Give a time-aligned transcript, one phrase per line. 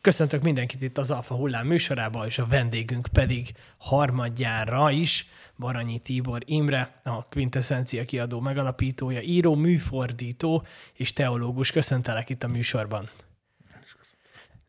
[0.00, 5.26] Köszöntök mindenkit itt az Alfa Hullám műsorában, és a vendégünk pedig harmadjára is
[5.58, 11.70] Baranyi Tibor Imre, a Quintessencia kiadó megalapítója, író, műfordító és teológus.
[11.70, 13.08] Köszöntelek itt a műsorban.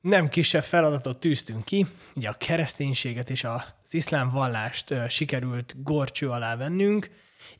[0.02, 1.86] Nem kisebb feladatot tűztünk ki,
[2.16, 7.10] ugye a kereszténységet és az iszlám vallást sikerült gorcső alá vennünk,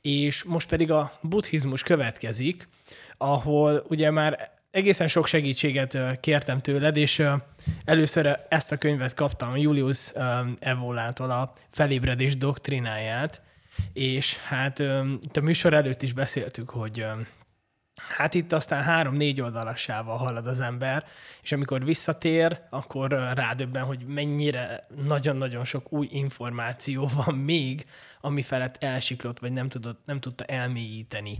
[0.02, 2.70] és most pedig a buddhizmus következik,
[3.18, 7.24] ahol ugye már egészen sok segítséget kértem tőled, és
[7.86, 10.12] először ezt a könyvet kaptam Julius
[10.60, 13.42] Evolától, a felébredés doktrináját,
[13.94, 14.80] és hát
[15.22, 17.06] itt a műsor előtt is beszéltük, hogy
[18.18, 21.06] hát itt aztán három-négy oldalassával halad az ember,
[21.42, 27.86] és amikor visszatér, akkor rádöbben, hogy mennyire nagyon-nagyon sok új információ van még,
[28.22, 31.40] ami felett elsiklott, vagy nem, tudott, nem tudta elmélyíteni.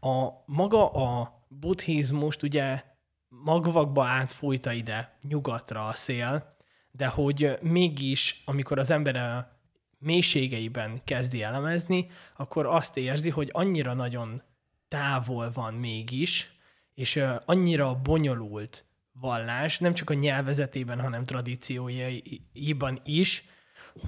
[0.00, 2.82] A maga a buddhizmust ugye
[3.28, 6.56] magvakba átfújta ide nyugatra a szél,
[6.90, 9.58] de hogy mégis, amikor az ember a
[9.98, 14.42] mélységeiben kezdi elemezni, akkor azt érzi, hogy annyira nagyon
[14.88, 16.50] távol van mégis,
[16.94, 23.44] és annyira bonyolult vallás, nem csak a nyelvezetében, hanem tradíciójaiban is,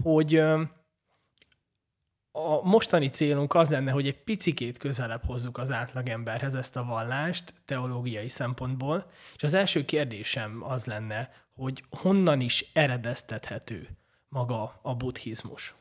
[0.03, 0.43] hogy
[2.33, 7.55] a mostani célunk az lenne, hogy egy picikét közelebb hozzuk az átlagemberhez ezt a vallást
[7.65, 13.89] teológiai szempontból, és az első kérdésem az lenne, hogy honnan is eredeztethető
[14.29, 15.75] maga a buddhizmus?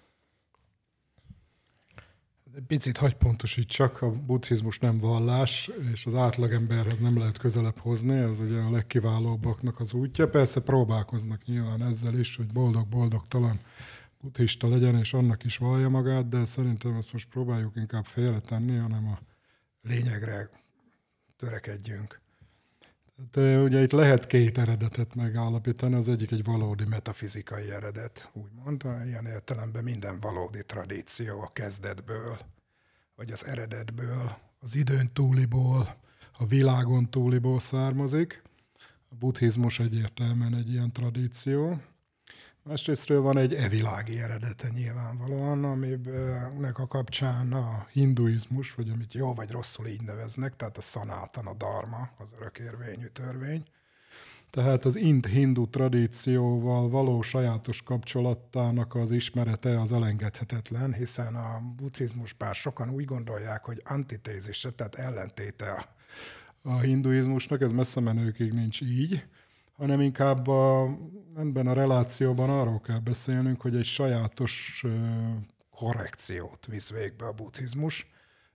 [2.67, 8.39] Picit hagy pontosítsak, a buddhizmus nem vallás, és az átlagemberhez nem lehet közelebb hozni, ez
[8.39, 10.29] ugye a legkiválóbbaknak az útja.
[10.29, 13.59] Persze próbálkoznak nyilván ezzel is, hogy boldog-boldogtalan
[14.21, 19.07] buddhista legyen, és annak is vallja magát, de szerintem ezt most próbáljuk inkább félretenni, hanem
[19.07, 19.19] a
[19.81, 20.49] lényegre
[21.37, 22.21] törekedjünk.
[23.31, 29.25] Tehát, ugye itt lehet két eredetet megállapítani, az egyik egy valódi metafizikai eredet, úgymond, ilyen
[29.25, 32.39] értelemben minden valódi tradíció a kezdetből,
[33.15, 35.95] vagy az eredetből, az időn túliból,
[36.37, 38.41] a világon túliból származik.
[39.09, 41.81] A buddhizmus egyértelműen egy ilyen tradíció.
[42.63, 49.51] Másrésztről van egy evilági eredete nyilvánvalóan, aminek a kapcsán a hinduizmus, vagy amit jó vagy
[49.51, 53.63] rosszul így neveznek, tehát a szanátan, a dharma, az örökérvényű törvény.
[54.49, 62.55] Tehát az ind-hindu tradícióval való sajátos kapcsolatának az ismerete az elengedhetetlen, hiszen a buddhizmus bár
[62.55, 65.85] sokan úgy gondolják, hogy antitézise, tehát ellentéte a,
[66.69, 69.25] a hinduizmusnak, ez messze menőkig nincs így,
[69.81, 70.97] hanem inkább a,
[71.37, 74.85] ebben a relációban arról kell beszélnünk, hogy egy sajátos
[75.69, 78.07] korrekciót visz végbe a buddhizmus.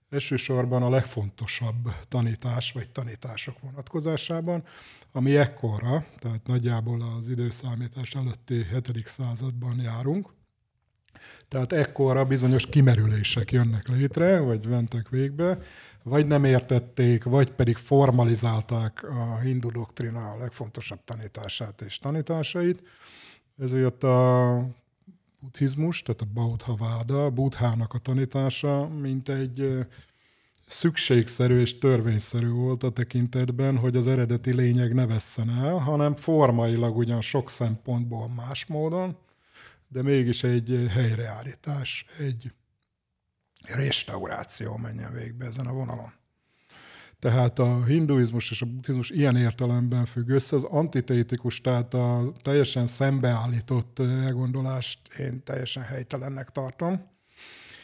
[0.09, 4.63] Elsősorban a legfontosabb tanítás vagy tanítások vonatkozásában,
[5.11, 9.07] ami ekkorra, tehát nagyjából az időszámítás előtti 7.
[9.07, 10.33] században járunk.
[11.47, 15.57] Tehát ekkorra bizonyos kimerülések jönnek létre, vagy mentek végbe,
[16.07, 22.81] vagy nem értették, vagy pedig formalizálták a hindu doktrina a legfontosabb tanítását és tanításait.
[23.57, 24.67] Ezért a
[25.39, 29.85] buddhizmus, tehát a Bautha Váda, a buddhának a tanítása, mint egy
[30.67, 36.97] szükségszerű és törvényszerű volt a tekintetben, hogy az eredeti lényeg ne vesszen el, hanem formailag
[36.97, 39.17] ugyan sok szempontból más módon,
[39.87, 42.51] de mégis egy helyreállítás, egy
[43.75, 46.11] restauráció menjen végbe ezen a vonalon.
[47.19, 50.55] Tehát a hinduizmus és a buddhizmus ilyen értelemben függ össze.
[50.55, 57.15] Az antitétikus, tehát a teljesen szembeállított elgondolást én teljesen helytelennek tartom.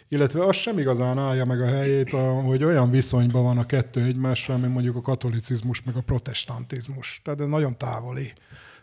[0.08, 2.10] Illetve az sem igazán állja meg a helyét,
[2.46, 7.22] hogy olyan viszonyban van a kettő egymással, mint mondjuk a katolicizmus meg a protestantizmus.
[7.24, 8.34] Tehát ez nagyon távoli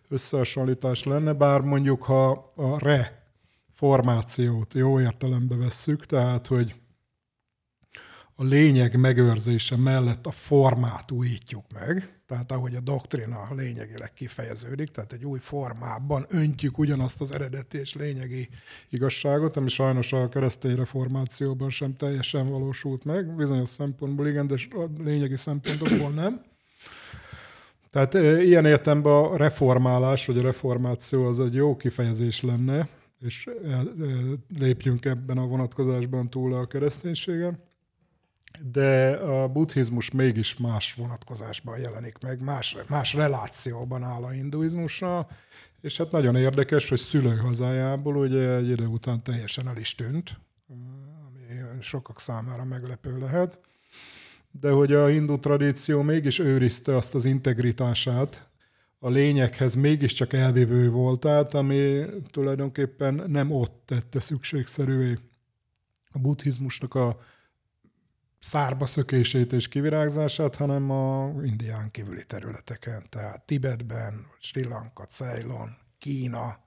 [0.09, 3.23] összehasonlítás lenne, bár mondjuk ha a re
[3.73, 6.80] formációt jó értelembe vesszük, tehát hogy
[8.41, 15.13] a lényeg megőrzése mellett a formát újítjuk meg, tehát ahogy a doktrina lényegileg kifejeződik, tehát
[15.13, 18.49] egy új formában öntjük ugyanazt az eredeti és lényegi
[18.91, 24.85] igazságot, ami sajnos a keresztény reformációban sem teljesen valósult meg, bizonyos szempontból igen, de a
[25.03, 26.43] lényegi szempontokból nem.
[27.91, 32.89] Tehát ilyen értelemben a reformálás, vagy a reformáció az egy jó kifejezés lenne,
[33.21, 33.49] és
[34.59, 37.69] lépjünk ebben a vonatkozásban túl a kereszténységen
[38.59, 45.31] de a buddhizmus mégis más vonatkozásban jelenik meg, más, más relációban áll a hinduizmussal,
[45.81, 51.81] és hát nagyon érdekes, hogy szülőhazájából ugye egy idő után teljesen el is tűnt, ami
[51.81, 53.61] sokak számára meglepő lehet,
[54.61, 58.49] de hogy a hindu tradíció mégis őrizte azt az integritását,
[58.99, 65.19] a lényekhez mégiscsak elvívő voltát, ami tulajdonképpen nem ott tette szükségszerűvé
[66.11, 67.21] a buddhizmusnak a
[68.41, 76.59] szárba szökését és kivirágzását, hanem a indián kívüli területeken, tehát Tibetben, Sri Lanka, Ceylon, Kína,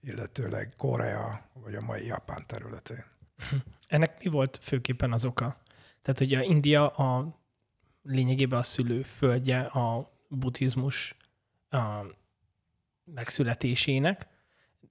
[0.00, 3.04] illetőleg Korea, vagy a mai Japán területén.
[3.86, 5.60] Ennek mi volt főképpen az oka?
[6.02, 7.38] Tehát, a India a
[8.02, 11.16] lényegében a szülő földje a buddhizmus
[11.70, 12.04] a
[13.04, 14.26] megszületésének,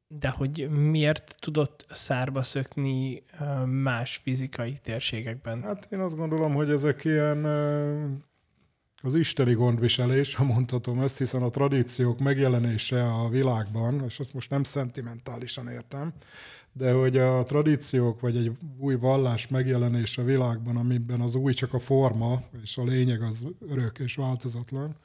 [0.08, 3.24] de hogy miért tudott szárba szökni
[3.66, 5.62] más fizikai térségekben?
[5.62, 7.46] Hát én azt gondolom, hogy ezek ilyen
[9.02, 14.50] az isteni gondviselés, ha mondhatom ezt, hiszen a tradíciók megjelenése a világban, és ezt most
[14.50, 16.14] nem szentimentálisan értem,
[16.74, 21.74] de hogy a tradíciók vagy egy új vallás megjelenése a világban, amiben az új csak
[21.74, 24.96] a forma, és a lényeg az örök és változatlan.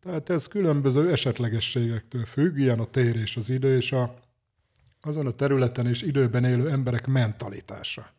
[0.00, 4.14] Tehát ez különböző esetlegességektől függ, ilyen a tér és az idő, és a,
[5.06, 8.12] azon a területen és időben élő emberek mentalitása.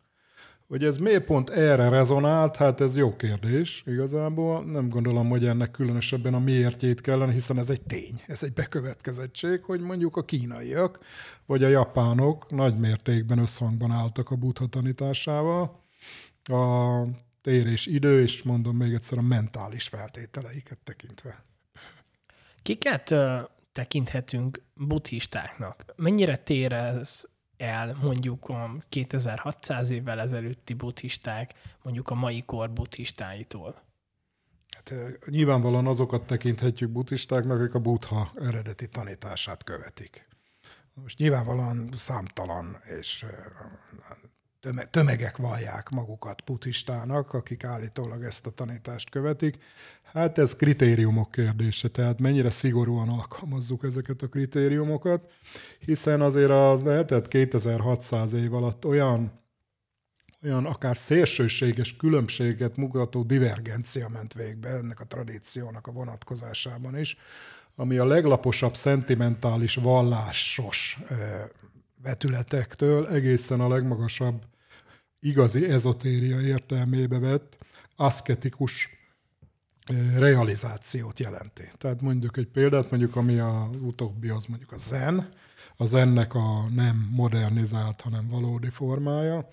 [0.68, 4.64] Hogy ez miért pont erre rezonált, hát ez jó kérdés igazából.
[4.64, 9.62] Nem gondolom, hogy ennek különösebben a miértjét kellene, hiszen ez egy tény, ez egy bekövetkezettség,
[9.62, 10.98] hogy mondjuk a kínaiak
[11.46, 15.84] vagy a japánok nagy mértékben összhangban álltak a buddha tanításával.
[16.44, 17.02] A
[17.42, 21.44] tér és idő, és mondom még egyszer a mentális feltételeiket tekintve.
[22.62, 23.14] Kiket
[23.76, 25.84] tekinthetünk buddhistáknak?
[25.96, 27.24] Mennyire tér ez
[27.56, 33.82] el mondjuk a 2600 évvel ezelőtti buddhisták, mondjuk a mai kor buddhistáitól?
[34.70, 34.94] Hát,
[35.26, 40.28] nyilvánvalóan azokat tekinthetjük buddhistáknak, akik a buddha eredeti tanítását követik.
[40.94, 43.24] Most nyilvánvalóan számtalan és
[44.90, 49.58] tömegek vallják magukat buddhistának, akik állítólag ezt a tanítást követik.
[50.16, 55.32] Hát ez kritériumok kérdése, tehát mennyire szigorúan alkalmazzuk ezeket a kritériumokat,
[55.78, 59.44] hiszen azért az lehetett 2600 év alatt olyan
[60.42, 67.16] olyan akár szélsőséges különbséget mutató divergencia ment végbe ennek a tradíciónak a vonatkozásában is,
[67.74, 70.98] ami a leglaposabb szentimentális vallásos
[72.02, 74.42] vetületektől egészen a legmagasabb
[75.20, 77.58] igazi ezotéria értelmébe vett
[77.96, 78.95] aszketikus
[80.16, 81.70] realizációt jelenti.
[81.78, 85.28] Tehát mondjuk egy példát, mondjuk ami a utóbbi az mondjuk a zen,
[85.76, 89.48] a zennek a nem modernizált, hanem valódi formája,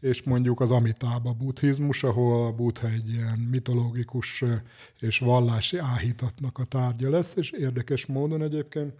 [0.00, 4.44] és mondjuk az amitába buddhizmus, ahol a buddha egy ilyen mitológikus
[5.00, 8.94] és vallási áhítatnak a tárgya lesz, és érdekes módon egyébként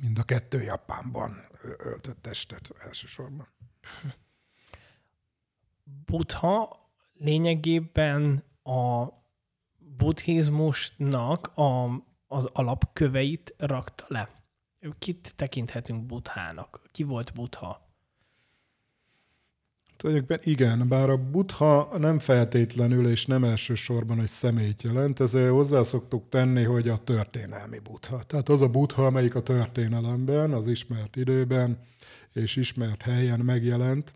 [0.00, 1.32] mind a kettő Japánban
[1.78, 3.48] öltött testet elsősorban.
[6.06, 6.88] Buddha
[7.18, 9.06] lényegében a
[9.96, 14.28] buddhizmusnak a, az alapköveit rakta le.
[14.98, 16.80] Kit tekinthetünk buddhának?
[16.90, 17.84] Ki volt buddha?
[19.96, 25.82] Tulajdonképpen igen, bár a buddha nem feltétlenül és nem elsősorban egy személyt jelent, ezért hozzá
[25.82, 28.22] szoktuk tenni, hogy a történelmi buddha.
[28.22, 31.78] Tehát az a buddha, amelyik a történelemben, az ismert időben
[32.32, 34.12] és ismert helyen megjelent,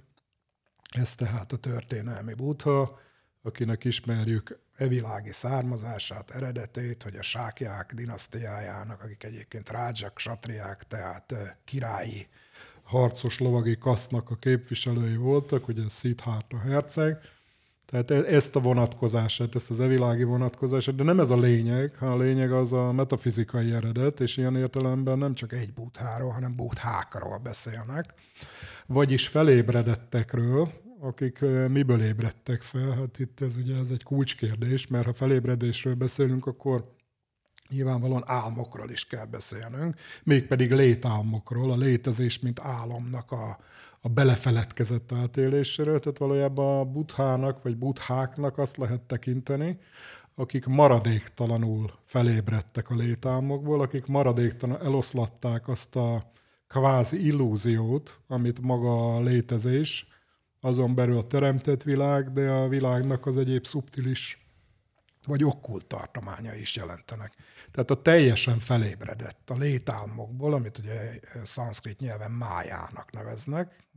[0.89, 2.99] ez tehát a történelmi buddha,
[3.43, 11.35] akinek ismerjük evilági származását, eredetét, hogy a sákják dinasztiájának, akik egyébként rádzsak, satriák, tehát
[11.65, 12.29] királyi
[12.83, 17.19] harcos lovagi kasznak a képviselői voltak, ugye Szithárta herceg,
[17.87, 22.15] tehát e- ezt a vonatkozását, ezt az evilági vonatkozását, de nem ez a lényeg, hanem
[22.15, 27.39] a lényeg az a metafizikai eredet, és ilyen értelemben nem csak egy bútháról, hanem búthákról
[27.39, 28.15] beszélnek,
[28.87, 32.91] vagyis felébredettekről, akik miből ébredtek fel.
[32.91, 36.97] Hát itt ez ugye ez egy kulcskérdés, mert ha felébredésről beszélünk, akkor
[37.69, 43.59] nyilvánvalóan álmokról is kell beszélnünk, mégpedig létálmokról, a létezés, mint álomnak a,
[44.01, 49.79] a belefeledkezett átéléséről, tehát valójában a buthának vagy butháknak azt lehet tekinteni,
[50.35, 56.31] akik maradéktalanul felébredtek a létálmokból, akik maradéktalanul eloszlatták azt a
[56.69, 60.07] kvázi illúziót, amit maga a létezés,
[60.61, 64.47] azon belül a teremtett világ, de a világnak az egyéb szubtilis
[65.27, 67.33] vagy okkult tartománya is jelentenek.
[67.71, 73.89] Tehát a teljesen felébredett a létálmokból, amit ugye szanszkrit nyelven májának neveznek,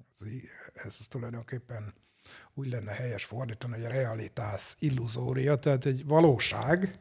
[0.74, 1.94] ez, ez tulajdonképpen
[2.54, 7.00] úgy lenne helyes fordítani, hogy a realitás illuzória, tehát egy valóság,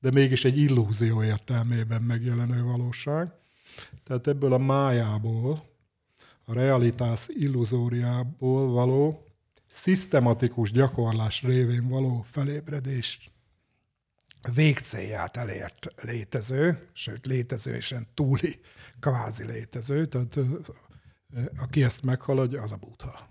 [0.00, 3.32] de mégis egy illúzió értelmében megjelenő valóság.
[4.04, 5.73] Tehát ebből a májából,
[6.44, 9.26] a realitás illuzóriából való
[9.66, 13.32] szisztematikus gyakorlás révén való felébredést
[14.54, 18.60] végcélját elért létező, sőt létezősen túli
[19.00, 20.38] kvázi létező, tehát
[21.58, 23.28] aki ezt meghaladja, az a butha.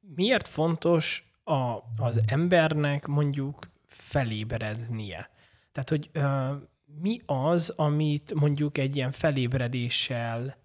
[0.00, 5.30] Miért fontos a, az embernek mondjuk felébrednie?
[5.72, 10.63] Tehát, hogy ö, mi az, amit mondjuk egy ilyen felébredéssel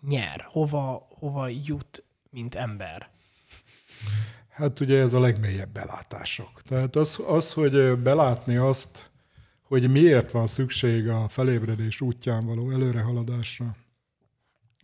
[0.00, 0.46] nyer?
[0.48, 3.10] Hova, hova jut, mint ember?
[4.48, 6.62] Hát ugye ez a legmélyebb belátások.
[6.62, 9.10] Tehát az, az, hogy belátni azt,
[9.62, 13.76] hogy miért van szükség a felébredés útján való előrehaladásra,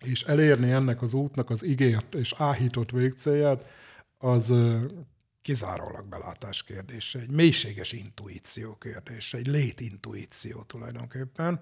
[0.01, 3.67] és elérni ennek az útnak az ígért és áhított végcélját,
[4.19, 4.55] az
[5.47, 11.61] kizárólag belátás kérdése, egy mélységes intuíció kérdése, egy létintuíció tulajdonképpen,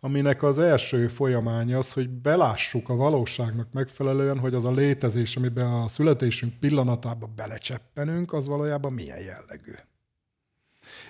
[0.00, 5.66] aminek az első folyamány az, hogy belássuk a valóságnak megfelelően, hogy az a létezés, amiben
[5.66, 9.74] a születésünk pillanatában belecseppenünk, az valójában milyen jellegű.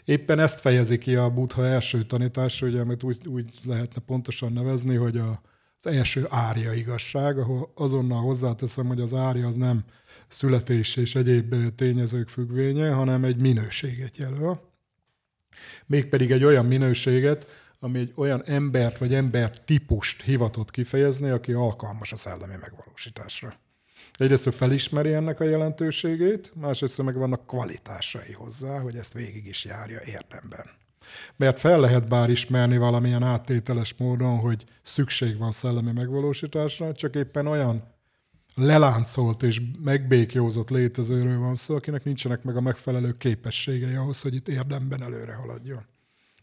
[0.04, 4.94] Éppen ezt fejezi ki a Buddha első tanítása, ugye, amit úgy, úgy lehetne pontosan nevezni,
[4.94, 5.40] hogy a,
[5.80, 9.85] az első árja igazság, ahol azonnal hozzáteszem, hogy az árja az nem
[10.28, 14.61] születés és egyéb tényezők függvénye, hanem egy minőséget jelöl.
[15.87, 17.47] Mégpedig egy olyan minőséget,
[17.78, 23.54] ami egy olyan embert vagy ember típust hivatott kifejezni, aki alkalmas a szellemi megvalósításra.
[24.12, 30.00] Egyrészt felismeri ennek a jelentőségét, másrészt meg vannak kvalitásai hozzá, hogy ezt végig is járja
[30.04, 30.66] érdemben.
[31.37, 37.47] Mert fel lehet bár ismerni valamilyen áttételes módon, hogy szükség van szellemi megvalósításra, csak éppen
[37.47, 37.95] olyan
[38.58, 44.48] leláncolt és megbékjózott létezőről van szó, akinek nincsenek meg a megfelelő képességei ahhoz, hogy itt
[44.48, 45.86] érdemben előre haladjon.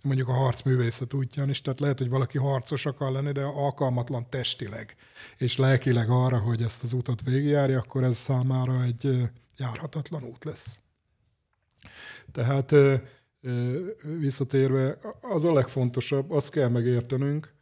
[0.03, 4.95] Mondjuk a harcművészet útján is, tehát lehet, hogy valaki harcos akar lenni, de alkalmatlan testileg
[5.37, 10.79] és lelkileg arra, hogy ezt az utat végigjárja, akkor ez számára egy járhatatlan út lesz.
[12.31, 12.75] Tehát
[14.19, 17.53] visszatérve, az a legfontosabb, azt kell megértenünk,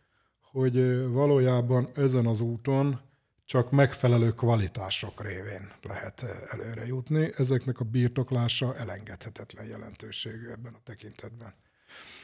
[0.52, 3.00] hogy valójában ezen az úton
[3.52, 7.32] csak megfelelő kvalitások révén lehet előre jutni.
[7.38, 11.54] Ezeknek a birtoklása elengedhetetlen jelentőségű ebben a tekintetben.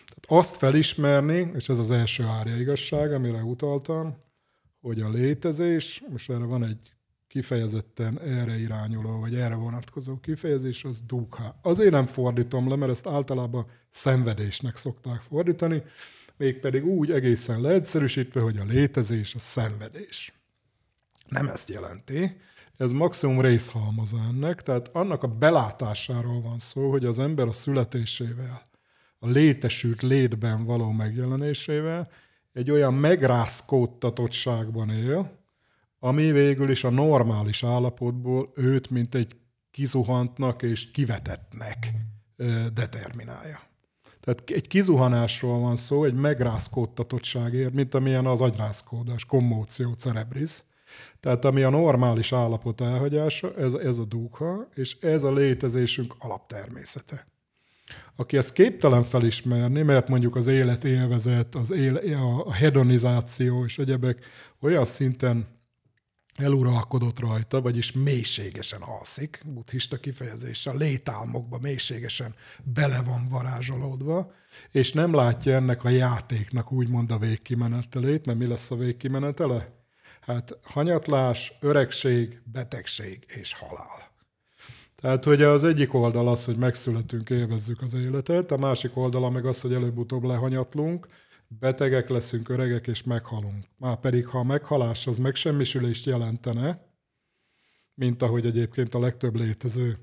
[0.06, 4.18] Tehát azt felismerni, és ez az első árja amire utaltam,
[4.82, 6.94] hogy a létezés, most erre van egy
[7.28, 11.60] kifejezetten erre irányuló, vagy erre vonatkozó kifejezés, az dukha.
[11.62, 15.84] Azért nem fordítom le, mert ezt általában szenvedésnek szokták fordítani,
[16.38, 20.37] mégpedig úgy egészen leegyszerűsítve, hogy a létezés a szenvedés.
[21.30, 22.38] Nem ezt jelenti,
[22.78, 28.68] ez maximum részhalmaza ennek, tehát annak a belátásáról van szó, hogy az ember a születésével,
[29.20, 32.08] a létesült létben való megjelenésével
[32.54, 35.32] egy olyan megrázkódtatottságban él,
[36.00, 39.36] ami végül is a normális állapotból őt, mint egy
[39.72, 41.94] kizuhantnak és kivetettnek
[42.74, 43.62] determinálja.
[44.20, 50.64] Tehát egy kizuhanásról van szó, egy megrázkódtatottságért, mint amilyen az agyrázkódás, kommóció cerebris,
[51.20, 57.28] tehát ami a normális állapot elhagyása, ez, ez a dúgha, és ez a létezésünk alaptermészete.
[58.16, 64.26] Aki ezt képtelen felismerni, mert mondjuk az élet élvezet, az éle, a hedonizáció és egyebek
[64.60, 65.48] olyan szinten
[66.38, 74.32] eluralkodott rajta, vagyis mélységesen alszik, buddhista kifejezéssel, létálmokba mélységesen bele van varázsolódva,
[74.72, 79.77] és nem látja ennek a játéknak úgymond a végkimenetelét, mert mi lesz a végkimenetele?
[80.28, 84.12] Hát hanyatlás, öregség, betegség és halál.
[84.96, 89.46] Tehát, hogy az egyik oldal az, hogy megszületünk, élvezzük az életet, a másik oldala meg
[89.46, 91.08] az, hogy előbb-utóbb lehanyatlunk,
[91.48, 93.66] betegek leszünk, öregek és meghalunk.
[93.78, 96.82] Már pedig, ha a meghalás az megsemmisülést jelentene,
[97.94, 99.98] mint ahogy egyébként a legtöbb létező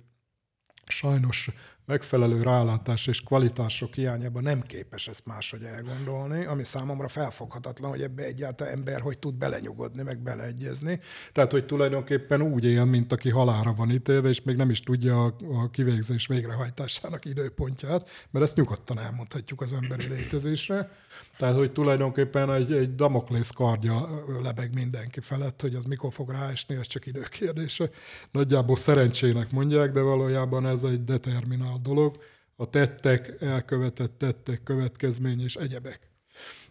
[0.86, 1.50] sajnos
[1.86, 8.22] megfelelő rálátás és kvalitások hiányában nem képes ezt máshogy elgondolni, ami számomra felfoghatatlan, hogy ebbe
[8.24, 11.00] egyáltalán ember hogy tud belenyugodni, meg beleegyezni.
[11.32, 15.24] Tehát, hogy tulajdonképpen úgy él, mint aki halára van ítélve, és még nem is tudja
[15.24, 20.90] a, a kivégzés végrehajtásának időpontját, mert ezt nyugodtan elmondhatjuk az emberi létezésre.
[21.36, 24.08] Tehát, hogy tulajdonképpen egy, egy damoklész kardja
[24.42, 27.90] lebeg mindenki felett, hogy az mikor fog ráesni, ez csak időkérdése.
[28.30, 32.22] Nagyjából szerencsének mondják, de valójában ez egy determinál dolog.
[32.56, 36.10] A tettek, elkövetett tettek, következmény és egyebek.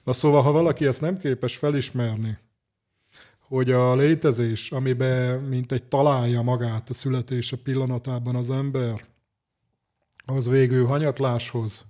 [0.04, 2.38] Na szóval, ha valaki ezt nem képes felismerni,
[3.40, 9.06] hogy a létezés, amiben mint egy találja magát a születése pillanatában az ember,
[10.26, 11.86] az végül hanyatláshoz,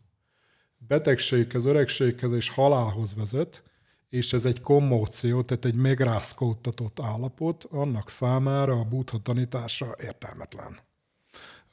[0.78, 3.64] betegséghez, öregséghez és halálhoz vezet,
[4.10, 10.80] és ez egy kommóció, tehát egy megrázkódtatott állapot, annak számára a buddha tanítása értelmetlen.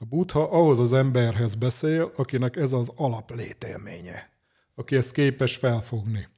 [0.02, 4.30] A buddha ahhoz az emberhez beszél, akinek ez az alap létélménye,
[4.74, 6.28] aki ezt képes felfogni,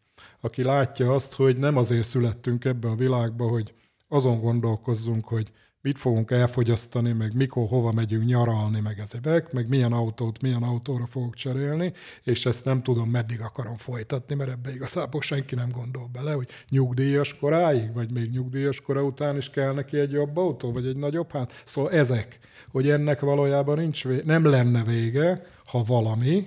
[0.40, 3.74] aki látja azt, hogy nem azért születtünk ebbe a világba, hogy
[4.08, 5.52] azon gondolkozzunk, hogy
[5.82, 11.06] mit fogunk elfogyasztani, meg mikor, hova megyünk nyaralni, meg ezek, meg milyen autót, milyen autóra
[11.06, 16.08] fogok cserélni, és ezt nem tudom, meddig akarom folytatni, mert ebbe igazából senki nem gondol
[16.12, 20.72] bele, hogy nyugdíjas koráig, vagy még nyugdíjas kora után is kell neki egy jobb autó,
[20.72, 21.62] vagy egy nagyobb hát.
[21.64, 22.38] Szóval ezek,
[22.70, 26.46] hogy ennek valójában nincs vége, nem lenne vége, ha valami,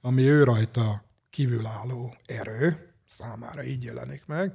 [0.00, 4.52] ami ő rajta kívülálló erő, számára így jelenik meg,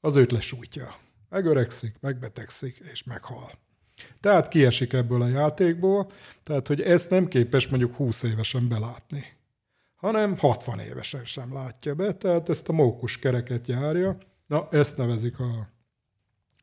[0.00, 3.50] az őt lesújtja megöregszik, megbetegszik és meghal.
[4.20, 6.10] Tehát kiesik ebből a játékból,
[6.42, 9.24] tehát hogy ezt nem képes mondjuk 20 évesen belátni,
[9.96, 14.18] hanem 60 évesen sem látja be, tehát ezt a mókus kereket járja.
[14.46, 15.68] Na, ezt nevezik a,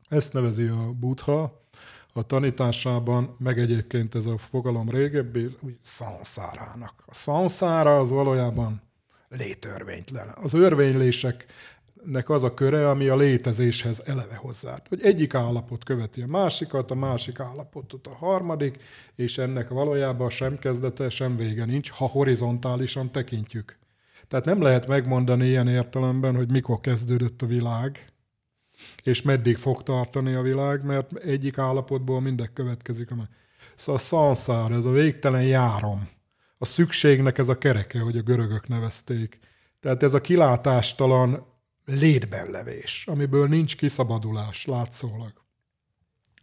[0.08, 1.64] ezt nevezi a buddha
[2.12, 7.02] a tanításában, meg egyébként ez a fogalom régebbi, úgy szanszárának.
[7.06, 8.82] A szanszára az valójában
[9.28, 10.34] létörvénytelen.
[10.42, 11.46] Az örvénylések
[12.04, 14.76] nek az a köre, ami a létezéshez eleve hozzá.
[14.88, 18.78] Hogy egyik állapot követi a másikat, a másik állapotot a harmadik,
[19.14, 23.78] és ennek valójában sem kezdete, sem vége nincs, ha horizontálisan tekintjük.
[24.28, 28.12] Tehát nem lehet megmondani ilyen értelemben, hogy mikor kezdődött a világ,
[29.02, 33.08] és meddig fog tartani a világ, mert egyik állapotból mindek következik.
[33.74, 36.08] Szóval a szanszár, ez a végtelen járom.
[36.58, 39.38] A szükségnek ez a kereke, hogy a görögök nevezték.
[39.80, 41.46] Tehát ez a kilátástalan
[41.86, 45.32] létben levés, amiből nincs kiszabadulás látszólag.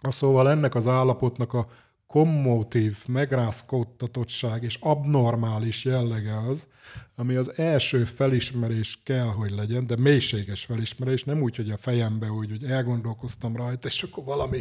[0.01, 1.67] Szóval ennek az állapotnak a
[2.07, 6.67] kommótív, megrázkódtatottság és abnormális jellege az,
[7.15, 12.31] ami az első felismerés kell, hogy legyen, de mélységes felismerés, nem úgy, hogy a fejembe
[12.31, 14.59] úgy, hogy elgondolkoztam rajta, és akkor valami,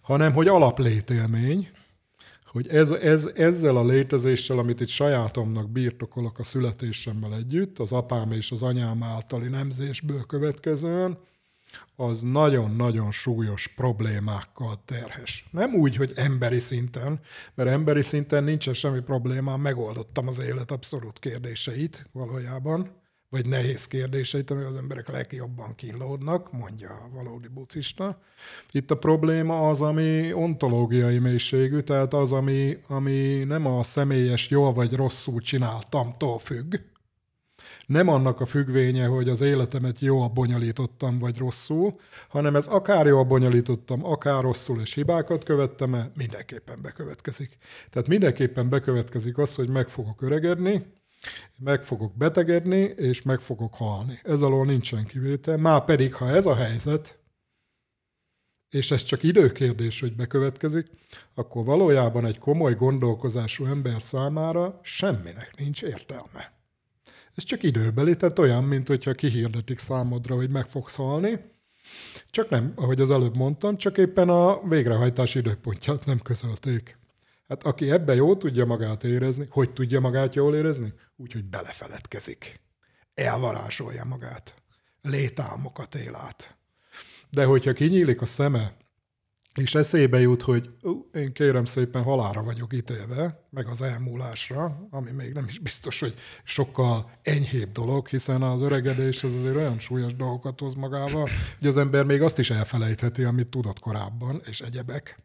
[0.00, 1.68] hanem hogy alaplétélmény,
[2.50, 8.32] hogy ez, ez, ezzel a létezéssel, amit itt sajátomnak birtokolok a születésemmel együtt, az apám
[8.32, 11.18] és az anyám általi nemzésből következően,
[11.96, 15.48] az nagyon-nagyon súlyos problémákkal terhes.
[15.50, 17.20] Nem úgy, hogy emberi szinten,
[17.54, 22.99] mert emberi szinten nincsen semmi problémám, megoldottam az élet abszolút kérdéseit valójában,
[23.30, 28.22] vagy nehéz kérdéseit, ami az emberek legjobban kínlódnak, mondja a valódi buddhista.
[28.70, 34.72] Itt a probléma az, ami ontológiai mélységű, tehát az, ami, ami nem a személyes jól
[34.72, 36.74] vagy rosszul csináltamtól függ,
[37.86, 41.94] nem annak a függvénye, hogy az életemet jól bonyolítottam, vagy rosszul,
[42.28, 47.56] hanem ez akár jól bonyolítottam, akár rosszul, és hibákat követtem -e, mindenképpen bekövetkezik.
[47.90, 50.86] Tehát mindenképpen bekövetkezik az, hogy meg fogok öregedni,
[51.56, 54.18] meg fogok betegedni, és meg fogok halni.
[54.22, 55.56] Ez alól nincsen kivétel.
[55.56, 57.18] Már pedig, ha ez a helyzet,
[58.70, 60.90] és ez csak időkérdés, hogy bekövetkezik,
[61.34, 66.52] akkor valójában egy komoly gondolkozású ember számára semminek nincs értelme.
[67.34, 71.40] Ez csak időbeli, tehát olyan, mint hogyha kihirdetik számodra, hogy meg fogsz halni,
[72.30, 76.98] csak nem, ahogy az előbb mondtam, csak éppen a végrehajtás időpontját nem közölték.
[77.48, 80.92] Hát aki ebbe jól tudja magát érezni, hogy tudja magát jól érezni?
[81.20, 82.60] Úgy, hogy belefeledkezik.
[83.14, 84.62] Elvarázsolja magát.
[85.02, 86.56] Létálmokat él át.
[87.30, 88.76] De hogyha kinyílik a szeme,
[89.54, 95.10] és eszébe jut, hogy uh, én kérem szépen halára vagyok ítélve, meg az elmúlásra, ami
[95.10, 100.14] még nem is biztos, hogy sokkal enyhébb dolog, hiszen az öregedés az azért olyan súlyos
[100.14, 101.28] dolgokat hoz magával,
[101.58, 105.18] hogy az ember még azt is elfelejtheti, amit tudott korábban, és egyebek.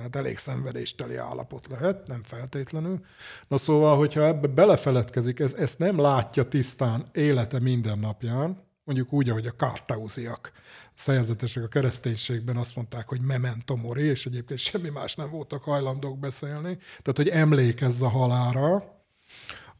[0.00, 3.00] Tehát elég szenvedésteli állapot lehet, nem feltétlenül.
[3.48, 9.46] Na szóval, hogyha ebbe belefeledkezik, ez, ezt nem látja tisztán élete mindennapján, mondjuk úgy, ahogy
[9.46, 10.52] a kártauziak
[10.94, 16.18] szerzetesek a kereszténységben azt mondták, hogy memento mori, és egyébként semmi más nem voltak hajlandók
[16.18, 18.84] beszélni, tehát hogy emlékezz a halára,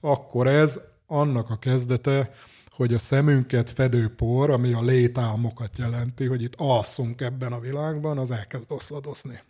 [0.01, 2.31] akkor ez annak a kezdete,
[2.71, 8.19] hogy a szemünket fedő por, ami a létálmokat jelenti, hogy itt alszunk ebben a világban,
[8.19, 9.41] az elkezd oszladozni.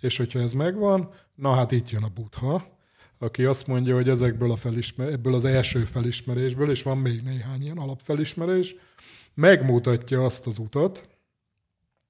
[0.00, 2.76] És hogyha ez megvan, na hát itt jön a buddha,
[3.18, 7.62] aki azt mondja, hogy ezekből a felismer- ebből az első felismerésből, és van még néhány
[7.62, 8.74] ilyen alapfelismerés,
[9.34, 11.08] megmutatja azt az utat,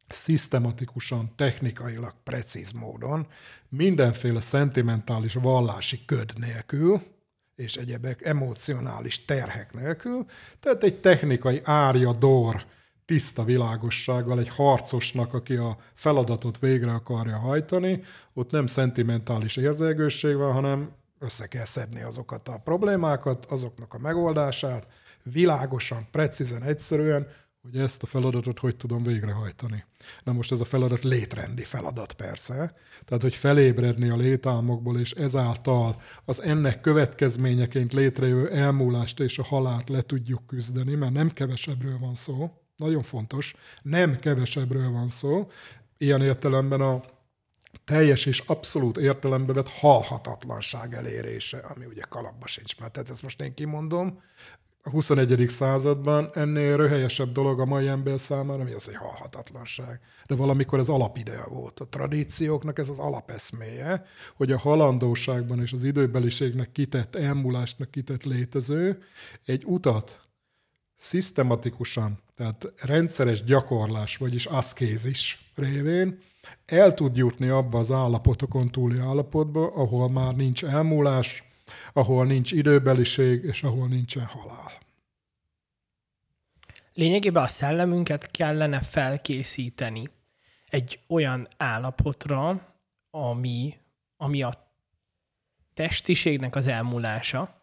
[0.08, 3.26] szisztematikusan, technikailag precíz módon,
[3.68, 7.02] mindenféle szentimentális vallási köd nélkül,
[7.56, 10.26] és egyebek emocionális terhek nélkül,
[10.60, 12.66] tehát egy technikai árja, dor,
[13.08, 18.02] tiszta világossággal egy harcosnak, aki a feladatot végre akarja hajtani,
[18.34, 24.86] ott nem szentimentális érzelgőség van, hanem össze kell szedni azokat a problémákat, azoknak a megoldását,
[25.22, 27.26] világosan, precízen, egyszerűen,
[27.62, 29.84] hogy ezt a feladatot hogy tudom végrehajtani.
[30.24, 36.00] Na most ez a feladat létrendi feladat persze, tehát hogy felébredni a létálmokból, és ezáltal
[36.24, 42.14] az ennek következményeként létrejövő elmúlást és a halált le tudjuk küzdeni, mert nem kevesebbről van
[42.14, 45.50] szó, nagyon fontos, nem kevesebbről van szó,
[45.98, 47.02] ilyen értelemben a
[47.84, 52.90] teljes és abszolút értelembe vett halhatatlanság elérése, ami ugye kalapba sincs már.
[52.90, 54.20] Tehát ezt most én kimondom,
[54.82, 55.48] a 21.
[55.48, 60.00] században ennél röhelyesebb dolog a mai ember számára, mi az, hogy halhatatlanság.
[60.26, 61.80] De valamikor ez alapidea volt.
[61.80, 64.04] A tradícióknak ez az alapeszméje,
[64.36, 69.02] hogy a halandóságban és az időbeliségnek kitett, elmúlásnak kitett létező
[69.44, 70.27] egy utat
[70.98, 76.18] szisztematikusan, tehát rendszeres gyakorlás, vagyis aszkézis révén
[76.66, 81.44] el tud jutni abba az állapotokon túli állapotba, ahol már nincs elmúlás,
[81.92, 84.72] ahol nincs időbeliség, és ahol nincsen halál.
[86.94, 90.04] Lényegében a szellemünket kellene felkészíteni
[90.68, 92.74] egy olyan állapotra,
[93.10, 93.76] ami,
[94.16, 94.72] ami a
[95.74, 97.57] testiségnek az elmúlása,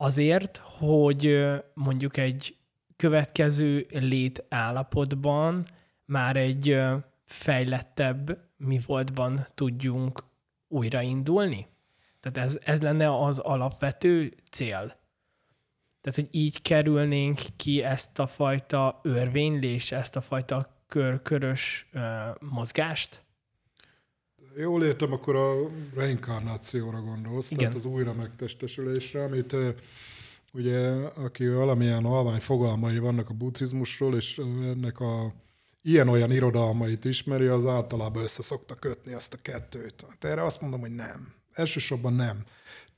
[0.00, 2.56] azért, hogy mondjuk egy
[2.96, 5.66] következő létállapotban
[6.04, 6.80] már egy
[7.24, 10.24] fejlettebb mi voltban tudjunk
[10.68, 11.66] újraindulni?
[12.20, 14.96] Tehát ez, ez lenne az alapvető cél.
[16.00, 21.88] Tehát, hogy így kerülnénk ki ezt a fajta örvénylés, ezt a fajta kör-körös
[22.40, 23.22] mozgást?
[24.60, 27.58] Jól értem, akkor a reinkarnációra gondolsz, Igen.
[27.58, 29.56] tehát az újra megtestesülésre, amit
[30.52, 35.32] ugye, aki valamilyen alvány fogalmai vannak a buddhizmusról, és ennek a
[35.82, 40.04] ilyen-olyan irodalmait ismeri, az általában össze szokta kötni ezt a kettőt.
[40.08, 41.32] Hát erre azt mondom, hogy nem.
[41.52, 42.44] Elsősorban nem.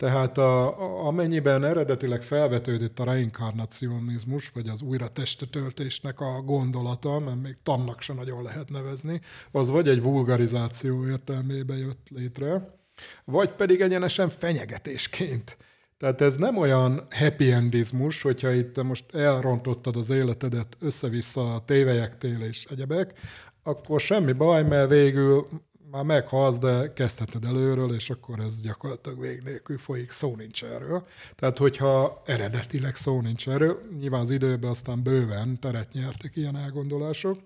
[0.00, 7.42] Tehát a, a, amennyiben eredetileg felvetődött a reinkarnacionizmus, vagy az újra testetöltésnek a gondolata, mert
[7.42, 9.20] még tannak se nagyon lehet nevezni,
[9.52, 12.78] az vagy egy vulgarizáció értelmébe jött létre,
[13.24, 15.56] vagy pedig egyenesen fenyegetésként.
[15.98, 22.40] Tehát ez nem olyan happy endizmus, hogyha itt most elrontottad az életedet össze-vissza a tévejektél
[22.40, 23.18] és egyebek,
[23.62, 25.48] akkor semmi baj, mert végül
[25.90, 31.06] már meghalsz, de kezdheted előről, és akkor ez gyakorlatilag vég nélkül folyik, szó nincs erről.
[31.34, 37.38] Tehát, hogyha eredetileg szó nincs erről, nyilván az időben aztán bőven teret nyertek ilyen elgondolások,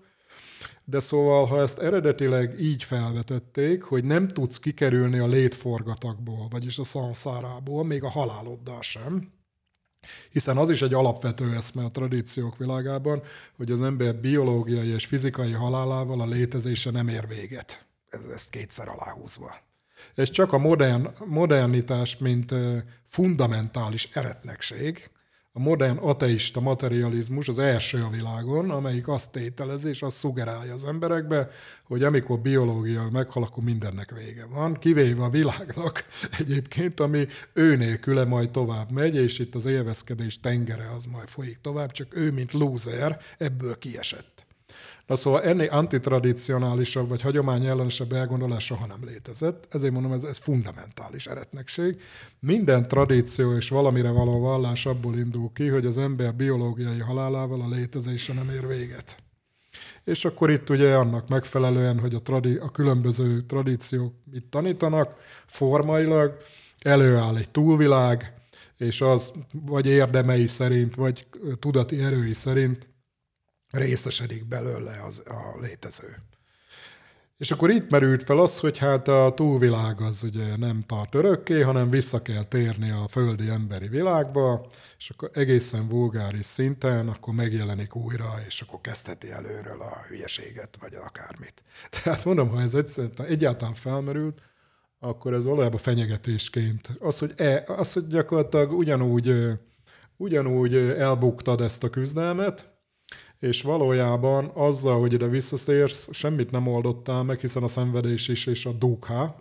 [0.83, 6.83] de szóval, ha ezt eredetileg így felvetették, hogy nem tudsz kikerülni a létforgatakból, vagyis a
[6.83, 9.33] szanszárából, még a haláloddal sem,
[10.31, 13.21] hiszen az is egy alapvető eszme a tradíciók világában,
[13.57, 17.84] hogy az ember biológiai és fizikai halálával a létezése nem ér véget
[18.33, 19.55] ezt kétszer aláhúzva.
[20.15, 22.53] Ez csak a modern, modernitás, mint
[23.07, 25.09] fundamentális eretnekség,
[25.57, 30.85] a modern ateista materializmus az első a világon, amelyik azt tételezi és azt szugerálja az
[30.85, 31.49] emberekbe,
[31.83, 36.03] hogy amikor biológia meghal, akkor mindennek vége van, kivéve a világnak
[36.39, 41.57] egyébként, ami ő nélküle majd tovább megy, és itt az élvezkedés tengere az majd folyik
[41.61, 44.34] tovább, csak ő, mint loser, ebből kiesett.
[45.07, 51.25] Na szóval ennél antitradicionálisabb vagy hagyományellenesebb elgondolás soha nem létezett, ezért mondom, ez, ez fundamentális
[51.25, 52.01] eretnekség.
[52.39, 57.69] Minden tradíció és valamire való vallás abból indul ki, hogy az ember biológiai halálával a
[57.69, 59.17] létezése nem ér véget.
[60.03, 65.15] És akkor itt ugye annak megfelelően, hogy a, tradi- a különböző tradíciók mit tanítanak,
[65.45, 66.37] formailag
[66.79, 68.33] előáll egy túlvilág,
[68.77, 71.27] és az vagy érdemei szerint, vagy
[71.59, 72.87] tudati erői szerint
[73.77, 76.15] részesedik belőle az, a létező.
[77.37, 81.61] És akkor itt merült fel az, hogy hát a túlvilág az ugye nem tart örökké,
[81.61, 87.95] hanem vissza kell térni a földi emberi világba, és akkor egészen vulgáris szinten akkor megjelenik
[87.95, 91.63] újra, és akkor kezdheti előről a hülyeséget, vagy akármit.
[92.03, 92.73] Tehát mondom, ha ez
[93.17, 94.41] egyáltalán felmerült,
[94.99, 96.89] akkor ez valójában fenyegetésként.
[96.99, 99.33] Az, hogy, e, az, hogy gyakorlatilag ugyanúgy,
[100.17, 102.74] ugyanúgy elbuktad ezt a küzdelmet,
[103.45, 108.65] és valójában azzal, hogy ide visszaszérsz, semmit nem oldottál meg, hiszen a szenvedés is és
[108.65, 109.35] a dúkhá,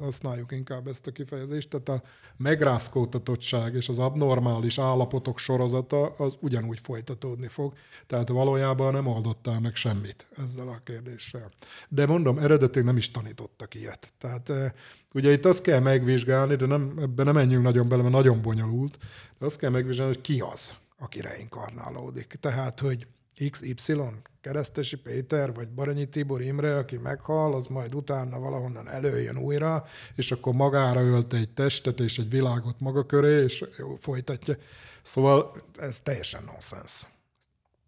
[0.00, 6.80] használjuk inkább ezt a kifejezést, tehát a megrázkódtatottság és az abnormális állapotok sorozata az ugyanúgy
[6.82, 7.72] folytatódni fog.
[8.06, 11.50] Tehát valójában nem oldottál meg semmit ezzel a kérdéssel.
[11.88, 14.12] De mondom, eredetileg nem is tanítottak ilyet.
[14.18, 14.70] Tehát eh,
[15.14, 18.98] ugye itt azt kell megvizsgálni, de nem, ebben nem menjünk nagyon bele, mert nagyon bonyolult,
[19.38, 22.36] de azt kell megvizsgálni, hogy ki az, aki reinkarnálódik.
[22.40, 23.06] Tehát, hogy
[23.50, 23.96] XY,
[24.40, 30.32] Keresztesi Péter, vagy Baranyi Tibor Imre, aki meghal, az majd utána valahonnan előjön újra, és
[30.32, 33.64] akkor magára ölt egy testet és egy világot maga köré, és
[33.98, 34.54] folytatja.
[35.02, 37.06] Szóval ez teljesen nonsens.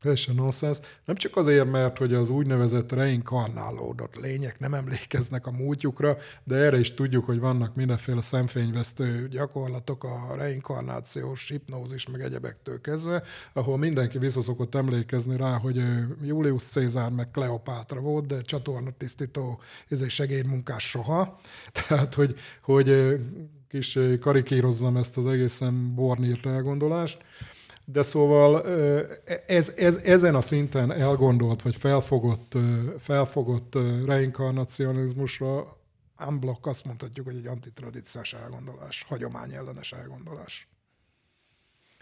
[0.07, 0.79] Teljesen nonsens.
[1.05, 6.79] Nem csak azért, mert hogy az úgynevezett reinkarnálódott lények nem emlékeznek a múltjukra, de erre
[6.79, 14.19] is tudjuk, hogy vannak mindenféle szemfényvesztő gyakorlatok, a reinkarnációs hipnózis, meg egyebektől kezdve, ahol mindenki
[14.19, 15.83] visszaszokott emlékezni rá, hogy
[16.23, 21.41] Julius Cézár meg Kleopátra volt, de csatornatisztító egy segédmunkás soha.
[21.89, 23.19] Tehát, hogy, hogy
[23.69, 27.19] kis karikírozzam ezt az egészen bornírt elgondolást.
[27.89, 28.63] De szóval
[29.47, 32.53] ez, ez, ezen a szinten elgondolt, vagy felfogott,
[33.01, 33.75] felfogott
[34.07, 35.77] reinkarnacionizmusra
[36.27, 40.69] unblock azt mondhatjuk, hogy egy antitradíciós elgondolás, hagyományellenes elgondolás.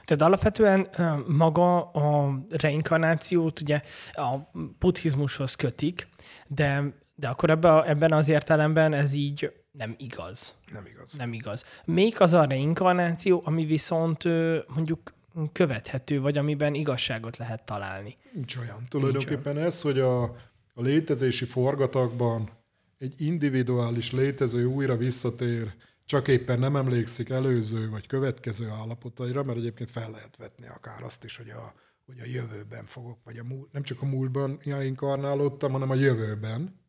[0.04, 0.88] Tehát alapvetően
[1.26, 4.36] maga a reinkarnációt ugye a
[4.78, 6.08] buddhizmushoz kötik,
[6.46, 10.54] de, de akkor ebben, ebben az értelemben ez így nem igaz.
[10.72, 11.12] Nem igaz.
[11.12, 11.64] Nem igaz.
[11.84, 14.24] Még az a reinkarnáció, ami viszont
[14.74, 15.13] mondjuk
[15.52, 18.16] követhető, vagy amiben igazságot lehet találni.
[18.32, 18.86] Nincs olyan.
[18.88, 20.22] Tulajdonképpen Nincs ez, hogy a,
[20.74, 22.50] a létezési forgatagban
[22.98, 29.90] egy individuális létező újra visszatér, csak éppen nem emlékszik előző vagy következő állapotaira, mert egyébként
[29.90, 31.74] fel lehet vetni akár azt is, hogy a,
[32.06, 36.82] hogy a jövőben fogok, vagy a múl, nem csak a múltban inkarnálódtam, hanem a jövőben.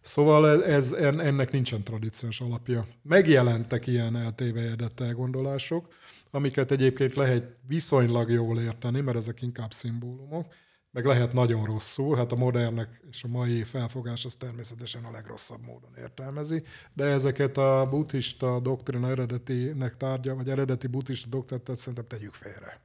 [0.00, 2.86] Szóval ez, ennek nincsen tradíciós alapja.
[3.02, 5.88] Megjelentek ilyen eltévejedett elgondolások,
[6.34, 10.46] amiket egyébként lehet viszonylag jól érteni, mert ezek inkább szimbólumok,
[10.90, 15.60] meg lehet nagyon rosszul, hát a modernek és a mai felfogás az természetesen a legrosszabb
[15.66, 22.34] módon értelmezi, de ezeket a buddhista doktrina eredetinek tárgya, vagy eredeti buddhista doktrinát szerintem tegyük
[22.34, 22.80] félre.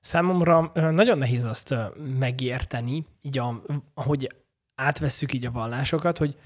[0.00, 1.74] Számomra nagyon nehéz azt
[2.18, 3.62] megérteni, így a,
[3.94, 4.36] ahogy
[4.74, 6.36] átvesszük így a vallásokat, hogy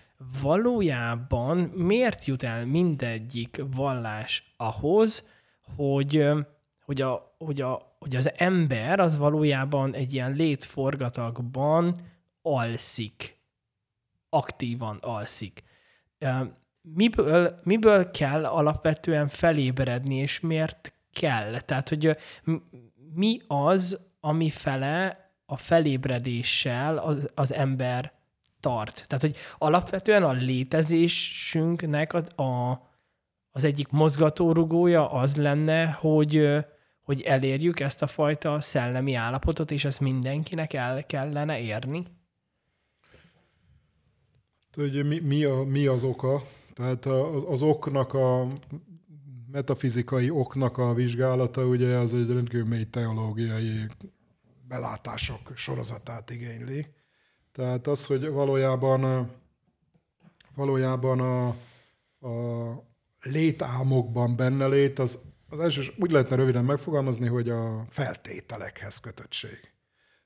[0.42, 5.25] valójában miért jut el mindegyik vallás ahhoz,
[5.77, 6.29] hogy,
[6.85, 12.00] hogy, a, hogy, a, hogy az ember az valójában egy ilyen létforgatagban
[12.42, 13.38] alszik.
[14.29, 15.62] Aktívan alszik.
[16.81, 21.61] Miből, miből kell alapvetően felébredni, és miért kell?
[21.61, 22.16] Tehát, hogy
[23.14, 28.12] mi az, ami fele a felébredéssel az, az ember
[28.61, 29.05] tart.
[29.07, 32.83] Tehát, hogy alapvetően a létezésünknek a, a
[33.57, 36.49] az egyik mozgatórugója az lenne, hogy,
[37.03, 42.07] hogy elérjük ezt a fajta szellemi állapotot, és ezt mindenkinek el kellene érni?
[44.73, 46.43] Hogy mi, mi, a, mi az oka?
[46.75, 48.47] Tehát az, az oknak a
[49.51, 53.87] metafizikai oknak a vizsgálata, ugye az egy rendkívül mély teológiai
[54.69, 56.87] belátások sorozatát igényli.
[57.53, 59.31] Tehát az, hogy valójában
[60.55, 61.47] valójában a,
[62.27, 62.93] a,
[63.24, 69.72] létálmokban benne lét, az, az első, úgy lehetne röviden megfogalmazni, hogy a feltételekhez kötöttség.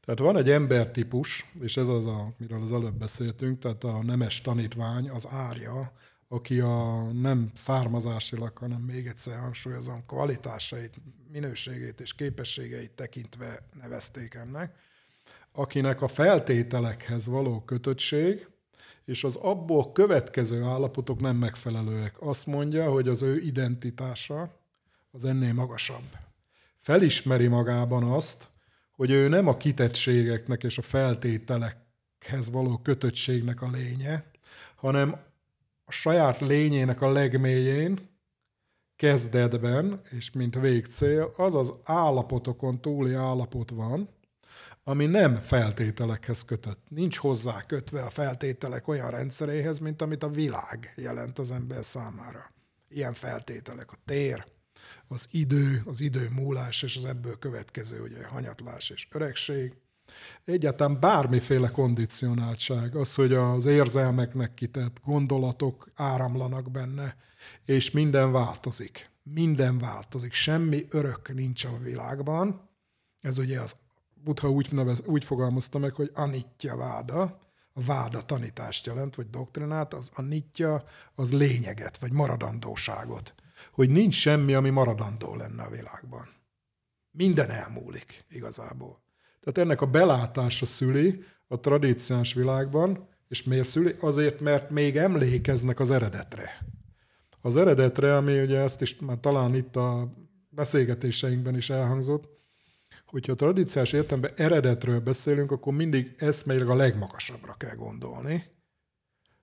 [0.04, 4.40] Tehát van egy embertípus, és ez az, a, amiről az előbb beszéltünk, tehát a nemes
[4.40, 5.92] tanítvány, az árja,
[6.28, 10.94] aki a nem származásilag, hanem még egyszer hangsúlyozom, kvalitásait,
[11.32, 14.74] minőségét és képességeit tekintve nevezték ennek,
[15.52, 18.48] akinek a feltételekhez való kötöttség,
[19.08, 22.14] és az abból következő állapotok nem megfelelőek.
[22.18, 24.60] Azt mondja, hogy az ő identitása
[25.10, 26.16] az ennél magasabb.
[26.80, 28.48] Felismeri magában azt,
[28.92, 34.30] hogy ő nem a kitettségeknek és a feltételekhez való kötöttségnek a lénye,
[34.74, 35.20] hanem
[35.84, 38.08] a saját lényének a legmélyén,
[38.96, 44.08] kezdetben, és mint végcél, az az állapotokon túli állapot van,
[44.88, 46.80] ami nem feltételekhez kötött.
[46.88, 52.52] Nincs hozzá kötve a feltételek olyan rendszeréhez, mint amit a világ jelent az ember számára.
[52.88, 54.46] Ilyen feltételek a tér,
[55.08, 59.74] az idő, az idő múlás és az ebből következő ugye, hanyatlás és öregség.
[60.44, 67.14] Egyáltalán bármiféle kondicionáltság, az, hogy az érzelmeknek kitett gondolatok áramlanak benne,
[67.64, 69.10] és minden változik.
[69.22, 72.68] Minden változik, semmi örök nincs a világban.
[73.20, 73.74] Ez ugye az
[74.28, 77.22] Buddha úgy, nevez, úgy fogalmazta meg, hogy anitya váda,
[77.72, 83.34] a váda tanítást jelent, vagy doktrinát, az anitya az lényeget, vagy maradandóságot.
[83.72, 86.28] Hogy nincs semmi, ami maradandó lenne a világban.
[87.10, 89.00] Minden elmúlik igazából.
[89.40, 93.94] Tehát ennek a belátása szüli a tradíciós világban, és miért szüli?
[94.00, 96.66] Azért, mert még emlékeznek az eredetre.
[97.40, 100.14] Az eredetre, ami ugye ezt is már talán itt a
[100.48, 102.37] beszélgetéseinkben is elhangzott,
[103.10, 108.44] hogyha a tradíciós értelemben eredetről beszélünk, akkor mindig eszmeileg a legmagasabbra kell gondolni.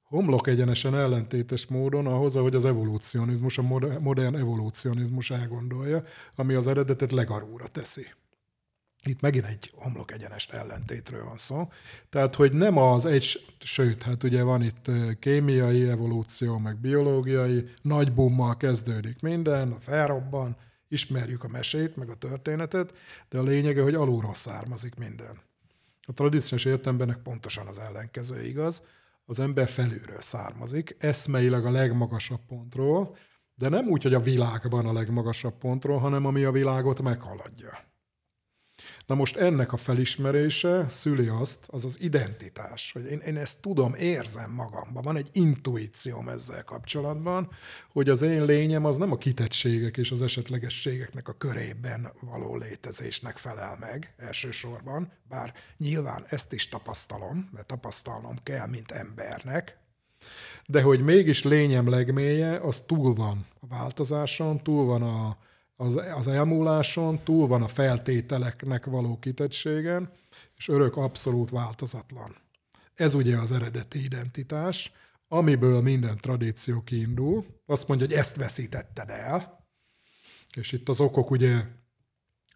[0.03, 3.61] Homlok egyenesen ellentétes módon ahhoz, ahogy az evolúcionizmus, a
[3.99, 6.03] modern evolúcionizmus elgondolja,
[6.35, 8.07] ami az eredetet legarúra teszi.
[9.03, 11.67] itt megint egy homlok egyenest ellentétről van szó.
[12.09, 13.23] Tehát, hogy nem az egy,
[13.59, 20.57] sőt, hát ugye van itt kémiai evolúció, meg biológiai, nagy bummal kezdődik minden, felrobban,
[20.95, 22.93] ismerjük a mesét, meg a történetet,
[23.29, 25.41] de a lényege, hogy alulról származik minden.
[26.01, 28.81] A tradíciós értelemben pontosan az ellenkező igaz.
[29.25, 33.15] Az ember felülről származik, eszmeileg a legmagasabb pontról,
[33.55, 37.93] de nem úgy, hogy a világban a legmagasabb pontról, hanem ami a világot meghaladja.
[39.05, 43.93] Na most ennek a felismerése szüli azt, az az identitás, hogy én, én ezt tudom,
[43.93, 47.49] érzem magamban, van egy intuícióm ezzel kapcsolatban,
[47.91, 53.37] hogy az én lényem az nem a kitettségek és az esetlegességeknek a körében való létezésnek
[53.37, 59.77] felel meg elsősorban, bár nyilván ezt is tapasztalom, mert tapasztalnom kell, mint embernek,
[60.65, 65.37] de hogy mégis lényem legmélye, az túl van a változáson, túl van a,
[65.75, 70.11] az, az elmúláson, túl van a feltételeknek való kitettségen,
[70.55, 72.35] és örök abszolút változatlan.
[72.93, 74.91] Ez ugye az eredeti identitás,
[75.27, 77.45] amiből minden tradíció kiindul.
[77.65, 79.67] Azt mondja, hogy ezt veszítetted el,
[80.55, 81.63] és itt az okok ugye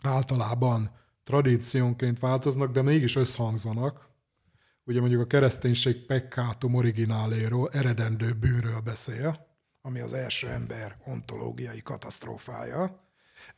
[0.01, 0.91] általában
[1.23, 4.07] tradíciónként változnak, de mégis összhangzanak.
[4.83, 9.47] Ugye mondjuk a kereszténység peccatum origináléről, eredendő bűnről beszél,
[9.81, 13.08] ami az első ember ontológiai katasztrófája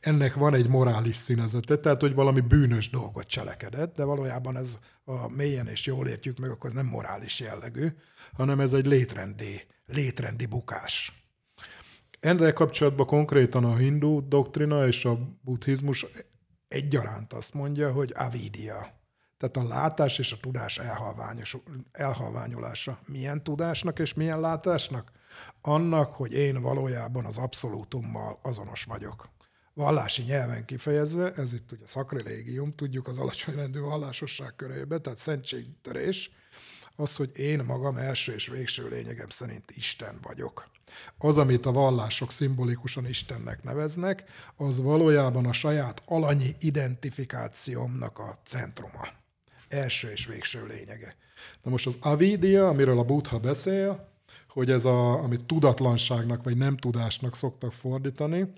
[0.02, 5.28] ennek van egy morális színezete, tehát hogy valami bűnös dolgot cselekedett, de valójában ez a
[5.28, 7.88] mélyen és jól értjük meg, akkor ez nem morális jellegű,
[8.32, 11.26] hanem ez egy létrendi, létrendi bukás.
[12.20, 16.06] Ennek kapcsolatban konkrétan a hindu doktrina és a buddhizmus
[16.68, 19.00] egyaránt azt mondja, hogy avidia,
[19.38, 20.80] tehát a látás és a tudás
[21.92, 22.98] elhalványolása.
[23.06, 25.12] Milyen tudásnak és milyen látásnak?
[25.60, 29.30] Annak, hogy én valójában az abszolútummal azonos vagyok
[29.74, 36.30] vallási nyelven kifejezve, ez itt ugye szakrilégium, tudjuk az alacsony rendű vallásosság körébe, tehát szentségtörés,
[36.96, 40.70] az, hogy én magam első és végső lényegem szerint Isten vagyok.
[41.18, 44.24] Az, amit a vallások szimbolikusan Istennek neveznek,
[44.56, 49.08] az valójában a saját alanyi identifikációmnak a centruma.
[49.68, 51.16] Első és végső lényege.
[51.62, 54.10] Na most az avidia, amiről a Buddha beszél,
[54.48, 58.52] hogy ez a, amit tudatlanságnak vagy nem tudásnak szoktak fordítani,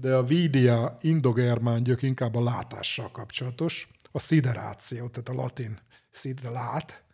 [0.00, 5.78] de a vidia indogermán gyök inkább a látással kapcsolatos, a szideráció, tehát a latin
[6.10, 7.04] szid lát,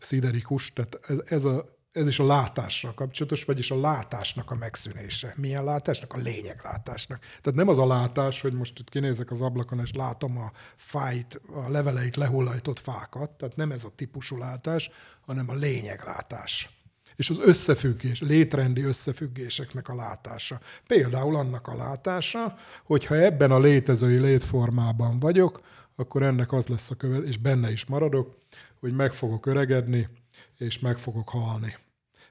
[0.00, 0.98] sziderikus, tehát
[1.30, 5.32] ez, a, ez is a látással kapcsolatos, vagyis a látásnak a megszűnése.
[5.36, 6.12] Milyen látásnak?
[6.12, 7.18] A lényeglátásnak.
[7.18, 11.40] Tehát nem az a látás, hogy most itt kinézek az ablakon, és látom a fájt,
[11.54, 16.75] a leveleit lehullajtott fákat, tehát nem ez a típusú látás, hanem a lényeglátás
[17.16, 20.60] és az összefüggés, létrendi összefüggéseknek a látása.
[20.86, 25.60] Például annak a látása, hogyha ebben a létezői létformában vagyok,
[25.96, 28.38] akkor ennek az lesz a követ, és benne is maradok,
[28.80, 30.08] hogy meg fogok öregedni,
[30.58, 31.76] és meg fogok halni.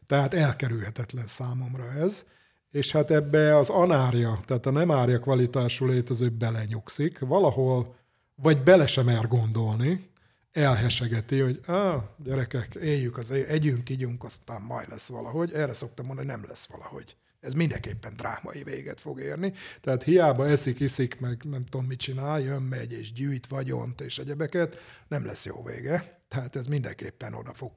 [0.08, 2.26] Tehát elkerülhetetlen számomra ez,
[2.71, 7.95] és hát ebbe az anárja, tehát a nem árja kvalitású létező belenyugszik, valahol
[8.36, 10.10] vagy bele sem mer gondolni,
[10.56, 15.54] elhesegeti, hogy ah, gyerekek, éljük az együnk, ígyunk, aztán majd lesz valahogy.
[15.54, 17.15] Erre szoktam mondani, hogy nem lesz valahogy.
[17.39, 19.54] Ez mindenképpen drámai véget fog érni.
[19.82, 24.18] Tehát hiába eszik, iszik, meg nem tudom mit csinál, jön, megy és gyűjt vagyont és
[24.18, 26.24] egyebeket, nem lesz jó vége.
[26.28, 27.72] Tehát ez mindenképpen oda fog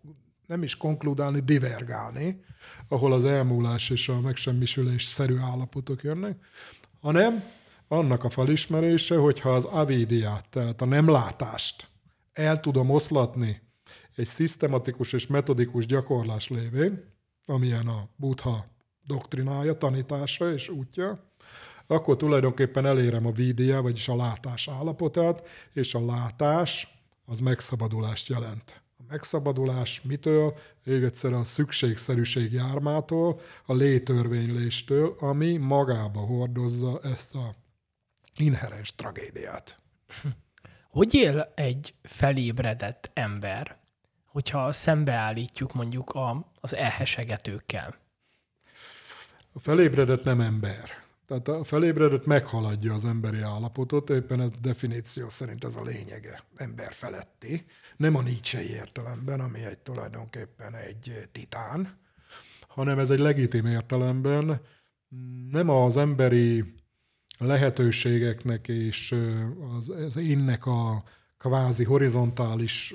[0.46, 2.44] nem is konkludálni, divergálni,
[2.88, 6.36] ahol az elmúlás és a megsemmisülés szerű állapotok jönnek,
[7.00, 7.44] hanem
[7.88, 11.88] annak a felismerése, hogyha az avidiát, tehát a nem látást
[12.38, 13.60] el tudom oszlatni
[14.16, 17.04] egy szisztematikus és metodikus gyakorlás lévén,
[17.46, 18.66] amilyen a buddha
[19.06, 21.32] doktrinája, tanítása és útja,
[21.86, 28.82] akkor tulajdonképpen elérem a vídia, vagyis a látás állapotát, és a látás az megszabadulást jelent.
[28.98, 30.54] A megszabadulás mitől?
[30.84, 37.54] Még egyszer a szükségszerűség jármától, a létörvényléstől, ami magába hordozza ezt a
[38.36, 39.78] inherens tragédiát.
[40.98, 43.76] Hogy él egy felébredett ember,
[44.26, 47.94] hogyha szembeállítjuk mondjuk a, az elhesegetőkkel?
[49.52, 51.04] A felébredett nem ember.
[51.26, 56.92] Tehát a felébredett meghaladja az emberi állapotot, éppen ez definíció szerint ez a lényege, ember
[56.92, 57.64] feletti.
[57.96, 61.98] Nem a Nietzsche értelemben, ami egy tulajdonképpen egy titán,
[62.68, 64.60] hanem ez egy legitim értelemben
[65.50, 66.74] nem az emberi
[67.38, 69.14] lehetőségeknek és
[69.76, 71.02] az, az énnek a
[71.38, 72.94] kvázi horizontális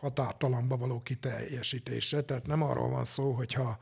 [0.00, 2.22] határtalamba való kiteljesítése.
[2.22, 3.78] Tehát nem arról van szó, hogyha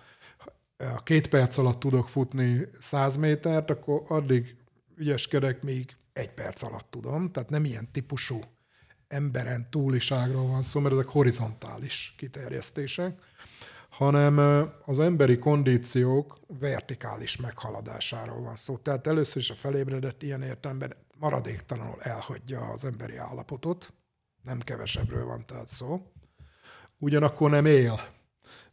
[0.78, 4.56] a két perc alatt tudok futni száz métert, akkor addig
[4.96, 7.32] ügyeskedek, míg egy perc alatt tudom.
[7.32, 8.40] Tehát nem ilyen típusú
[9.08, 13.18] emberen túliságról van szó, mert ezek horizontális kiterjesztések,
[13.96, 14.38] hanem
[14.84, 18.76] az emberi kondíciók vertikális meghaladásáról van szó.
[18.76, 23.92] Tehát először is a felébredett ilyen értelemben maradéktalanul elhagyja az emberi állapotot,
[24.42, 26.00] nem kevesebbről van tehát szó,
[26.98, 28.00] ugyanakkor nem él,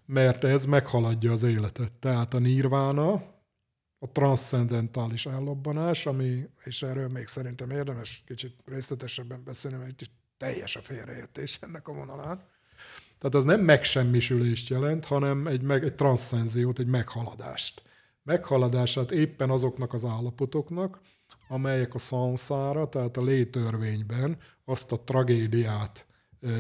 [0.06, 1.92] mert ez meghaladja az életet.
[1.92, 3.12] Tehát a nirvána,
[4.00, 10.12] a transzcendentális ellobbanás, ami, és erről még szerintem érdemes kicsit részletesebben beszélni, mert itt is
[10.38, 12.52] teljes a félreértés ennek a vonalán.
[13.24, 17.84] Tehát az nem megsemmisülést jelent, hanem egy, meg, egy transzcenziót, egy meghaladást.
[18.24, 21.02] Meghaladását éppen azoknak az állapotoknak,
[21.48, 26.06] amelyek a szanszára, tehát a létörvényben azt a tragédiát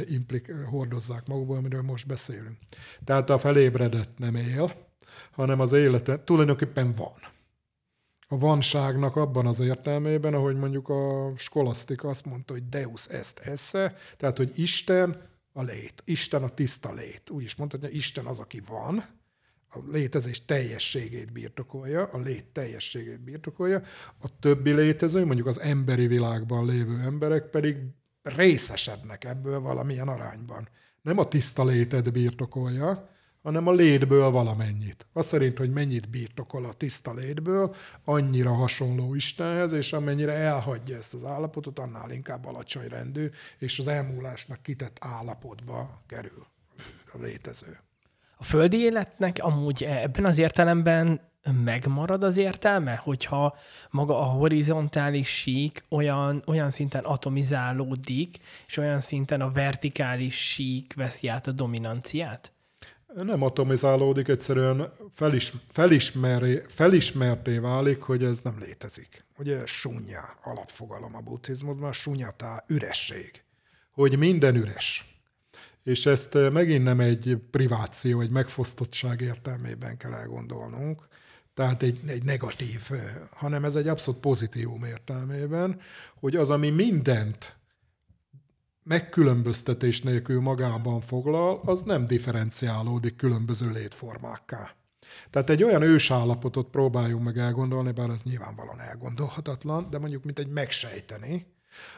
[0.05, 2.57] implik, hordozzák magukból, amiről most beszélünk.
[3.03, 4.71] Tehát a felébredett nem él,
[5.31, 7.19] hanem az élete tulajdonképpen van.
[8.27, 13.95] A vanságnak abban az értelmében, ahogy mondjuk a skolasztika azt mondta, hogy Deus est esse,
[14.17, 17.29] tehát hogy Isten a lét, Isten a tiszta lét.
[17.29, 19.21] Úgy is mondta, hogy Isten az, aki van,
[19.69, 23.81] a létezés teljességét birtokolja, a lét teljességét birtokolja,
[24.21, 27.77] a többi létező, mondjuk az emberi világban lévő emberek pedig
[28.21, 30.69] részesednek ebből valamilyen arányban.
[31.01, 33.09] Nem a tiszta létet birtokolja,
[33.43, 35.07] hanem a létből valamennyit.
[35.13, 37.75] Az szerint, hogy mennyit birtokol a tiszta létből,
[38.05, 43.29] annyira hasonló Istenhez, és amennyire elhagyja ezt az állapotot, annál inkább alacsony rendű,
[43.59, 46.47] és az elmúlásnak kitett állapotba kerül
[47.13, 47.79] a létező.
[48.37, 51.31] A földi életnek amúgy ebben az értelemben
[51.63, 53.57] megmarad az értelme, hogyha
[53.89, 58.37] maga a horizontális sík olyan, olyan szinten atomizálódik,
[58.67, 62.51] és olyan szinten a vertikális sík veszi át a dominanciát?
[63.15, 69.25] Nem atomizálódik, egyszerűen felis, felismeré, felismerté válik, hogy ez nem létezik.
[69.37, 73.43] Ugye sunya alapfogalom a buddhizmusban, sunyatá üresség,
[73.91, 75.17] hogy minden üres.
[75.83, 81.07] És ezt megint nem egy priváció, egy megfosztottság értelmében kell elgondolnunk,
[81.53, 82.89] tehát egy, egy negatív,
[83.31, 85.81] hanem ez egy abszolút pozitívum értelmében,
[86.19, 87.55] hogy az, ami mindent
[88.83, 94.75] megkülönböztetés nélkül magában foglal, az nem differenciálódik különböző létformákká.
[95.29, 100.47] Tehát egy olyan ősállapotot próbáljunk meg elgondolni, bár ez nyilvánvalóan elgondolhatatlan, de mondjuk mint egy
[100.47, 101.45] megsejteni,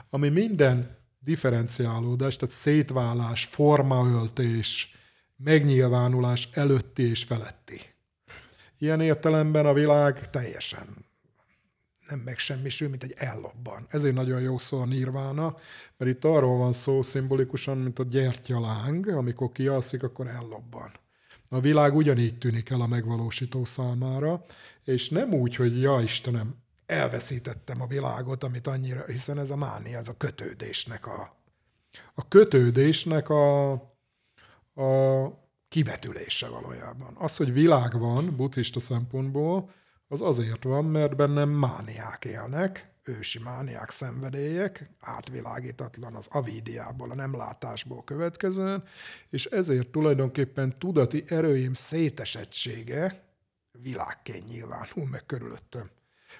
[0.09, 4.95] ami minden differenciálódás, tehát szétválás, formaöltés,
[5.37, 7.81] megnyilvánulás előtti és feletti.
[8.77, 11.04] Ilyen értelemben a világ teljesen
[12.07, 13.85] nem megsemmisül, mint egy ellobban.
[13.89, 15.57] Ezért nagyon jó szó a nirvána,
[15.97, 20.91] mert itt arról van szó szimbolikusan, mint a gyertyaláng, amikor kialszik, akkor ellobban.
[21.49, 24.45] A világ ugyanígy tűnik el a megvalósító számára,
[24.83, 29.97] és nem úgy, hogy ja Istenem, elveszítettem a világot, amit annyira, hiszen ez a mánia,
[29.97, 31.35] ez a kötődésnek a,
[32.13, 37.15] a kötődésnek a, a kivetülése valójában.
[37.17, 39.69] Az, hogy világ van buddhista szempontból,
[40.07, 48.03] az azért van, mert bennem mániák élnek, ősi mániák, szenvedélyek, átvilágítatlan az avídiából, a nemlátásból
[48.03, 48.83] következően,
[49.29, 53.23] és ezért tulajdonképpen tudati erőim szétesettsége
[53.71, 55.89] világként nyilvánul meg körülöttem.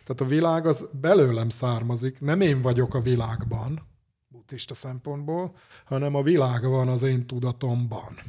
[0.03, 3.87] Tehát a világ az belőlem származik, nem én vagyok a világban,
[4.27, 5.55] buddhista szempontból,
[5.85, 8.19] hanem a világ van az én tudatomban.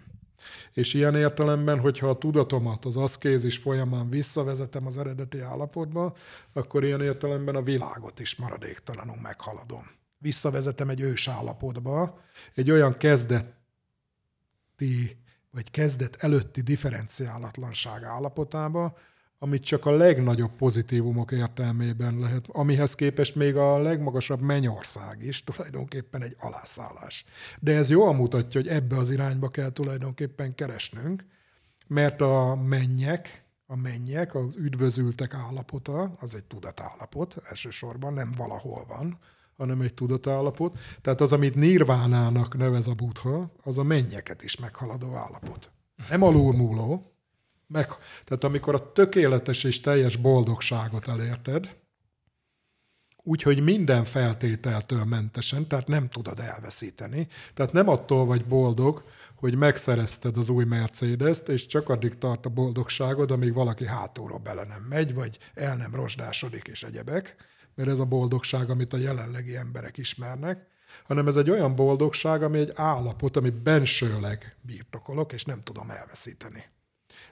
[0.76, 6.16] És ilyen értelemben, hogyha a tudatomat az aszkézis folyamán visszavezetem az eredeti állapotba,
[6.52, 9.82] akkor ilyen értelemben a világot is maradéktalanul meghaladom.
[10.18, 12.18] Visszavezetem egy ős állapotba,
[12.54, 13.54] egy olyan kezdeti,
[15.50, 18.96] vagy kezdet előtti differenciálatlanság állapotába,
[19.39, 26.22] amit csak a legnagyobb pozitívumok értelmében lehet, amihez képest még a legmagasabb mennyország is tulajdonképpen
[26.22, 27.24] egy alászállás.
[27.61, 31.24] De ez jól mutatja, hogy ebbe az irányba kell tulajdonképpen keresnünk,
[31.87, 39.18] mert a mennyek, a mennyek, az üdvözültek állapota, az egy tudatállapot elsősorban, nem valahol van,
[39.57, 40.78] hanem egy tudatállapot.
[41.03, 45.70] Tehát az, amit nirvánának nevez a buddha, az a mennyeket is meghaladó állapot.
[46.09, 47.15] Nem alulmúló,
[47.66, 47.88] meg,
[48.24, 51.76] tehát amikor a tökéletes és teljes boldogságot elérted,
[53.26, 57.28] úgyhogy minden feltételtől mentesen, tehát nem tudod elveszíteni.
[57.54, 59.04] Tehát nem attól vagy boldog,
[59.34, 64.64] hogy megszerezted az új Mercedes-t, és csak addig tart a boldogságod, amíg valaki hátulról bele
[64.64, 67.36] nem megy, vagy el nem rozsdásodik, és egyebek,
[67.74, 70.66] mert ez a boldogság, amit a jelenlegi emberek ismernek,
[71.04, 76.64] hanem ez egy olyan boldogság, ami egy állapot, amit bensőleg birtokolok, és nem tudom elveszíteni.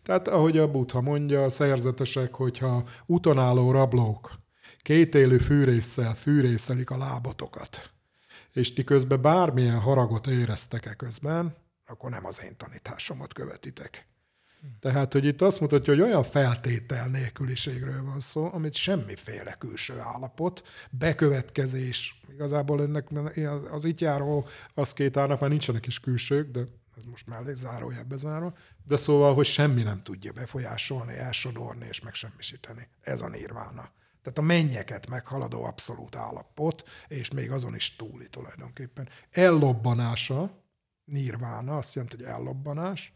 [0.04, 4.42] Tehát ahogy a Buddha mondja, a szerzetesek, hogyha utonálló rablók
[4.78, 7.90] kétélő fűrészsel fűrészelik a lábatokat,
[8.52, 14.08] és ti közben bármilyen haragot éreztek-e közben, akkor nem az én tanításomat követitek.
[14.80, 20.62] Tehát, hogy itt azt mutatja, hogy olyan feltétel nélküliségről van szó, amit semmiféle külső állapot,
[20.90, 23.08] bekövetkezés, igazából ennek
[23.70, 26.60] az itt járó aszkétának már nincsenek is külsők, de
[26.96, 32.88] ez most mellé zárójelbe zárva, de szóval, hogy semmi nem tudja befolyásolni, elsodorni és megsemmisíteni.
[33.00, 33.90] Ez a nirvána.
[34.22, 39.08] Tehát a mennyeket meghaladó abszolút állapot, és még azon is túli tulajdonképpen.
[39.30, 40.62] Ellobbanása,
[41.04, 43.12] nirvána, azt jelenti, hogy ellobbanás,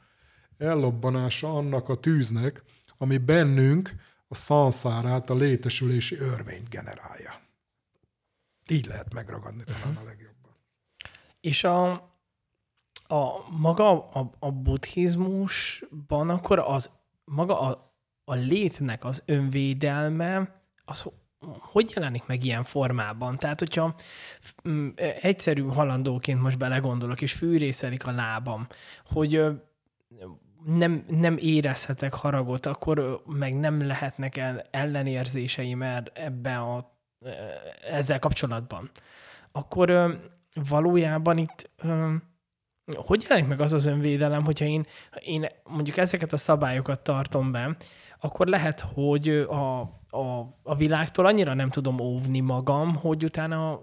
[0.59, 2.63] ellobbanása annak a tűznek,
[2.99, 3.95] ami bennünk
[4.29, 7.41] a szanszárát, a létesülési örvényt generálja.
[8.69, 10.57] Így lehet megragadni talán a legjobban.
[11.41, 12.09] És a,
[13.09, 16.91] a maga a, a buddhizmusban akkor az
[17.25, 17.93] maga a,
[18.25, 21.07] a létnek az önvédelme, az
[21.61, 23.37] hogy jelenik meg ilyen formában?
[23.37, 23.95] Tehát, hogyha
[25.21, 28.67] egyszerű halandóként most belegondolok, és fűrészelik a lábam,
[29.07, 29.45] hogy
[30.65, 35.83] nem, nem érezhetek haragot, akkor meg nem lehetnek el ellenérzéseim
[36.13, 36.99] ebbe a,
[37.91, 38.91] ezzel kapcsolatban.
[39.53, 40.19] Akkor
[40.69, 41.71] valójában itt
[42.97, 44.87] hogy jelenik meg az az önvédelem, hogyha én,
[45.21, 47.77] én mondjuk ezeket a szabályokat tartom be,
[48.21, 49.81] akkor lehet, hogy a,
[50.11, 53.81] a, a világtól annyira nem tudom óvni magam, hogy utána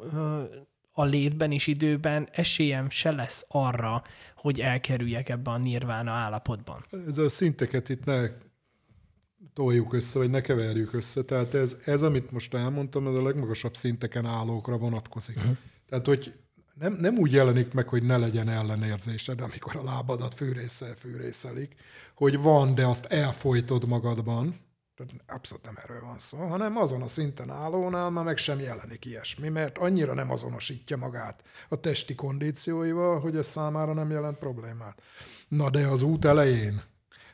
[0.91, 4.03] a létben és időben esélyem se lesz arra,
[4.35, 6.85] hogy elkerüljek ebbe a nirvána állapotban.
[7.07, 8.27] Ez a szinteket itt ne
[9.53, 11.23] toljuk össze, vagy ne keverjük össze.
[11.23, 15.37] Tehát ez, ez amit most elmondtam, ez a legmagasabb szinteken állókra vonatkozik.
[15.37, 15.57] Uh-huh.
[15.89, 16.33] Tehát, hogy
[16.79, 21.75] nem, nem úgy jelenik meg, hogy ne legyen ellenérzésed, amikor a lábadat fűrészsel fűrészelik,
[22.15, 24.63] hogy van, de azt elfolytod magadban,
[25.27, 29.49] abszolút nem erről van szó, hanem azon a szinten állónál már meg sem jelenik ilyesmi,
[29.49, 35.01] mert annyira nem azonosítja magát a testi kondícióival, hogy ez számára nem jelent problémát.
[35.47, 36.81] Na de az út elején,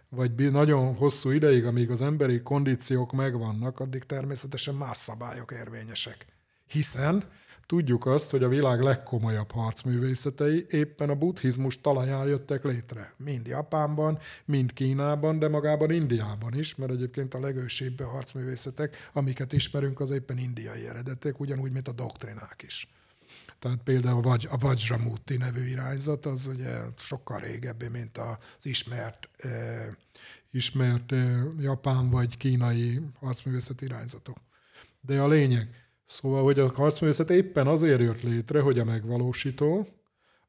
[0.09, 6.25] vagy nagyon hosszú ideig, amíg az emberi kondíciók megvannak, addig természetesen más szabályok érvényesek.
[6.67, 7.29] Hiszen
[7.65, 13.13] Tudjuk azt, hogy a világ legkomolyabb harcművészetei éppen a buddhizmus talaján jöttek létre.
[13.17, 19.99] Mind Japánban, mind Kínában, de magában Indiában is, mert egyébként a legősibb harcművészetek, amiket ismerünk,
[19.99, 22.87] az éppen indiai eredetek, ugyanúgy, mint a doktrinák is.
[23.59, 29.87] Tehát például a Vajramuti nevű irányzat, az ugye sokkal régebbi, mint az ismert, eh,
[30.51, 34.37] ismert eh, japán vagy kínai harcművészeti irányzatok.
[35.01, 35.80] De a lényeg,
[36.11, 39.87] Szóval, hogy a harcművészet éppen azért jött létre, hogy a megvalósító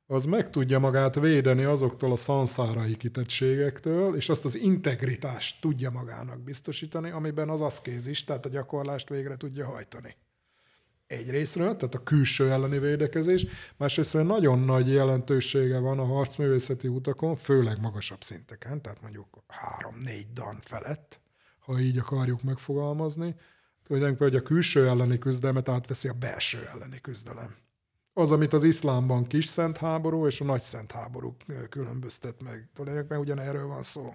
[0.07, 6.43] az meg tudja magát védeni azoktól a szanszárai kitettségektől, és azt az integritást tudja magának
[6.43, 10.17] biztosítani, amiben az aszkézis, tehát a gyakorlást végre tudja hajtani.
[11.07, 13.47] Egyrésztről, tehát a külső elleni védekezés,
[13.77, 20.59] másrésztről nagyon nagy jelentősége van a harcművészeti utakon, főleg magasabb szinteken, tehát mondjuk három-négy dan
[20.63, 21.21] felett,
[21.59, 23.35] ha így akarjuk megfogalmazni,
[23.93, 27.57] tulajdonképpen, hogy a külső elleni küzdelmet átveszi a belső elleni küzdelem.
[28.13, 31.37] Az, amit az iszlámban kis szent háború és a nagy szent háború
[31.69, 32.69] különböztet meg.
[32.75, 34.15] Tulajdonképpen ugyanerről van szó.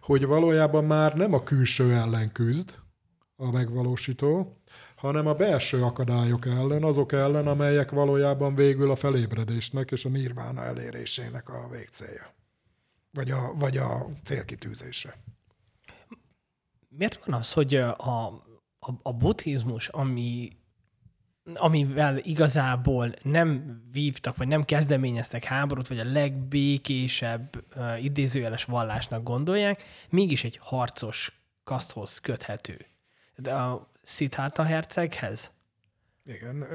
[0.00, 2.74] Hogy valójában már nem a külső ellen küzd
[3.36, 4.60] a megvalósító,
[4.96, 10.62] hanem a belső akadályok ellen, azok ellen, amelyek valójában végül a felébredésnek és a nirvána
[10.64, 12.34] elérésének a végcélja.
[13.10, 15.16] Vagy a, vagy a célkitűzése.
[16.88, 18.52] Miért van az, hogy a
[18.88, 20.50] a, a buddhizmus, ami,
[21.54, 29.84] amivel igazából nem vívtak, vagy nem kezdeményeztek háborút, vagy a legbékésebb uh, idézőjeles vallásnak gondolják,
[30.10, 32.86] mégis egy harcos kaszthoz köthető.
[33.36, 35.52] De a Siddhartha herceghez?
[36.24, 36.66] Igen,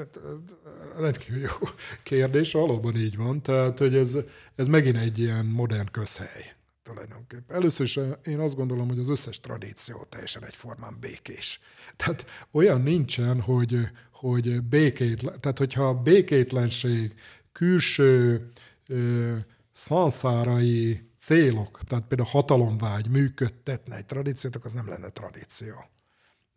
[0.97, 1.68] rendkívül jó
[2.03, 3.41] kérdés, valóban így van.
[3.41, 4.18] Tehát, hogy ez,
[4.55, 7.56] ez megint egy ilyen modern közhely tulajdonképpen.
[7.56, 11.60] Először is eh, én azt gondolom, hogy az összes tradíció teljesen egyformán békés.
[11.96, 13.78] Tehát olyan nincsen, hogy,
[14.12, 17.14] hogy békét, tehát hogyha a békétlenség
[17.52, 18.50] külső
[18.88, 19.36] ö,
[19.72, 25.90] szanszárai célok, tehát például hatalomvágy működtetne egy tradíciót, akkor az nem lenne tradíció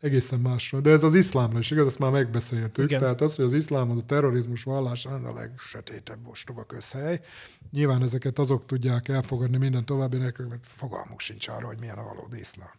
[0.03, 0.81] egészen másra.
[0.81, 2.85] De ez az iszlámra is igaz, ezt már megbeszéltük.
[2.85, 3.01] Igen.
[3.01, 7.21] Tehát az, hogy az iszlám az a terrorizmus vallása a legsötétebb ostoba közhely.
[7.71, 12.05] Nyilván ezeket azok tudják elfogadni minden további nélkül, mert fogalmuk sincs arra, hogy milyen a
[12.05, 12.73] valódi iszlám.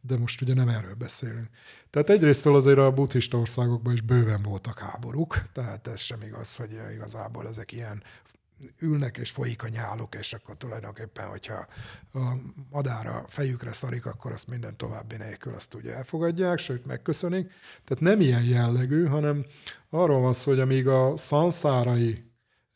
[0.00, 1.48] De most ugye nem erről beszélünk.
[1.90, 6.78] Tehát egyrésztől azért a buddhista országokban is bőven voltak háborúk, tehát ez sem igaz, hogy
[6.94, 8.02] igazából ezek ilyen
[8.78, 11.66] ülnek és folyik a nyáluk, és akkor tulajdonképpen, hogyha
[12.12, 12.34] a
[12.70, 17.52] madár a fejükre szarik, akkor azt minden további nélkül azt ugye elfogadják, sőt megköszönik.
[17.84, 19.46] Tehát nem ilyen jellegű, hanem
[19.90, 22.24] arról van szó, hogy amíg a szanszárai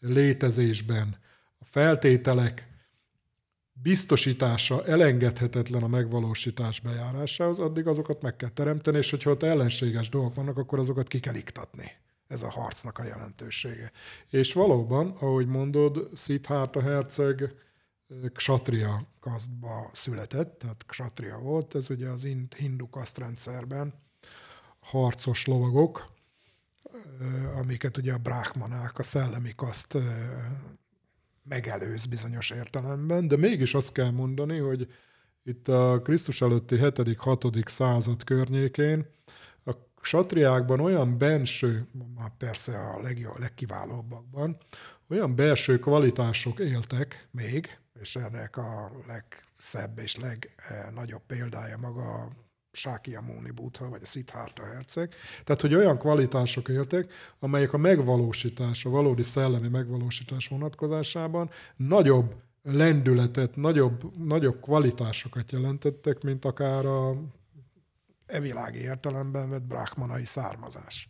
[0.00, 1.16] létezésben
[1.58, 2.68] a feltételek
[3.72, 10.34] biztosítása elengedhetetlen a megvalósítás bejárásához, addig azokat meg kell teremteni, és hogyha ott ellenséges dolgok
[10.34, 11.92] vannak, akkor azokat ki kell iktatni.
[12.28, 13.92] Ez a harcnak a jelentősége.
[14.30, 17.54] És valóban, ahogy mondod, Szithárta herceg
[18.32, 22.26] ksatria kasztba született, tehát ksatria volt, ez ugye az
[22.56, 23.94] hindu kasztrendszerben
[24.80, 26.12] harcos lovagok,
[27.56, 29.98] amiket ugye a bráhmanák, a szellemi kaszt
[31.42, 34.92] megelőz bizonyos értelemben, de mégis azt kell mondani, hogy
[35.42, 37.68] itt a Krisztus előtti 7.-6.
[37.68, 39.17] század környékén a
[40.08, 41.86] satriákban olyan benső,
[42.16, 44.56] már persze a legjobb, legkiválóbbakban,
[45.10, 52.28] olyan belső kvalitások éltek még, és ennek a legszebb és legnagyobb példája maga a
[52.72, 55.14] Sákiamuni Buddha, vagy a Siddhartha herceg.
[55.44, 63.56] Tehát, hogy olyan kvalitások éltek, amelyek a megvalósítás, a valódi szellemi megvalósítás vonatkozásában nagyobb lendületet,
[63.56, 67.16] nagyobb, nagyobb kvalitásokat jelentettek, mint akár a
[68.28, 71.08] evilági értelemben vett brahmanai származás.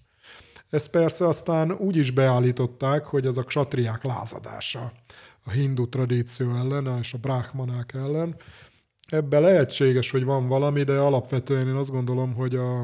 [0.70, 4.92] Ezt persze aztán úgy is beállították, hogy az a ksatriák lázadása
[5.44, 8.36] a hindu tradíció ellen és a brahmanák ellen,
[9.08, 12.80] Ebben lehetséges, hogy van valami, de alapvetően én azt gondolom, hogy a,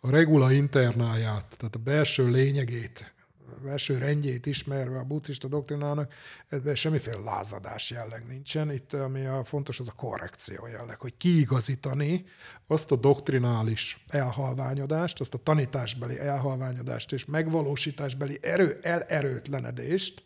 [0.00, 3.14] a regula internáját, tehát a belső lényegét,
[3.48, 6.12] a belső rendjét ismerve a buddhista doktrinának,
[6.48, 8.72] ebben semmiféle lázadás jelleg nincsen.
[8.72, 12.24] Itt ami a fontos, az a korrekció jelleg, hogy kiigazítani
[12.66, 20.24] azt a doktrinális elhalványodást, azt a tanításbeli elhalványodást és megvalósításbeli erő, elerőtlenedést,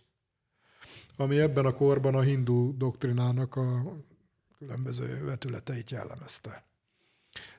[1.16, 3.96] ami ebben a korban a hindu doktrinának a
[4.58, 6.69] különböző vetületeit jellemezte.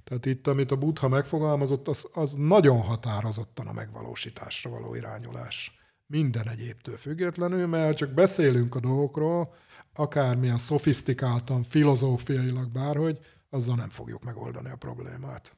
[0.04, 5.80] Tehát itt, amit a Buddha megfogalmazott, az, az nagyon határozottan a megvalósításra való irányulás.
[6.06, 9.54] Minden egyébtől függetlenül, mert csak beszélünk a dolgokról,
[9.94, 13.20] akármilyen szofisztikáltan, filozófiailag bárhogy,
[13.50, 15.56] azzal nem fogjuk megoldani a problémát.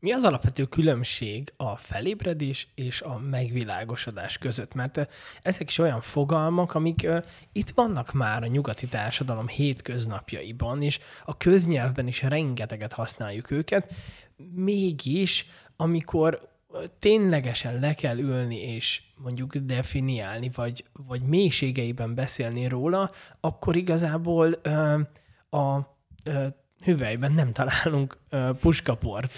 [0.00, 4.74] Mi az alapvető különbség a felébredés és a megvilágosodás között?
[4.74, 5.08] Mert
[5.42, 7.08] ezek is olyan fogalmak, amik
[7.52, 13.92] itt vannak már a nyugati társadalom hétköznapjaiban, és a köznyelvben is rengeteget használjuk őket,
[14.54, 15.46] mégis
[15.76, 16.48] amikor
[16.98, 25.00] ténylegesen le kell ülni és mondjuk definiálni, vagy, vagy mélységeiben beszélni róla, akkor igazából uh,
[25.50, 26.46] a uh,
[26.82, 29.32] hüvelyben nem találunk uh, puskaport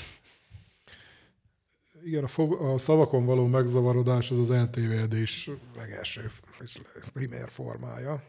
[2.05, 6.30] igen, a, fog, a szavakon való megzavarodás az az eltévedés legelső
[6.61, 6.80] és
[7.12, 8.22] primér formája.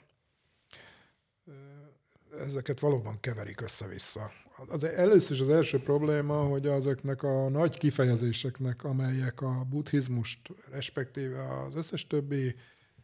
[2.39, 4.32] Ezeket valóban keverik össze-vissza.
[4.67, 10.39] Az először is az első probléma, hogy azoknak a nagy kifejezéseknek, amelyek a buddhizmust,
[10.71, 12.55] respektíve az összes többi,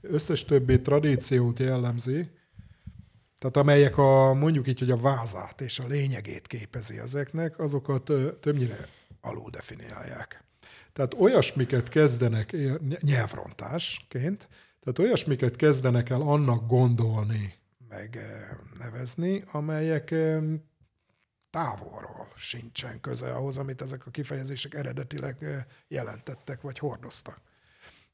[0.01, 2.29] összes többi tradíciót jellemzi,
[3.37, 8.03] tehát amelyek a, mondjuk így, hogy a vázát és a lényegét képezi ezeknek, azokat
[8.39, 8.87] többnyire
[9.21, 10.43] alul definiálják.
[10.99, 12.55] Tehát olyasmiket kezdenek
[13.01, 14.47] nyelvrontásként,
[14.79, 17.53] tehát olyasmiket kezdenek el annak gondolni,
[17.89, 20.43] meg eh, nevezni, amelyek eh,
[21.49, 27.41] távolról sincsen köze ahhoz, amit ezek a kifejezések eredetileg eh, jelentettek, vagy hordoztak.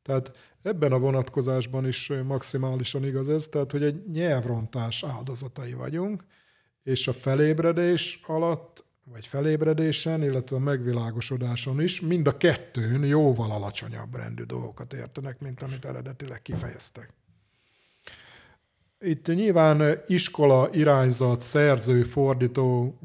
[0.02, 0.32] Tehát
[0.62, 6.24] ebben a vonatkozásban is maximálisan igaz ez, tehát hogy egy nyelvrontás áldozatai vagyunk,
[6.84, 14.16] és a felébredés alatt vagy felébredésen, illetve a megvilágosodáson is, mind a kettőn jóval alacsonyabb
[14.16, 17.14] rendű dolgokat értenek, mint amit eredetileg kifejeztek.
[19.00, 23.00] Itt nyilván iskola, irányzat, szerző, fordító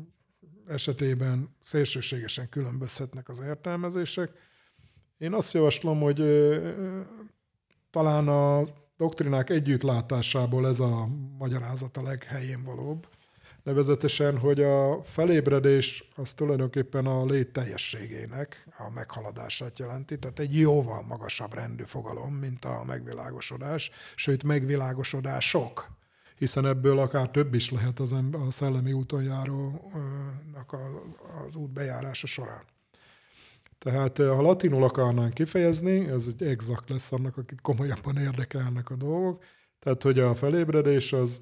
[0.66, 4.30] esetében szélsőségesen különbözhetnek az értelmezések.
[5.18, 6.22] Én azt javaslom, hogy
[7.90, 8.64] talán a
[8.96, 13.09] doktrinák együttlátásából ez a magyarázat a leghelyén valóbb
[13.63, 21.03] nevezetesen, hogy a felébredés az tulajdonképpen a lét teljességének a meghaladását jelenti, tehát egy jóval
[21.03, 25.91] magasabb rendű fogalom, mint a megvilágosodás, sőt megvilágosodások,
[26.37, 30.77] hiszen ebből akár több is lehet az ember, a szellemi úton járónak
[31.47, 32.63] az út bejárása során.
[33.79, 39.45] Tehát ha latinul akarnánk kifejezni, ez egy exakt lesz annak, akit komolyabban érdekelnek a dolgok,
[39.79, 41.41] tehát hogy a felébredés az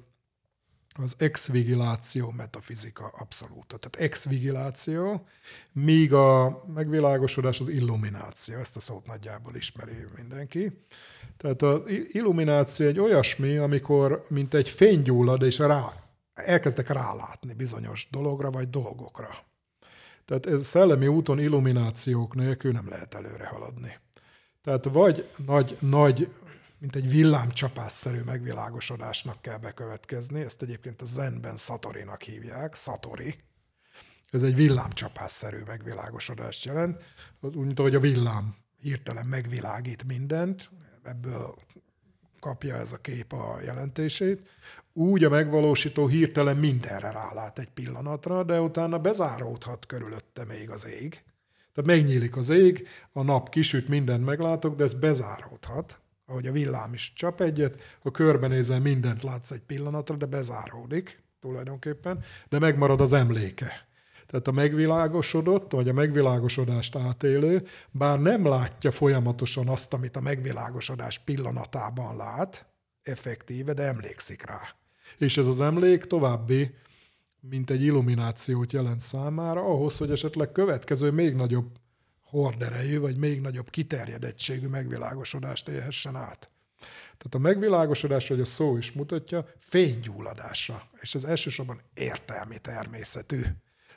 [1.03, 3.65] az exvigiláció metafizika abszolút.
[3.67, 5.27] Tehát exvigiláció,
[5.71, 8.57] míg a megvilágosodás az illumináció.
[8.57, 10.71] Ezt a szót nagyjából ismeri mindenki.
[11.37, 15.93] Tehát az illumináció egy olyasmi, amikor mint egy fény gyullad, és rá,
[16.33, 19.29] elkezdek rálátni bizonyos dologra vagy dolgokra.
[20.25, 23.97] Tehát ez szellemi úton illuminációk nélkül nem lehet előre haladni.
[24.63, 26.33] Tehát vagy nagy, nagy
[26.79, 30.41] mint egy villámcsapásszerű megvilágosodásnak kell bekövetkezni.
[30.41, 33.35] Ezt egyébként a zenben Satorinak hívják, Satori.
[34.31, 37.03] Ez egy villámcsapásszerű megvilágosodást jelent.
[37.41, 40.69] Úgy, mint ahogy a villám hirtelen megvilágít mindent,
[41.03, 41.55] ebből
[42.39, 44.47] kapja ez a kép a jelentését.
[44.93, 51.23] Úgy a megvalósító hirtelen mindenre rálát egy pillanatra, de utána bezáródhat körülötte még az ég.
[51.73, 56.93] Tehát megnyílik az ég, a nap kisüt, mindent meglátok, de ez bezáródhat ahogy a villám
[56.93, 63.13] is csap egyet, ha körbenézel, mindent látsz egy pillanatra, de bezáródik tulajdonképpen, de megmarad az
[63.13, 63.87] emléke.
[64.27, 71.19] Tehát a megvilágosodott, vagy a megvilágosodást átélő, bár nem látja folyamatosan azt, amit a megvilágosodás
[71.19, 72.65] pillanatában lát,
[73.03, 74.75] effektíve, de emlékszik rá.
[75.17, 76.75] És ez az emlék további,
[77.39, 81.67] mint egy illuminációt jelent számára, ahhoz, hogy esetleg következő még nagyobb
[82.29, 86.49] horderejű, vagy még nagyobb kiterjedettségű megvilágosodást élhessen át.
[87.17, 93.41] Tehát a megvilágosodás, hogy a szó is mutatja, fénygyulladásra, és ez elsősorban értelmi természetű.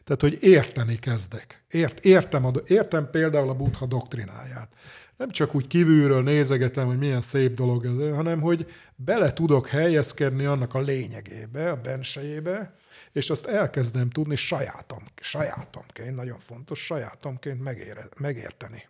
[0.04, 1.64] Tehát, hogy érteni kezdek.
[1.70, 4.68] Ért, értem, értem például a buddha doktrináját.
[5.16, 8.66] Nem csak úgy kívülről nézegetem, hogy milyen szép dolog ez, hanem hogy
[8.96, 12.74] bele tudok helyezkedni annak a lényegébe, a bensejébe,
[13.12, 18.88] és azt elkezdem tudni sajátom, sajátomként, nagyon fontos, sajátomként megére, megérteni.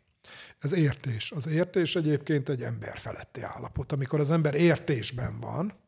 [0.59, 1.33] Ez értés.
[1.33, 3.93] Az értés egyébként egy ember feletti állapot.
[3.93, 5.81] Amikor az ember értésben van,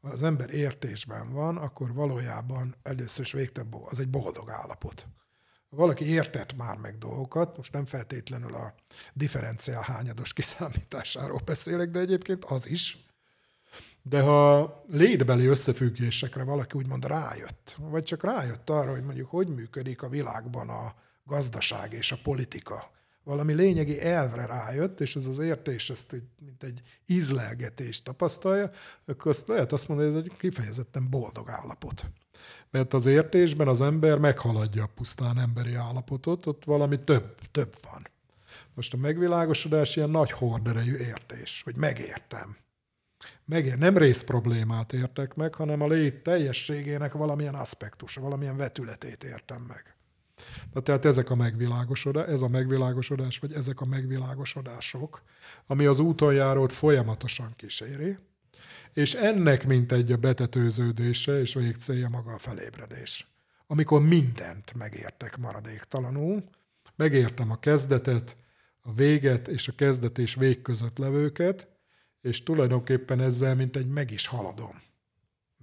[0.00, 5.06] az ember értésben van, akkor valójában először is végtelen az egy boldog állapot.
[5.68, 8.74] Valaki értett már meg dolgokat, most nem feltétlenül a
[9.12, 13.06] differenciál hányados kiszámításáról beszélek, de egyébként az is,
[14.02, 20.02] de ha létbeli összefüggésekre valaki úgymond rájött, vagy csak rájött arra, hogy mondjuk hogy működik
[20.02, 20.94] a világban a
[21.24, 22.90] gazdaság és a politika,
[23.24, 28.70] valami lényegi elvre rájött, és ez az értés ezt mint egy ízlelgetést tapasztalja,
[29.06, 32.06] akkor azt lehet azt mondani, hogy ez egy kifejezetten boldog állapot.
[32.70, 38.08] Mert az értésben az ember meghaladja a pusztán emberi állapotot, ott valami több, több van.
[38.74, 42.56] Most a megvilágosodás ilyen nagy horderejű értés, hogy megértem
[43.44, 49.64] megér, nem rész problémát értek meg, hanem a lét teljességének valamilyen aspektusa, valamilyen vetületét értem
[49.68, 49.96] meg.
[50.72, 55.22] Na, tehát ezek a megvilágosodás, ez a megvilágosodás, vagy ezek a megvilágosodások,
[55.66, 58.16] ami az úton járót folyamatosan kíséri,
[58.92, 63.26] és ennek mint egy a betetőződése és végcélja maga a felébredés.
[63.66, 66.44] Amikor mindent megértek maradéktalanul,
[66.96, 68.36] megértem a kezdetet,
[68.80, 71.68] a véget és a kezdet és vég között levőket,
[72.22, 74.82] és tulajdonképpen ezzel mint egy meg is haladom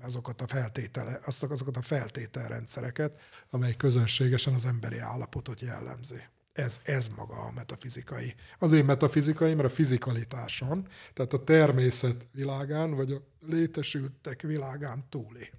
[0.02, 6.24] azokat a, feltétele, azokat a feltételrendszereket, amely közönségesen az emberi állapotot jellemzi.
[6.54, 8.36] Ez, ez maga a metafizikai.
[8.60, 15.50] Azért metafizikai, mert a fizikalitáson, tehát a természet világán, vagy a létesültek világán túli.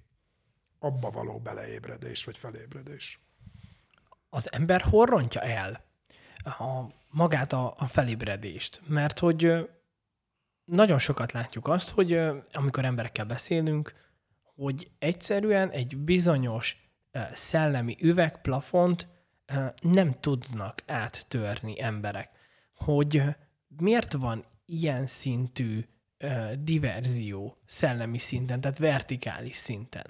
[0.78, 3.20] Abba való beleébredés, vagy felébredés.
[4.30, 5.84] Az ember hol rontja el
[6.44, 8.80] a, magát a, a felébredést?
[8.86, 9.68] Mert hogy
[10.70, 12.20] nagyon sokat látjuk azt, hogy
[12.52, 13.94] amikor emberekkel beszélünk,
[14.54, 16.90] hogy egyszerűen egy bizonyos
[17.32, 19.08] szellemi üvegplafont
[19.80, 22.30] nem tudnak áttörni emberek.
[22.74, 23.22] Hogy
[23.76, 25.84] miért van ilyen szintű
[26.58, 30.06] diverzió szellemi szinten, tehát vertikális szinten?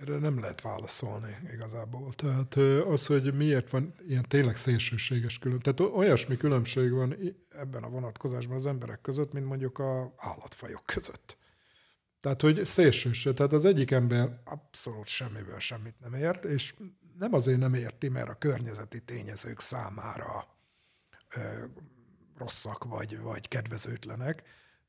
[0.00, 2.12] Erre nem lehet válaszolni igazából.
[2.14, 2.54] Tehát
[2.86, 5.74] az, hogy miért van ilyen tényleg szélsőséges különbség.
[5.74, 7.16] Tehát olyasmi különbség van
[7.48, 11.36] ebben a vonatkozásban az emberek között, mint mondjuk a állatfajok között.
[12.20, 13.34] Tehát, hogy szélsőség.
[13.34, 16.74] Tehát az egyik ember abszolút semmiből semmit nem ért, és
[17.18, 20.46] nem azért nem érti, mert a környezeti tényezők számára
[21.36, 21.64] ö,
[22.38, 24.42] rosszak vagy, vagy kedvezőtlenek,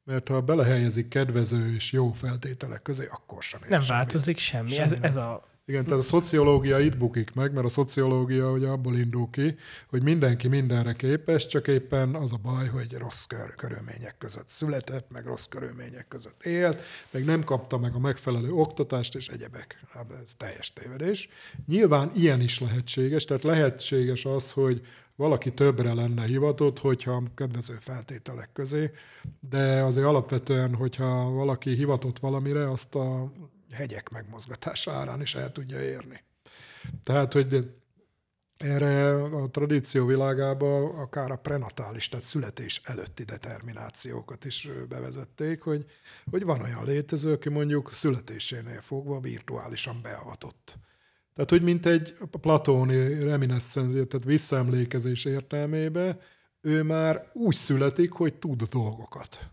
[0.08, 3.98] mert ha belehelyezik kedvező és jó feltételek közé, akkor sem ér Nem semmit.
[3.98, 4.70] változik semmi.
[4.70, 8.68] semmi ez, ez a Igen, tehát a szociológia itt bukik meg, mert a szociológia ugye
[8.68, 9.56] abból indul ki,
[9.90, 15.12] hogy mindenki mindenre képes, csak éppen az a baj, hogy rossz kör, körülmények között született,
[15.12, 16.82] meg rossz körülmények között élt,
[17.12, 19.84] meg nem kapta meg a megfelelő oktatást, és egyebek.
[19.94, 21.30] Hát ez teljes tévedés.
[21.68, 24.82] Nyilván ilyen is lehetséges, tehát lehetséges az, hogy
[25.18, 28.92] valaki többre lenne hivatott, hogyha kedvező feltételek közé,
[29.40, 33.32] de azért alapvetően, hogyha valaki hivatott valamire, azt a
[33.72, 36.24] hegyek megmozgatása árán is el tudja érni.
[37.04, 37.72] Tehát, hogy
[38.58, 45.86] erre a tradíció világába akár a prenatális, tehát születés előtti determinációkat is bevezették, hogy,
[46.32, 50.80] hogy van olyan létező, aki mondjuk születésénél fogva virtuálisan beavatott.
[51.38, 56.20] Tehát, hogy mint egy platóni reminiscencia, tehát visszaemlékezés értelmébe,
[56.62, 59.50] ő már úgy születik, hogy tud dolgokat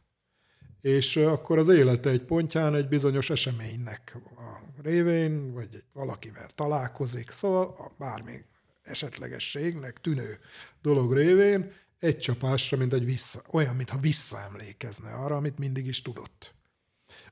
[0.85, 7.31] és akkor az élete egy pontján egy bizonyos eseménynek a révén, vagy egy valakivel találkozik,
[7.31, 8.45] szóval a bármi
[8.83, 10.39] esetlegességnek tűnő
[10.83, 16.55] dolog révén egy csapásra, mint egy vissza, olyan, mintha visszaemlékezne arra, amit mindig is tudott.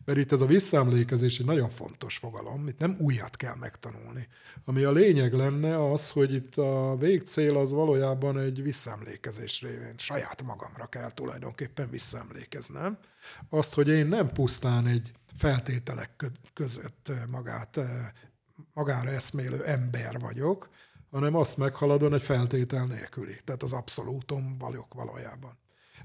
[0.04, 4.28] Mert itt ez a visszaemlékezés egy nagyon fontos fogalom, itt nem újat kell megtanulni.
[4.64, 9.94] Ami a lényeg lenne az, hogy itt a végcél az valójában egy visszaemlékezés révén.
[9.96, 12.98] Saját magamra kell tulajdonképpen visszaemlékeznem.
[13.48, 17.80] Azt, hogy én nem pusztán egy feltételek között magát,
[18.74, 20.68] magára eszmélő ember vagyok,
[21.10, 23.36] hanem azt meghaladon egy feltétel nélküli.
[23.44, 25.61] Tehát az abszolútum vagyok valójában.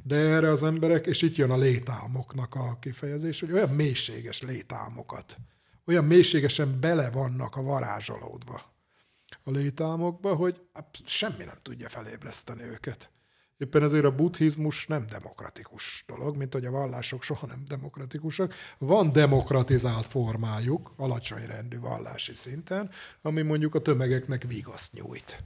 [0.07, 5.37] De erre az emberek, és itt jön a létálmoknak a kifejezés, hogy olyan mélységes létálmokat,
[5.85, 8.61] olyan mélységesen bele vannak a varázsolódva
[9.43, 10.61] a létálmokba, hogy
[11.05, 13.11] semmi nem tudja felébreszteni őket.
[13.57, 18.53] Éppen ezért a buddhizmus nem demokratikus dolog, mint hogy a vallások soha nem demokratikusak.
[18.77, 22.89] Van demokratizált formájuk, alacsony rendű vallási szinten,
[23.21, 25.43] ami mondjuk a tömegeknek vigaszt nyújt.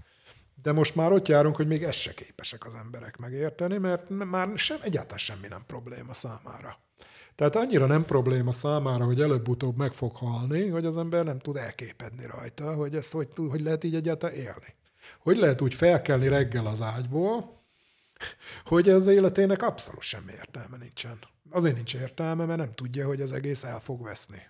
[0.62, 4.52] De most már ott járunk, hogy még ezt se képesek az emberek megérteni, mert már
[4.56, 6.80] sem, egyáltalán semmi nem probléma számára.
[7.36, 11.58] Tehát annyira nem probléma számára, hogy előbb-utóbb meg fog halni, hogy az ember nem tud
[11.58, 14.76] elképedni rajta, hogy ezt hogy, hogy lehet így egyáltalán élni.
[15.20, 17.60] Hogy lehet úgy felkelni reggel az ágyból,
[18.66, 21.20] hogy az életének abszolút semmi értelme nincsen.
[21.50, 24.50] Azért nincs értelme, mert nem tudja, hogy az egész el fog veszni.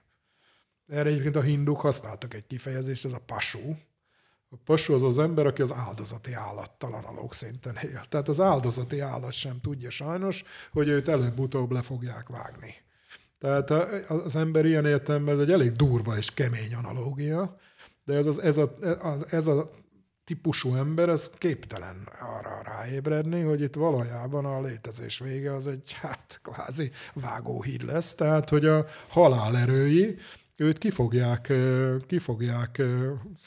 [0.88, 3.78] Erre egyébként a hinduk használtak egy kifejezést, ez a pasú,
[4.54, 8.04] a pasú az az ember, aki az áldozati állattal analóg szinten él.
[8.10, 12.76] Tehát az áldozati állat sem tudja sajnos, hogy őt előbb-utóbb le fogják vágni.
[13.39, 13.70] Tehát
[14.10, 17.58] az ember ilyen értelemben ez egy elég durva és kemény analógia,
[18.06, 18.78] de ez, az, ez, a,
[19.30, 19.72] ez a
[20.24, 26.39] típusú ember, ez képtelen arra ráébredni, hogy itt valójában a létezés vége az egy hát
[26.43, 30.18] kvázi vágóhíd lesz, tehát hogy a halál erői
[30.62, 31.53] őt ki fogják,
[32.07, 32.22] ki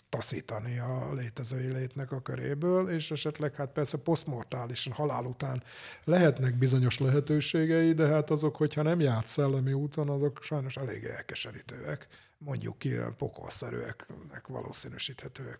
[0.08, 5.62] taszítani a létezői létnek a köréből, és esetleg hát persze posztmortálisan halál után
[6.04, 12.06] lehetnek bizonyos lehetőségei, de hát azok, hogyha nem járt szellemi úton, azok sajnos elég elkeserítőek,
[12.38, 15.58] mondjuk ki pokolszerűeknek valószínűsíthetőek.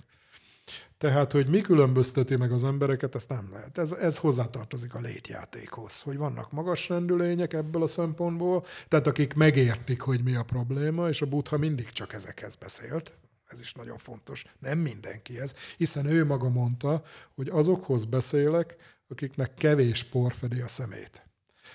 [0.98, 3.78] Tehát, hogy mi különbözteti meg az embereket, ezt nem lehet.
[3.78, 10.00] Ez, ez hozzátartozik a létjátékhoz, hogy vannak magas rendülények ebből a szempontból, tehát akik megértik,
[10.00, 13.12] hogy mi a probléma, és a Buddha mindig csak ezekhez beszélt,
[13.46, 17.02] ez is nagyon fontos, nem mindenkihez, hiszen ő maga mondta,
[17.34, 18.76] hogy azokhoz beszélek,
[19.08, 21.22] akiknek kevés por fedi a szemét.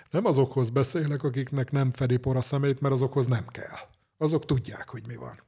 [0.10, 3.78] Nem azokhoz beszélek, akiknek nem fedi por a szemét, mert azokhoz nem kell.
[4.18, 5.48] Azok tudják, hogy mi van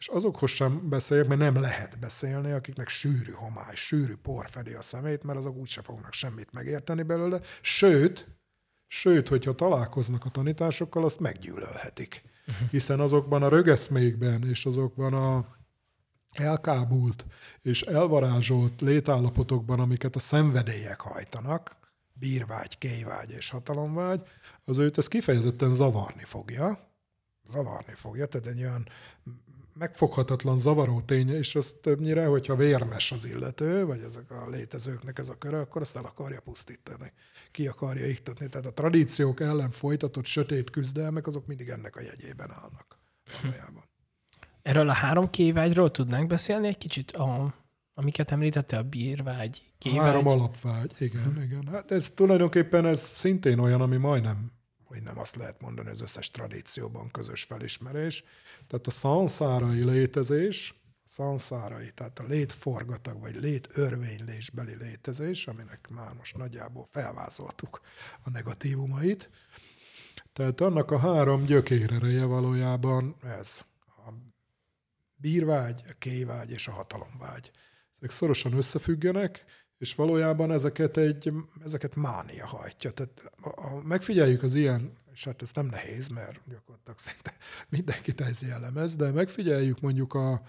[0.00, 4.80] és azokhoz sem beszéljek, mert nem lehet beszélni, akiknek sűrű homály, sűrű por fedi a
[4.80, 8.26] szemét, mert azok úgyse fognak semmit megérteni belőle, sőt,
[8.86, 12.22] sőt, hogyha találkoznak a tanításokkal, azt meggyűlölhetik.
[12.46, 12.70] Uh-huh.
[12.70, 15.56] Hiszen azokban a rögeszmékben és azokban a
[16.30, 17.26] elkábult
[17.62, 21.76] és elvarázsolt létállapotokban, amiket a szenvedélyek hajtanak,
[22.12, 24.22] bírvágy, kéjvágy és hatalomvágy,
[24.64, 26.90] az őt ez kifejezetten zavarni fogja,
[27.48, 28.88] zavarni fogja, tehát egy olyan
[29.80, 35.28] megfoghatatlan zavaró tény, és az többnyire, hogyha vérmes az illető, vagy ezek a létezőknek ez
[35.28, 37.12] a köre, akkor azt el akarja pusztítani.
[37.50, 38.48] Ki akarja iktatni.
[38.48, 42.98] Tehát a tradíciók ellen folytatott sötét küzdelmek, azok mindig ennek a jegyében állnak.
[43.42, 43.84] Valójában.
[44.62, 47.54] Erről a három kévágyról tudnánk beszélni egy kicsit, a,
[47.94, 49.98] amiket említette, a bírvágy, kévágy?
[49.98, 51.40] Három alapvágy, igen, hm.
[51.40, 51.68] igen.
[51.70, 54.58] Hát ez tulajdonképpen ez szintén olyan, ami majdnem
[54.90, 58.24] hogy nem azt lehet mondani, az összes tradícióban közös felismerés.
[58.70, 60.74] Tehát a szanszárai létezés,
[61.06, 67.80] szanszárai, tehát a létforgatag, vagy létörvénylésbeli létezés, aminek már most nagyjából felvázoltuk
[68.22, 69.30] a negatívumait.
[70.32, 73.60] Tehát annak a három gyökérereje valójában ez.
[73.86, 74.12] A
[75.14, 77.50] bírvágy, a kévágy és a hatalomvágy.
[77.96, 79.44] Ezek szorosan összefüggenek,
[79.78, 81.32] és valójában ezeket, egy,
[81.64, 82.90] ezeket mánia hajtja.
[82.90, 87.32] Tehát ha megfigyeljük az ilyen, és hát ez nem nehéz, mert gyakorlatilag szinte
[87.76, 90.42] mindenkit ez jellemez, de megfigyeljük mondjuk a,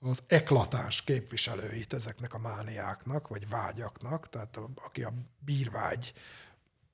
[0.00, 6.12] az eklatás képviselőit ezeknek a mániáknak, vagy vágyaknak, tehát a, aki a bírvágy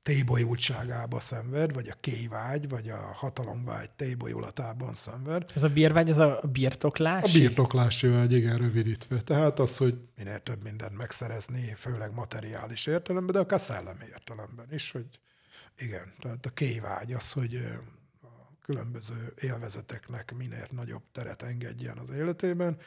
[0.02, 5.50] tébolyultságába szenved, vagy a kévágy, vagy a hatalomvágy tébolyulatában szenved.
[5.54, 7.38] Ez a bírvágy, ez a birtoklási?
[7.38, 9.22] A birtoklási vágy, igen, rövidítve.
[9.22, 14.90] Tehát az, hogy minél több mindent megszerezni, főleg materiális értelemben, de akár szellemi értelemben is,
[14.90, 15.20] hogy
[15.80, 17.54] igen, tehát a kévágy az, hogy
[18.22, 22.78] a különböző élvezeteknek minél nagyobb teret engedjen az életében,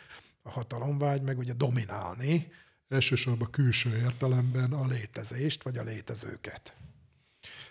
[0.41, 2.51] a hatalomvágy meg ugye dominálni,
[2.89, 6.75] elsősorban külső értelemben a létezést, vagy a létezőket.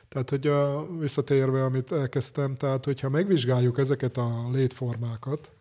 [0.09, 5.53] Tehát, hogy a, visszatérve, amit elkezdtem, tehát, hogyha megvizsgáljuk ezeket a létformákat,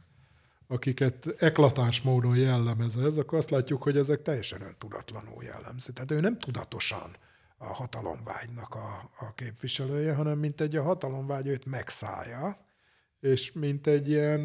[0.67, 5.93] akiket eklatáns módon jellemez ez, akkor azt látjuk, hogy ezek teljesen öntudatlanul jellemzi.
[5.93, 7.15] Tehát ő nem tudatosan
[7.61, 12.65] a hatalomvágynak a, a képviselője, hanem mint egy a hatalomvágy őt megszállja,
[13.19, 14.41] és mint egy ilyen,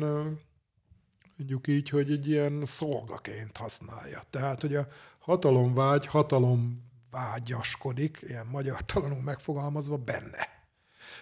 [1.37, 4.23] mondjuk így, hogy egy ilyen szolgaként használja.
[4.31, 4.89] Tehát, hogy a
[5.19, 10.49] hatalomvágy hatalom vágyaskodik, ilyen magyar talanul megfogalmazva, benne.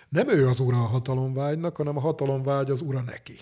[0.09, 3.38] Nem ő az ura a hatalomvágynak, hanem a hatalomvágy az ura neki.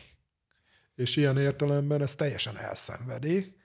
[0.95, 3.57] És ilyen értelemben ez teljesen elszenvedi,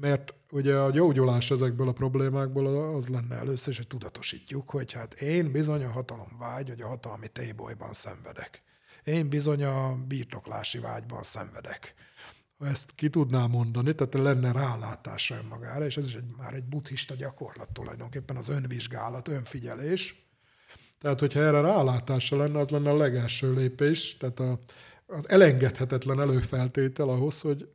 [0.00, 5.52] mert ugye a gyógyulás ezekből a problémákból az lenne először hogy tudatosítjuk, hogy hát én
[5.52, 8.62] bizony a hatalom vágy, hogy a hatalmi tébolyban szenvedek.
[9.04, 11.94] Én bizony a birtoklási vágyban szenvedek
[12.58, 16.64] ha ezt ki tudná mondani, tehát lenne rálátása önmagára, és ez is egy, már egy
[16.64, 20.26] buddhista gyakorlat tulajdonképpen, az önvizsgálat, önfigyelés.
[21.00, 24.58] Tehát, hogyha erre rálátása lenne, az lenne a legelső lépés, tehát a,
[25.06, 27.68] az elengedhetetlen előfeltétel ahhoz, hogy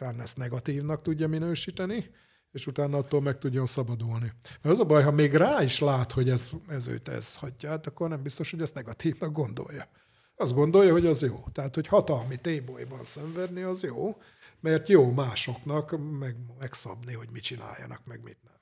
[0.00, 2.10] utána ezt negatívnak tudja minősíteni,
[2.50, 4.32] és utána attól meg tudjon szabadulni.
[4.62, 7.72] Mert az a baj, ha még rá is lát, hogy ez, ez őt ez hagyja,
[7.72, 9.88] akkor nem biztos, hogy ezt negatívnak gondolja
[10.40, 11.44] azt gondolja, hogy az jó.
[11.52, 14.16] Tehát, hogy hatalmi tébolyban szenvedni, az jó,
[14.60, 18.54] mert jó másoknak meg, megszabni, hogy mit csináljanak, meg mit nem.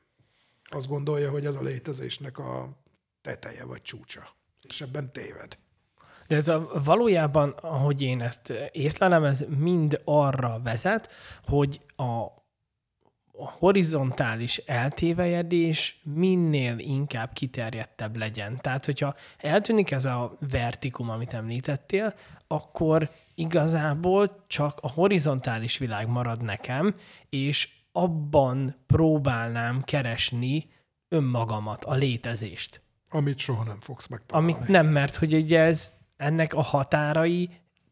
[0.65, 2.83] Azt gondolja, hogy ez a létezésnek a
[3.23, 4.37] teteje vagy csúcsa.
[4.69, 5.59] És ebben téved.
[6.29, 11.11] De ez a, valójában, ahogy én ezt észlelem, ez mind arra vezet,
[11.47, 12.27] hogy a
[13.39, 18.61] horizontális eltévejedés minél inkább kiterjedtebb legyen.
[18.61, 22.15] Tehát, hogyha eltűnik ez a vertikum, amit említettél,
[22.47, 26.95] akkor igazából csak a horizontális világ marad nekem,
[27.29, 30.71] és abban próbálnám keresni
[31.09, 32.83] önmagamat, a létezést.
[33.11, 34.53] Amit soha nem fogsz megtalálni.
[34.53, 37.51] Amit nem, mert hogy ugye ez ennek a határai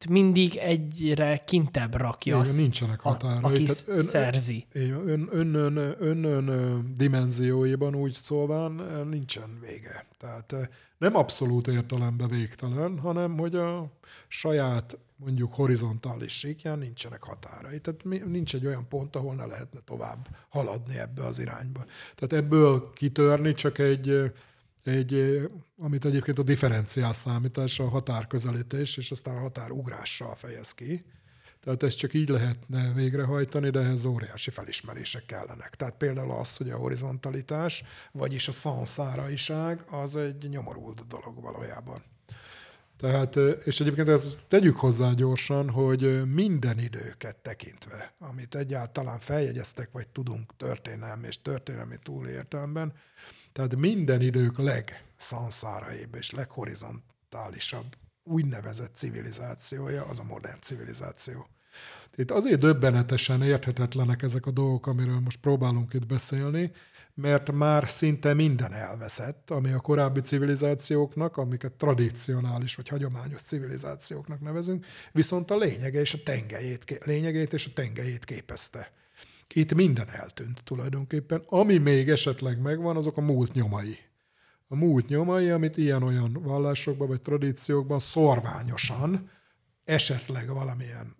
[0.09, 3.43] mindig egyre kintebb rakja Igen, nincsenek határai.
[3.43, 4.66] A, aki Tehát ön, szerzi.
[4.72, 8.72] Ön, ön, ön, ön, ön dimenzióiban úgy szólván
[9.11, 10.07] nincsen vége.
[10.18, 10.55] Tehát
[10.99, 13.91] nem abszolút értelemben végtelen, hanem hogy a
[14.29, 17.81] saját mondjuk horizontális síkján nincsenek határai.
[17.81, 21.85] Tehát nincs egy olyan pont, ahol ne lehetne tovább haladni ebbe az irányba.
[22.14, 24.33] Tehát ebből kitörni csak egy
[24.87, 25.41] egy,
[25.78, 31.05] amit egyébként a differenciál számítás, a határközelítés, és aztán a határugrással fejez ki.
[31.61, 35.74] Tehát ezt csak így lehetne végrehajtani, de ehhez óriási felismerések kellenek.
[35.74, 37.82] Tehát például az, hogy a horizontalitás,
[38.12, 42.03] vagyis a szanszáraiság, az egy nyomorult dolog valójában.
[42.99, 50.09] Tehát, és egyébként ezt tegyük hozzá gyorsan, hogy minden időket tekintve, amit egyáltalán feljegyeztek, vagy
[50.09, 52.93] tudunk történelmi és történelmi túlértelemben,
[53.57, 57.87] tehát minden idők legszanszáraibb és leghorizontálisabb
[58.23, 61.47] úgynevezett civilizációja az a modern civilizáció.
[62.15, 66.73] Itt azért döbbenetesen érthetetlenek ezek a dolgok, amiről most próbálunk itt beszélni,
[67.15, 74.87] mert már szinte minden elveszett, ami a korábbi civilizációknak, amiket tradicionális vagy hagyományos civilizációknak nevezünk,
[75.13, 78.93] viszont a lényege és a tengelyét, lényegét és a tengelyét képezte.
[79.55, 81.42] Itt minden eltűnt tulajdonképpen.
[81.47, 83.99] Ami még esetleg megvan, azok a múlt nyomai.
[84.68, 89.30] A múlt nyomai, amit ilyen-olyan vallásokban vagy tradíciókban szorványosan,
[89.84, 91.16] esetleg valamilyen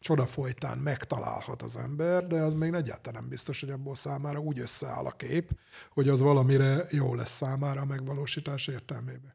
[0.00, 4.58] csoda folytán megtalálhat az ember, de az még egyáltalán nem biztos, hogy abból számára úgy
[4.58, 5.50] összeáll a kép,
[5.92, 9.34] hogy az valamire jó lesz számára a megvalósítás értelmében.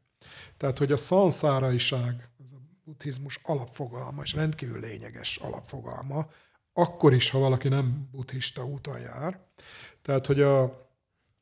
[0.56, 6.26] Tehát, hogy a szanszáraiság, az a buddhizmus alapfogalma, és rendkívül lényeges alapfogalma,
[6.74, 9.40] akkor is, ha valaki nem buddhista úton jár.
[10.02, 10.62] Tehát, hogy a,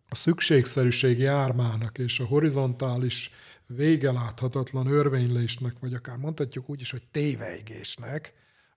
[0.08, 3.30] a szükségszerűség jármának és a horizontális
[3.66, 8.32] végeláthatatlan örvénylésnek, vagy akár mondhatjuk úgy is, hogy téveigésnek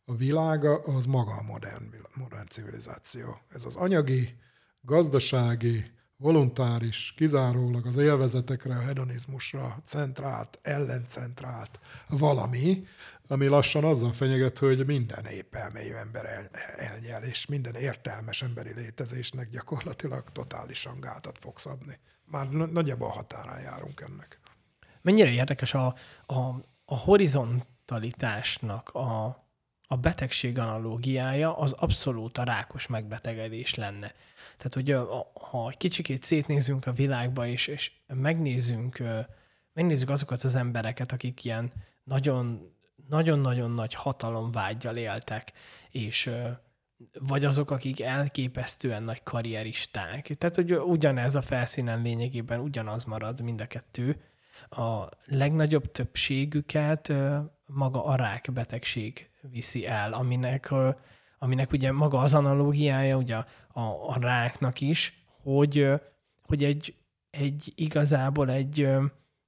[0.05, 1.83] a világa az maga a modern,
[2.13, 3.37] modern civilizáció.
[3.49, 4.37] Ez az anyagi,
[4.81, 12.85] gazdasági, voluntáris, kizárólag az élvezetekre, a hedonizmusra centrált, ellencentrált valami,
[13.27, 18.73] ami lassan azzal fenyeget, hogy minden épp elmélyű ember el, elnyel, és minden értelmes emberi
[18.73, 21.99] létezésnek gyakorlatilag totálisan gátat fog szabni.
[22.25, 24.39] Már nagyjából határán járunk ennek.
[25.01, 25.95] Mennyire érdekes a,
[26.25, 26.39] a,
[26.85, 29.25] a horizontalitásnak a,
[29.87, 34.13] a betegség analógiája az abszolút a rákos megbetegedés lenne.
[34.57, 34.91] Tehát, hogy
[35.49, 39.03] ha kicsikét szétnézünk a világba, és, és megnézzünk,
[39.73, 41.71] megnézzük azokat az embereket, akik ilyen
[42.03, 42.74] nagyon
[43.07, 45.53] nagyon-nagyon nagy hatalomvágyjal éltek,
[45.89, 46.31] és
[47.19, 50.27] vagy azok, akik elképesztően nagy karrieristák.
[50.37, 54.21] Tehát, hogy ugyanez a felszínen lényegében ugyanaz marad mind a kettő.
[54.69, 57.13] A legnagyobb többségüket
[57.65, 60.73] maga a rákbetegség viszi el, aminek,
[61.39, 63.45] aminek ugye maga az analógiája ugye a,
[64.07, 65.91] a ráknak is, hogy,
[66.41, 66.95] hogy egy,
[67.29, 68.87] egy igazából egy,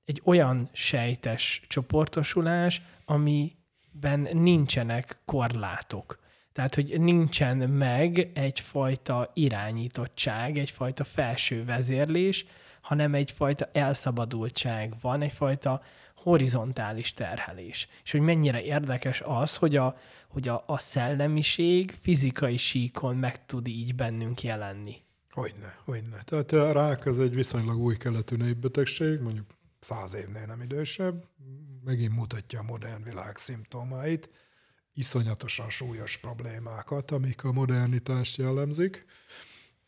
[0.07, 6.19] egy olyan sejtes csoportosulás, amiben nincsenek korlátok.
[6.51, 12.45] Tehát, hogy nincsen meg egyfajta irányítottság, egyfajta felső vezérlés,
[12.81, 15.81] hanem egyfajta elszabadultság van, egyfajta
[16.15, 17.87] horizontális terhelés.
[18.03, 19.97] És hogy mennyire érdekes az, hogy a,
[20.27, 24.95] hogy a, a szellemiség fizikai síkon meg tud így bennünk jelenni.
[25.31, 26.21] Hogyne, hogyne.
[26.25, 31.27] Tehát a rák az egy viszonylag új keletű népbetegség, mondjuk száz évnél nem idősebb,
[31.83, 34.29] megint mutatja a modern világ szimptomáit,
[34.93, 39.05] iszonyatosan súlyos problémákat, amik a modernitást jellemzik.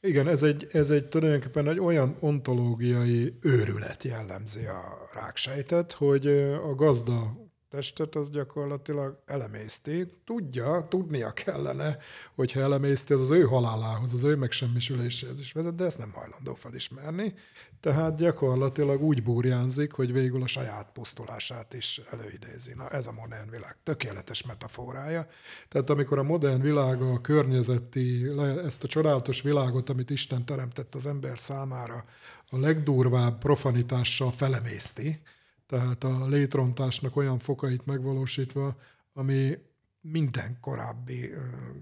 [0.02, 6.76] Igen, ez egy, ez egy tulajdonképpen egy olyan ontológiai őrület jellemzi a ráksejtet, hogy a
[6.76, 10.14] gazda testet az gyakorlatilag elemészti.
[10.26, 11.98] Tudja, tudnia kellene,
[12.36, 16.54] hogyha elemészti, ez az ő halálához, az ő megsemmisüléséhez is vezet, de ezt nem hajlandó
[16.54, 17.34] felismerni.
[17.80, 22.74] Tehát gyakorlatilag úgy burjánzik, hogy végül a saját pusztulását is előidézi.
[22.76, 25.28] Na ez a modern világ tökéletes metaforája.
[25.68, 28.28] Tehát amikor a modern világ a környezeti,
[28.66, 32.06] ezt a csodálatos világot, amit Isten teremtett az ember számára,
[32.50, 35.22] a legdurvább profanitással felemészti,
[35.70, 38.76] tehát a létrontásnak olyan fokait megvalósítva,
[39.14, 39.58] ami
[40.02, 41.30] minden korábbi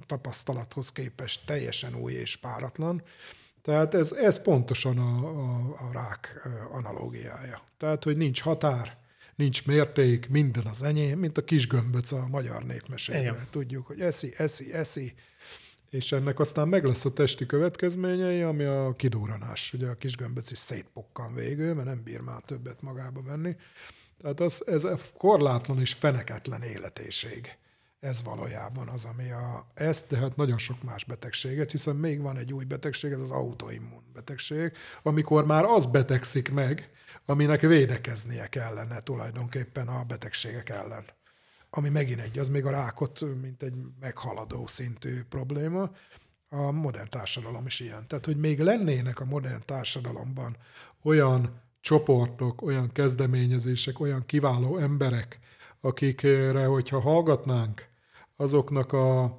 [0.06, 3.04] tapasztalathoz képest teljesen új és páratlan.
[3.62, 7.62] Tehát ez, ez pontosan a, a, a rák analógiája.
[7.78, 8.98] Tehát, hogy nincs határ,
[9.36, 13.48] nincs mérték, minden az enyém, mint a kis gömböc a magyar népmesében.
[13.50, 15.14] Tudjuk, hogy eszi, eszi, eszi,
[15.90, 19.74] és ennek aztán meg lesz a testi következményei, ami a kidúranás.
[19.74, 23.56] Ugye a kis gömböc is szétpokkan végül, mert nem bír már többet magába venni.
[24.22, 27.58] Tehát az, ez a korlátlan és feneketlen életéség.
[28.00, 32.38] Ez valójában az, ami a, ezt, de hát nagyon sok más betegséget, hiszen még van
[32.38, 34.72] egy új betegség, ez az autoimmun betegség,
[35.04, 36.92] amikor már az betegszik meg,
[37.26, 41.06] aminek védekeznie kellene tulajdonképpen a betegségek ellen
[41.70, 45.92] ami megint egy, az még a rákot, mint egy meghaladó szintű probléma.
[46.50, 48.08] A modern társadalom is ilyen.
[48.08, 50.58] Tehát, hogy még lennének a modern társadalomban
[51.04, 55.40] olyan csoportok, olyan kezdeményezések, olyan kiváló emberek,
[55.82, 57.88] akikre, hogyha hallgatnánk,
[58.36, 59.38] azoknak a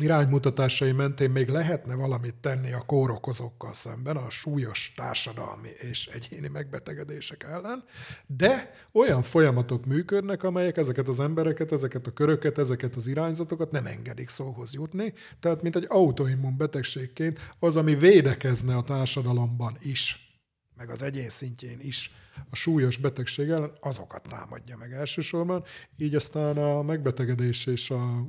[0.00, 7.42] iránymutatásai mentén még lehetne valamit tenni a kórokozókkal szemben, a súlyos társadalmi és egyéni megbetegedések
[7.42, 7.84] ellen,
[8.26, 13.86] de olyan folyamatok működnek, amelyek ezeket az embereket, ezeket a köröket, ezeket az irányzatokat nem
[13.86, 20.32] engedik szóhoz jutni, tehát mint egy autoimmun betegségként az, ami védekezne a társadalomban is,
[20.76, 22.12] meg az egyén szintjén is
[22.50, 25.64] a súlyos betegség ellen, azokat támadja meg elsősorban,
[25.96, 28.26] így aztán a megbetegedés és a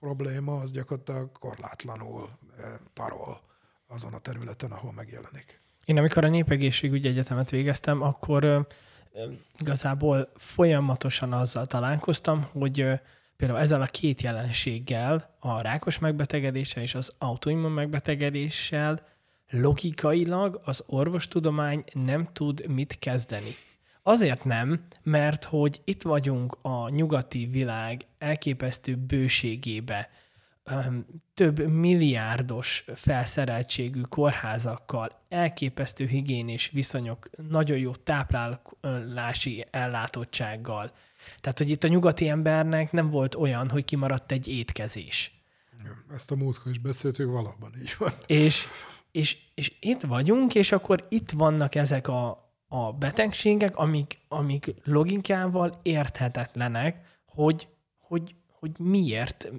[0.00, 3.40] probléma az gyakorlatilag korlátlanul eh, tarol
[3.86, 5.60] azon a területen, ahol megjelenik.
[5.84, 8.66] Én amikor a Népegészségügyi Egyetemet végeztem, akkor
[9.58, 12.86] igazából folyamatosan azzal találkoztam, hogy
[13.36, 19.06] például ezzel a két jelenséggel, a rákos megbetegedéssel és az autoimmun megbetegedéssel
[19.52, 23.54] logikailag az orvostudomány nem tud mit kezdeni.
[24.02, 30.10] Azért nem, mert hogy itt vagyunk a nyugati világ elképesztő bőségébe,
[31.34, 40.92] több milliárdos felszereltségű kórházakkal, elképesztő higiénés viszonyok, nagyon jó táplálási ellátottsággal.
[41.40, 45.40] Tehát, hogy itt a nyugati embernek nem volt olyan, hogy kimaradt egy étkezés.
[46.14, 48.12] Ezt a múltkor is beszéltük, valóban így van.
[48.26, 48.66] És
[49.12, 55.80] és, és itt vagyunk, és akkor itt vannak ezek a, a betegségek, amik, amik logikával
[55.82, 57.68] érthetetlenek, hogy,
[57.98, 59.52] hogy, hogy miért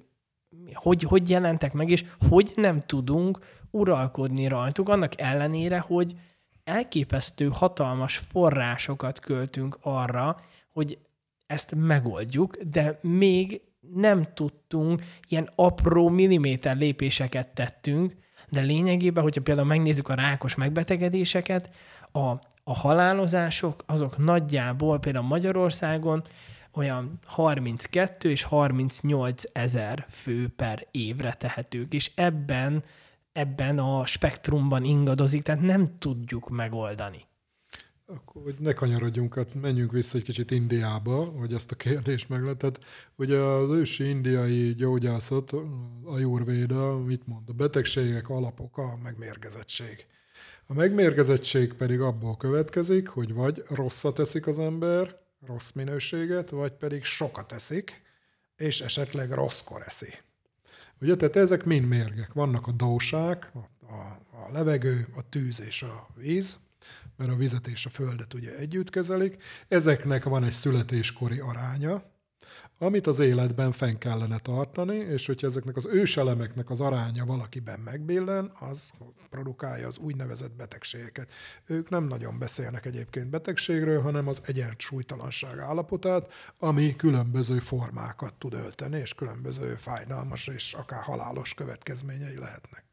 [0.74, 3.40] hogy, hogy jelentek meg, és hogy nem tudunk
[3.72, 6.16] uralkodni rajtuk, annak ellenére, hogy
[6.64, 10.40] elképesztő hatalmas forrásokat költünk arra,
[10.70, 11.00] hogy
[11.46, 13.62] ezt megoldjuk, de még
[13.94, 18.14] nem tudtunk, ilyen apró milliméter lépéseket tettünk,
[18.54, 21.70] de lényegében, hogyha például megnézzük a rákos megbetegedéseket,
[22.12, 22.20] a,
[22.64, 26.24] a halálozások azok nagyjából például Magyarországon
[26.74, 32.84] olyan 32 és 38 ezer fő per évre tehetők, és ebben,
[33.32, 37.26] ebben a spektrumban ingadozik, tehát nem tudjuk megoldani.
[38.14, 42.84] Akkor hogy ne kanyarodjunk, hát menjünk vissza egy kicsit Indiába, hogy ezt a kérdést megletett.
[43.16, 45.52] Ugye az ősi indiai gyógyászat,
[46.04, 47.50] a Jurvéda, mit mond?
[47.50, 50.06] A betegségek alapok a megmérgezettség.
[50.68, 57.04] A megmérgezettség pedig abból következik, hogy vagy rosszat teszik az ember, rossz minőséget, vagy pedig
[57.04, 58.02] sokat eszik,
[58.58, 60.14] és esetleg rosszkor eszi.
[61.02, 62.34] Ugye, tehát ezek mind mérgek.
[62.34, 66.58] Vannak a dósák, a, a, a levegő, a tűz és a víz,
[67.16, 69.44] mert a vizet és a földet ugye együtt kezelik.
[69.68, 72.12] Ezeknek van egy születéskori aránya,
[72.78, 78.52] amit az életben fenn kellene tartani, és hogyha ezeknek az őselemeknek az aránya valakiben megbillen,
[78.60, 78.92] az
[79.30, 81.30] produkálja az úgynevezett betegségeket.
[81.66, 88.98] Ők nem nagyon beszélnek egyébként betegségről, hanem az egyensúlytalanság állapotát, ami különböző formákat tud ölteni,
[88.98, 92.84] és különböző fájdalmas és akár halálos következményei lehetnek.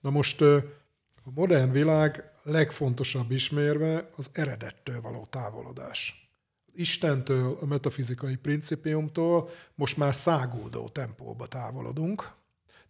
[0.00, 6.30] Na most a modern világ legfontosabb ismérve az eredettől való távolodás.
[6.74, 12.32] Istentől, a metafizikai principiumtól most már száguldó tempóba távolodunk,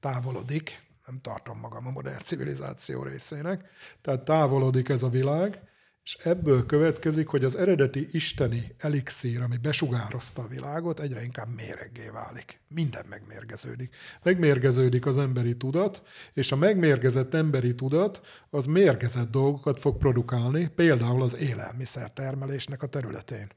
[0.01, 3.71] távolodik, nem tartom magam a modern civilizáció részének,
[4.01, 5.61] tehát távolodik ez a világ,
[6.09, 12.09] és ebből következik, hogy az eredeti isteni elixír, ami besugározta a világot, egyre inkább méreggé
[12.13, 12.61] válik.
[12.69, 13.95] Minden megmérgeződik.
[14.23, 16.03] Megmérgeződik az emberi tudat,
[16.35, 18.21] és a megmérgezett emberi tudat
[18.51, 23.49] az mérgezett dolgokat fog produkálni, például az élelmiszer termelésnek a területén.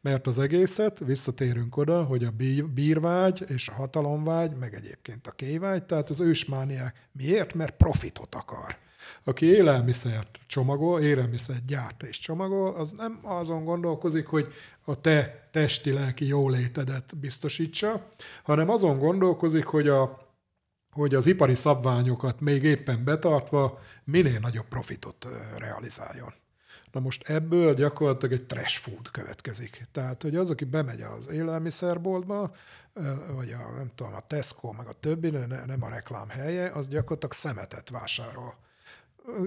[0.00, 2.34] Mert az egészet, visszatérünk oda, hogy a
[2.74, 7.54] bírvágy és a hatalomvágy, meg egyébként a kévágy, tehát az ősmániák miért?
[7.54, 8.84] Mert profitot akar.
[9.24, 14.52] Aki élelmiszert csomagol, élelmiszert gyárt és csomagol, az nem azon gondolkozik, hogy
[14.84, 18.10] a te testi-lelki jólétedet biztosítsa,
[18.42, 20.24] hanem azon gondolkozik, hogy a
[20.96, 25.26] hogy az ipari szabványokat még éppen betartva minél nagyobb profitot
[25.58, 26.32] realizáljon.
[26.92, 29.86] Na most ebből gyakorlatilag egy trash food következik.
[29.92, 32.54] Tehát, hogy az, aki bemegy az élelmiszerboltba,
[33.34, 35.30] vagy a, nem tudom, a Tesco, meg a többi,
[35.66, 38.54] nem a reklám helye, az gyakorlatilag szemetet vásárol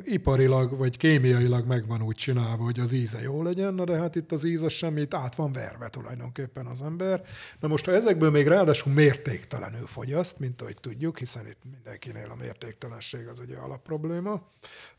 [0.03, 4.15] iparilag vagy kémiailag meg van úgy csinálva, hogy az íze jó legyen, na de hát
[4.15, 7.21] itt az íze semmit át van verve tulajdonképpen az ember.
[7.59, 12.35] Na most, ha ezekből még ráadásul mértéktelenül fogyaszt, mint ahogy tudjuk, hiszen itt mindenkinél a
[12.35, 14.41] mértéktelenség az ugye alapprobléma,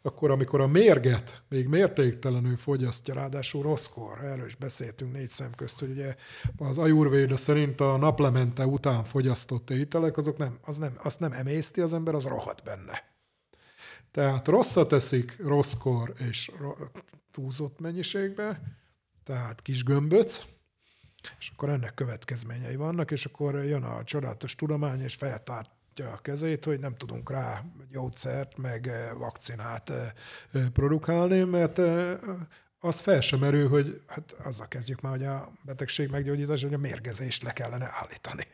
[0.02, 5.78] akkor amikor a mérget még mértéktelenül fogyasztja, ráadásul rosszkor, erről is beszéltünk négy szem közt,
[5.78, 6.14] hogy ugye
[6.56, 11.80] az ajurvéda szerint a naplemente után fogyasztott ételek, azok nem, az nem, azt nem emészti
[11.80, 13.09] az ember, az rohadt benne
[14.10, 16.50] tehát rosszat teszik rosszkor és
[17.30, 18.60] túlzott mennyiségbe,
[19.24, 20.44] tehát kis gömböc,
[21.38, 26.64] és akkor ennek következményei vannak, és akkor jön a csodálatos tudomány, és feltártja a kezét,
[26.64, 29.92] hogy nem tudunk rá gyógyszert, meg vakcinát
[30.72, 31.80] produkálni, mert
[32.78, 36.78] az fel sem merül, hogy hát azzal kezdjük már, hogy a betegség meggyógyítás, hogy a
[36.78, 38.46] mérgezést le kellene állítani.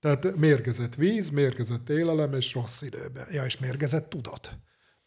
[0.00, 3.26] Tehát mérgezett víz, mérgezett élelem és rossz időben.
[3.30, 4.58] Ja, és mérgezett tudat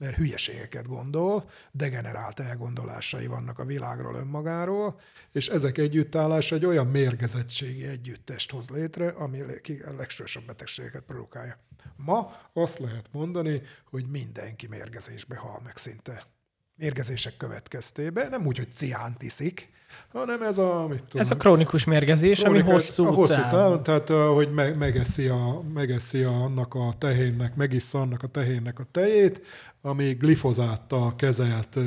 [0.02, 5.00] mert hülyeségeket gondol, degenerált elgondolásai vannak a világról önmagáról,
[5.32, 11.58] és ezek együttállás egy olyan mérgezettségi együttest hoz létre, ami a legsősabb betegségeket produkálja.
[11.96, 16.26] Ma azt lehet mondani, hogy mindenki mérgezésbe hal meg szinte.
[16.76, 19.70] Mérgezések következtében, nem úgy, hogy ciánt iszik,
[20.12, 23.84] hanem ez a, mit tudom, Ez a krónikus mérgezés, krónikus, ami hosszú, a hosszú távon.
[23.84, 28.84] Tehát, hogy me, megeszi, a, megeszi a, annak a tehénnek, megissza annak a tehénnek a
[28.92, 29.42] tejét,
[29.82, 31.78] ami glifozáttal kezelt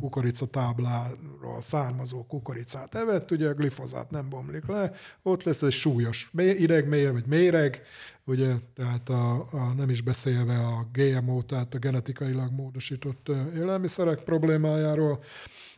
[0.00, 4.92] kukoricatábláról származó kukoricát evett, ugye a glifozát nem bomlik le,
[5.22, 7.82] ott lesz egy súlyos idegmér, vagy méreg,
[8.24, 15.22] ugye, tehát a, a, nem is beszélve a GMO, tehát a genetikailag módosított élelmiszerek problémájáról,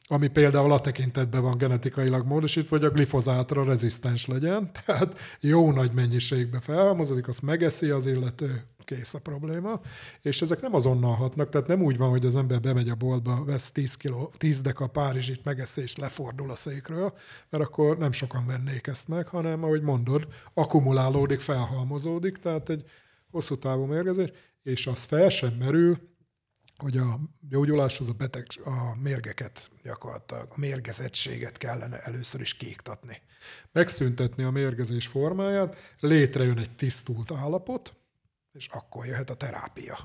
[0.08, 5.92] ami például a tekintetben van genetikailag módosítva, hogy a glifozátra rezisztens legyen, tehát jó nagy
[5.92, 9.80] mennyiségbe felhalmozódik, azt megeszi az illető, kész a probléma,
[10.22, 13.44] és ezek nem azonnal hatnak, tehát nem úgy van, hogy az ember bemegy a boltba,
[13.44, 17.12] vesz 10, kiló, 10 deka párizsit megeszi, és lefordul a székről,
[17.50, 22.84] mert akkor nem sokan vennék ezt meg, hanem, ahogy mondod, akkumulálódik, felhalmozódik, tehát egy
[23.30, 24.30] hosszú távú mérgezés,
[24.62, 25.98] és az fel sem merül,
[26.78, 33.22] hogy a gyógyuláshoz a beteg, a mérgeket gyakorlatilag, a mérgezettséget kellene először is kiiktatni.
[33.72, 37.96] Megszüntetni a mérgezés formáját, létrejön egy tisztult állapot,
[38.52, 39.98] és akkor jöhet a terápia.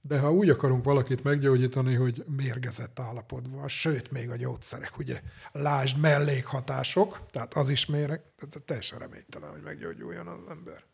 [0.00, 5.20] De ha úgy akarunk valakit meggyógyítani, hogy mérgezett állapotban, sőt, még a gyógyszerek, ugye,
[5.52, 10.87] lásd mellékhatások, tehát az is méreg, tehát teljesen reménytelen, hogy meggyógyuljon az ember.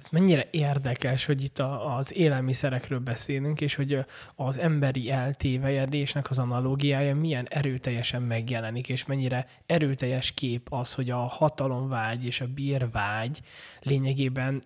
[0.00, 4.04] Ez mennyire érdekes, hogy itt a, az élelmiszerekről beszélünk, és hogy
[4.34, 11.18] az emberi eltévejedésnek az analógiája milyen erőteljesen megjelenik, és mennyire erőteljes kép az, hogy a
[11.18, 13.40] hatalomvágy és a bírvágy
[13.80, 14.62] lényegében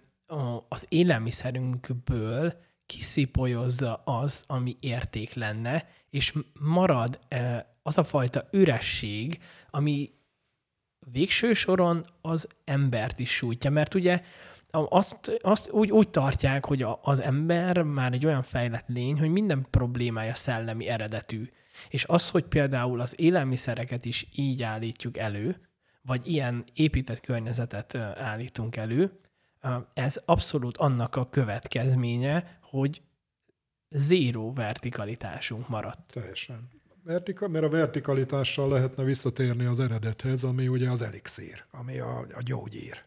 [0.68, 2.54] az élelmiszerünkből
[2.86, 7.18] kiszipolyozza az, ami érték lenne, és marad
[7.82, 10.10] az a fajta üresség, ami
[11.12, 14.22] végső soron az embert is sújtja, mert ugye
[14.74, 19.30] azt, azt úgy, úgy tartják, hogy a, az ember már egy olyan fejlett lény, hogy
[19.30, 21.48] minden problémája szellemi eredetű.
[21.88, 25.60] És az, hogy például az élelmiszereket is így állítjuk elő,
[26.02, 29.20] vagy ilyen épített környezetet állítunk elő,
[29.94, 33.02] ez abszolút annak a következménye, hogy
[33.90, 36.12] zéró vertikalitásunk maradt.
[36.12, 36.68] Teljesen.
[37.02, 42.42] Vertika, mert a vertikalitással lehetne visszatérni az eredethez, ami ugye az elixír, ami a, a
[42.44, 43.04] gyógyír.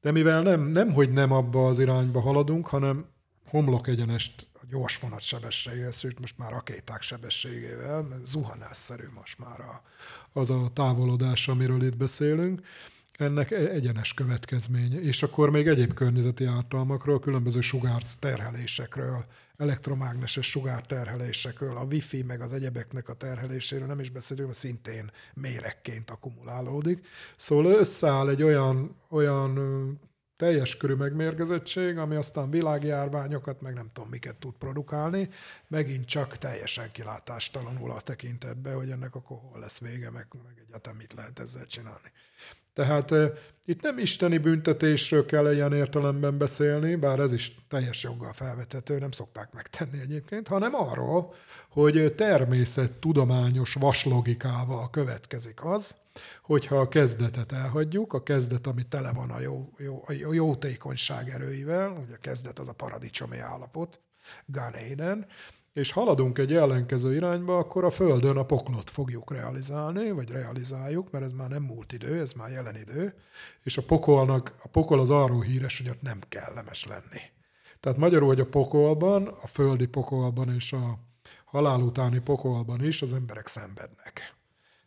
[0.00, 3.04] De mivel nem, nem, hogy nem abba az irányba haladunk, hanem
[3.46, 9.82] homlok egyenest a gyors vonat sebességével, sőt most már rakéták sebességével, zuhanásszerű most már a,
[10.32, 12.60] az a távolodás, amiről itt beszélünk,
[13.20, 15.00] ennek e- egyenes következménye.
[15.00, 19.24] És akkor még egyéb környezeti ártalmakról, különböző sugár terhelésekről,
[19.60, 26.10] elektromágneses sugárterhelésekről, a wifi meg az egyebeknek a terheléséről nem is beszélünk, mert szintén méregként
[26.10, 27.06] akkumulálódik.
[27.36, 29.58] Szóval összeáll egy olyan, olyan
[30.36, 35.28] teljes körű megmérgezettség, ami aztán világjárványokat, meg nem tudom miket tud produkálni,
[35.68, 40.98] megint csak teljesen kilátástalanul a tekintetbe, hogy ennek akkor hol lesz vége, meg, meg egyáltalán
[40.98, 42.12] mit lehet ezzel csinálni.
[42.72, 43.12] Tehát
[43.64, 49.10] itt nem isteni büntetésről kell ilyen értelemben beszélni, bár ez is teljes joggal felvethető, nem
[49.10, 51.34] szokták megtenni egyébként, hanem arról,
[51.70, 55.94] hogy természet tudományos vaslogikával következik az,
[56.42, 61.90] hogyha a kezdetet elhagyjuk, a kezdet, ami tele van a, jó, jó, a jótékonyság erőivel,
[62.04, 64.00] ugye a kezdet az a paradicsomi állapot,
[64.46, 65.26] Gan Eden,
[65.72, 71.24] és haladunk egy ellenkező irányba, akkor a Földön a poklot fogjuk realizálni, vagy realizáljuk, mert
[71.24, 73.14] ez már nem múlt idő, ez már jelen idő,
[73.62, 77.20] és a pokolnak, a pokol az arról híres, hogy ott nem kellemes lenni.
[77.80, 80.98] Tehát magyarul, hogy a pokolban, a földi pokolban és a
[81.44, 84.34] halál utáni pokolban is az emberek szenvednek.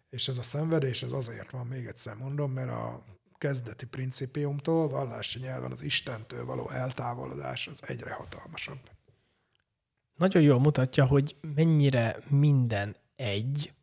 [0.10, 3.04] És ez a szenvedés, ez azért van, még egyszer mondom, mert a
[3.38, 8.80] kezdeti principiumtól, vallási nyelven az Istentől való eltávolodás az egyre hatalmasabb
[10.24, 13.74] nagyon jól mutatja, hogy mennyire minden egy,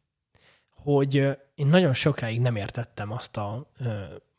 [0.71, 1.15] hogy
[1.55, 3.71] én nagyon sokáig nem értettem azt a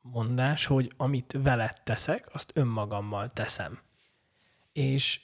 [0.01, 3.79] mondás, hogy amit veled teszek, azt önmagammal teszem.
[4.71, 5.21] És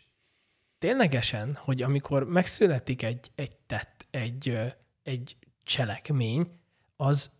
[0.78, 4.60] ténylegesen, hogy amikor megszületik egy, egy tett, egy,
[5.04, 6.48] egy cselekmény,
[6.95, 7.32] az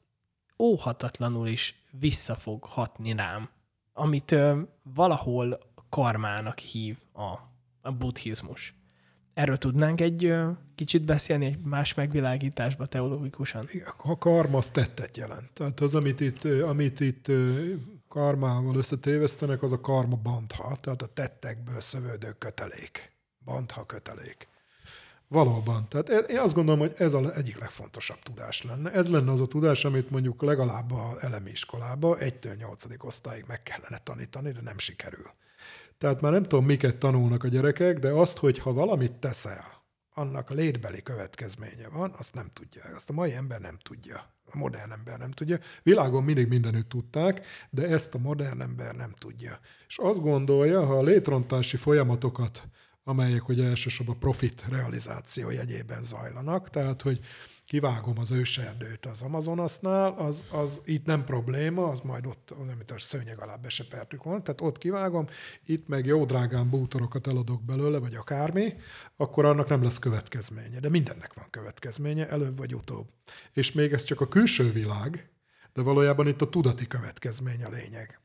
[0.60, 3.50] óhatatlanul is vissza fog hatni rám,
[3.94, 4.36] amit
[4.84, 5.60] valahol
[5.90, 7.34] karmának hív a,
[7.82, 8.76] a buddhizmus.
[9.38, 10.34] Erről tudnánk egy
[10.76, 13.70] kicsit beszélni, egy más megvilágításba teológikusan?
[13.98, 15.52] A karma az tettet jelent.
[15.54, 17.32] Tehát az, amit itt, amit itt
[18.08, 23.12] karmával összetévesztenek, az a karma bantha, tehát a tettekből szövődő kötelék.
[23.46, 24.48] Bantha kötelék.
[25.28, 25.88] Valóban.
[25.90, 28.92] Tehát e, én azt gondolom, hogy ez az egyik legfontosabb tudás lenne.
[28.92, 33.64] Ez lenne az a tudás, amit mondjuk legalább a elemi iskolába egytől nyolcadik osztályig meg
[33.64, 35.32] kellene tanítani, de nem sikerül.
[35.98, 39.78] Tehát már nem tudom, miket tanulnak a gyerekek, de azt, hogy ha valamit teszel,
[40.14, 42.82] annak létbeli következménye van, azt nem tudja.
[42.96, 44.36] Azt a mai ember nem tudja.
[44.52, 45.60] A modern ember nem tudja.
[45.84, 49.60] Világon mindig mindenütt tudták, de ezt a modern ember nem tudja.
[49.88, 52.68] És azt gondolja, ha a létrontási folyamatokat,
[53.04, 57.20] amelyek ugye elsősorban profit realizáció jegyében zajlanak, tehát hogy
[57.68, 63.00] kivágom az őserdőt az Amazonasnál, az, az itt nem probléma, az majd ott, amit a
[63.00, 65.28] szőnyeg alá besepertük volna, tehát ott kivágom,
[65.66, 68.74] itt meg jó drágán bútorokat eladok belőle, vagy akármi,
[69.16, 70.80] akkor annak nem lesz következménye.
[70.80, 73.08] De mindennek van következménye, előbb vagy utóbb.
[73.54, 75.30] És még ez csak a külső világ,
[75.74, 78.20] de valójában itt a tudati következmény a lényeg.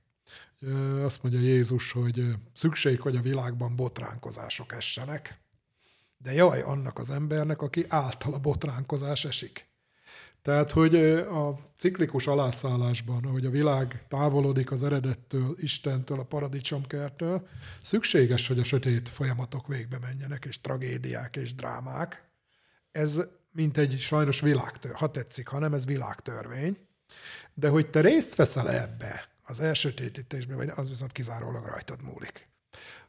[1.05, 2.24] Azt mondja Jézus, hogy
[2.55, 5.41] szükség, hogy a világban botránkozások essenek,
[6.23, 9.70] de jaj annak az embernek, aki által a botránkozás esik.
[10.43, 17.49] Tehát, hogy a ciklikus alászállásban, ahogy a világ távolodik az eredettől, Istentől, a paradicsomkertől,
[17.82, 22.31] szükséges, hogy a sötét folyamatok végbe menjenek, és tragédiák és drámák.
[22.93, 23.20] Ez
[23.53, 26.78] mint egy sajnos világtör, ha tetszik, ha nem, ez világtörvény.
[27.55, 32.52] De hogy te részt veszel ebbe, az elsötétítésbe, vagy az viszont kizárólag rajtad múlik.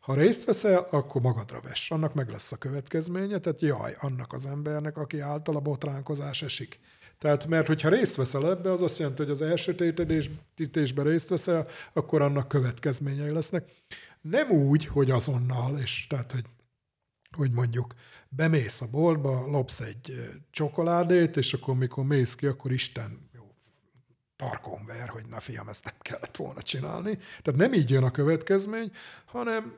[0.03, 1.91] Ha részt veszel, akkor magadra vess.
[1.91, 6.79] Annak meg lesz a következménye, tehát jaj, annak az embernek, aki által a botránkozás esik.
[7.17, 12.21] Tehát, mert hogyha részt veszel ebbe, az azt jelenti, hogy az elsötétítésben részt veszel, akkor
[12.21, 13.71] annak következményei lesznek.
[14.21, 16.45] Nem úgy, hogy azonnal, és tehát, hogy,
[17.37, 17.93] hogy mondjuk
[18.29, 23.22] bemész a boltba, lopsz egy csokoládét, és akkor mikor mész ki, akkor Isten
[24.43, 27.17] tarkon ver, hogy na fiam, ezt nem kellett volna csinálni.
[27.41, 28.91] Tehát nem így jön a következmény,
[29.25, 29.75] hanem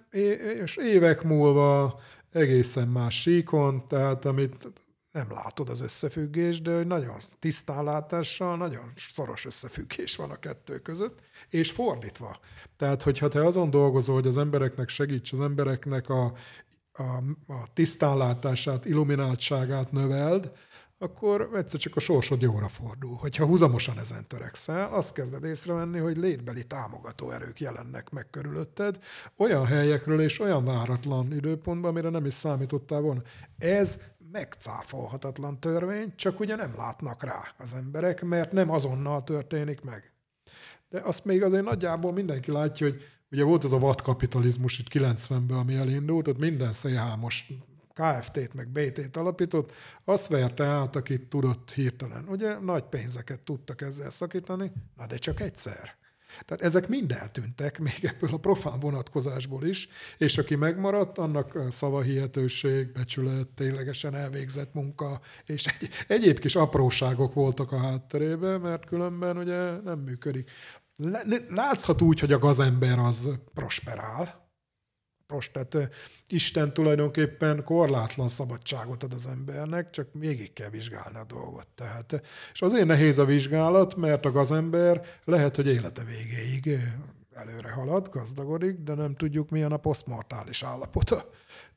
[0.62, 2.00] és évek múlva
[2.32, 4.68] egészen más síkon, tehát amit
[5.12, 11.20] nem látod az összefüggést, de hogy nagyon tisztánlátással, nagyon szoros összefüggés van a kettő között,
[11.50, 12.40] és fordítva.
[12.78, 16.34] Tehát, hogyha te azon dolgozol, hogy az embereknek segíts, az embereknek a,
[16.92, 17.04] a,
[17.48, 20.52] a tisztánlátását, illumináltságát növeld,
[20.98, 23.16] akkor egyszer csak a sorsod jóra fordul.
[23.16, 29.00] Hogyha húzamosan ezen törekszel, azt kezded észrevenni, hogy létbeli támogató erők jelennek meg körülötted,
[29.38, 33.22] olyan helyekről és olyan váratlan időpontban, amire nem is számítottál volna.
[33.58, 34.02] Ez
[34.32, 40.14] megcáfolhatatlan törvény, csak ugye nem látnak rá az emberek, mert nem azonnal történik meg.
[40.90, 43.02] De azt még azért nagyjából mindenki látja, hogy
[43.32, 47.48] ugye volt az a vadkapitalizmus itt 90-ben, ami elindult, ott minden szélhámos
[47.96, 49.72] KFT-t meg BT-t alapított,
[50.04, 52.26] azt verte át, akit tudott hirtelen.
[52.28, 55.96] Ugye nagy pénzeket tudtak ezzel szakítani, na de csak egyszer.
[56.46, 62.92] Tehát ezek mind eltűntek, még ebből a profán vonatkozásból is, és aki megmaradt, annak szavahihetőség,
[62.92, 69.82] becsület, ténylegesen elvégzett munka, és egy, egyéb kis apróságok voltak a hátterében, mert különben ugye
[69.82, 70.52] nem működik.
[71.48, 74.45] Látszhat úgy, hogy a gazember az prosperál,
[75.28, 75.90] Prost, tehát
[76.28, 81.68] Isten tulajdonképpen korlátlan szabadságot ad az embernek, csak végig kell vizsgálni a dolgot.
[81.76, 82.22] Tehát,
[82.54, 86.80] és azért nehéz a vizsgálat, mert a gazember lehet, hogy élete végéig
[87.34, 91.30] előre halad, gazdagodik, de nem tudjuk, milyen a posztmortális állapota.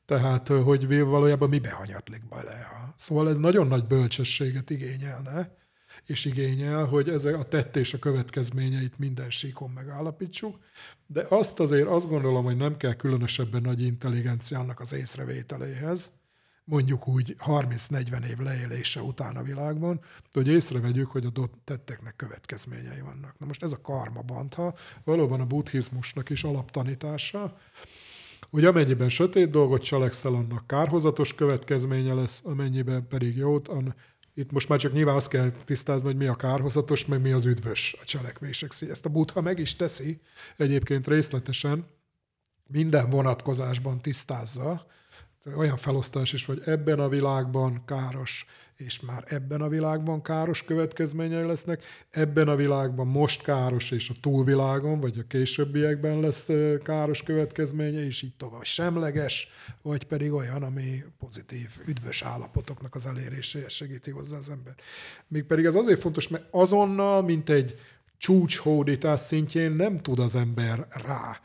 [0.05, 2.93] Tehát, hogy valójában mi behanyatlik bele.
[2.95, 5.57] Szóval ez nagyon nagy bölcsességet igényelne,
[6.05, 10.57] és igényel, hogy ez a tett és a következményeit minden síkon megállapítsuk,
[11.11, 16.11] de azt azért azt gondolom, hogy nem kell különösebben nagy intelligenciának az észrevételéhez,
[16.63, 19.99] mondjuk úgy 30-40 év leélése után a világban,
[20.31, 23.39] hogy észrevegyük, hogy a tetteknek következményei vannak.
[23.39, 27.57] Na most ez a karma bantha valóban a buddhizmusnak is alaptanítása,
[28.49, 33.67] hogy amennyiben sötét dolgot cselekszel, annak kárhozatos következménye lesz, amennyiben pedig jót,
[34.39, 37.45] itt most már csak nyilván azt kell tisztázni, hogy mi a kárhozatos, meg mi az
[37.45, 38.71] üdvös a cselekvések.
[38.89, 40.19] Ezt a Buddha meg is teszi,
[40.57, 41.85] egyébként részletesen,
[42.67, 44.85] minden vonatkozásban tisztázza,
[45.55, 48.45] olyan felosztás is, hogy ebben a világban káros,
[48.79, 54.13] és már ebben a világban káros következményei lesznek, ebben a világban most káros, és a
[54.21, 56.49] túlvilágon, vagy a későbbiekben lesz
[56.83, 58.63] káros következménye, és így tovább.
[58.63, 59.47] Semleges,
[59.81, 64.75] vagy pedig olyan, ami pozitív, üdvös állapotoknak az eléréséhez segíti hozzá az ember.
[65.27, 67.79] Még pedig ez azért fontos, mert azonnal, mint egy
[68.17, 71.41] csúcshódítás szintjén nem tud az ember rá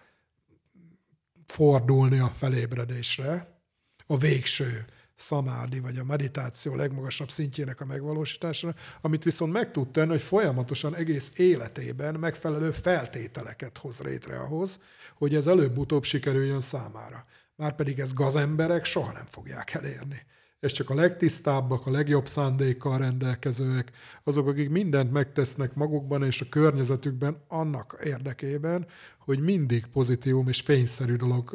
[1.47, 3.59] fordulni a felébredésre,
[4.07, 4.85] a végső
[5.15, 10.95] szamádi, vagy a meditáció legmagasabb szintjének a megvalósításra, amit viszont meg tud tenni, hogy folyamatosan
[10.95, 14.81] egész életében megfelelő feltételeket hoz létre ahhoz,
[15.17, 17.25] hogy ez előbb-utóbb sikerüljön számára.
[17.57, 20.23] Márpedig ez gazemberek soha nem fogják elérni
[20.65, 23.91] és csak a legtisztábbak, a legjobb szándékkal rendelkezőek,
[24.23, 28.87] azok, akik mindent megtesznek magukban és a környezetükben annak érdekében,
[29.25, 31.51] hogy mindig pozitívum és fényszerű dolog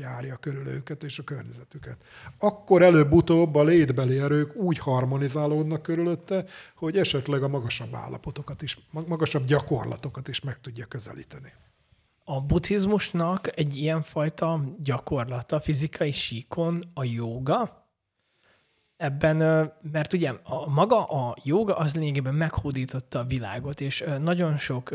[0.00, 1.96] járja körül őket és a környezetüket.
[2.38, 6.44] Akkor előbb-utóbb a létbeli erők úgy harmonizálódnak körülötte,
[6.76, 11.52] hogy esetleg a magasabb állapotokat is, magasabb gyakorlatokat is meg tudja közelíteni.
[12.24, 17.82] A buddhizmusnak egy ilyenfajta gyakorlata fizikai síkon a joga,
[18.96, 24.90] ebben, mert ugye a, maga a joga az lényegében meghódította a világot, és nagyon sok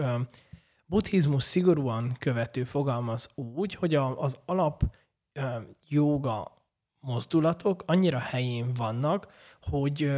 [0.89, 4.83] buddhizmus szigorúan követő fogalmaz úgy, hogy az alap
[5.87, 6.51] joga
[6.99, 9.27] mozdulatok annyira helyén vannak,
[9.61, 10.11] hogy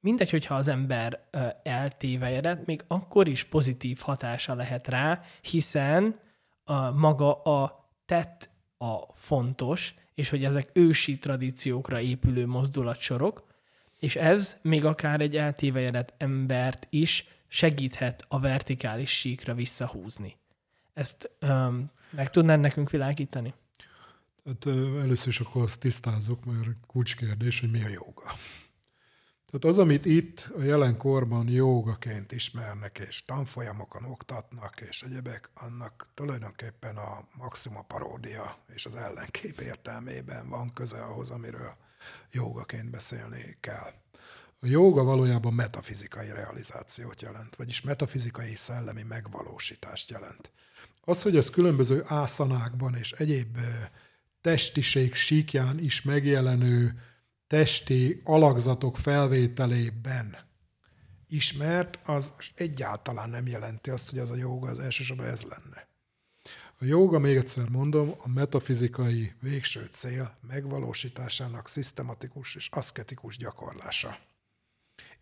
[0.00, 1.28] mindegy, hogyha az ember
[1.62, 6.20] eltévejedett, még akkor is pozitív hatása lehet rá, hiszen
[6.94, 13.44] maga a tett a fontos, és hogy ezek ősi tradíciókra épülő mozdulatsorok,
[13.96, 20.36] és ez még akár egy eltévejedett embert is segíthet a vertikális síkra visszahúzni.
[20.94, 23.54] Ezt um, meg tudnál nekünk világítani?
[24.44, 28.32] Hát először is akkor azt tisztázok, mert kulcskérdés, hogy mi a joga.
[29.50, 36.96] Tehát az, amit itt a jelenkorban jogaként ismernek, és tanfolyamokon oktatnak, és egyebek, annak tulajdonképpen
[36.96, 41.76] a maxima paródia és az ellenkép értelmében van köze ahhoz, amiről
[42.30, 43.92] jogaként beszélni kell.
[44.60, 50.50] A joga valójában metafizikai realizációt jelent, vagyis metafizikai szellemi megvalósítást jelent.
[51.00, 53.58] Az, hogy ez különböző ászanákban és egyéb
[54.40, 57.00] testiség síkján is megjelenő
[57.46, 60.36] testi alakzatok felvételében
[61.28, 65.88] ismert, az egyáltalán nem jelenti azt, hogy az a joga az elsősorban ez lenne.
[66.78, 74.18] A joga, még egyszer mondom, a metafizikai végső cél megvalósításának szisztematikus és aszketikus gyakorlása.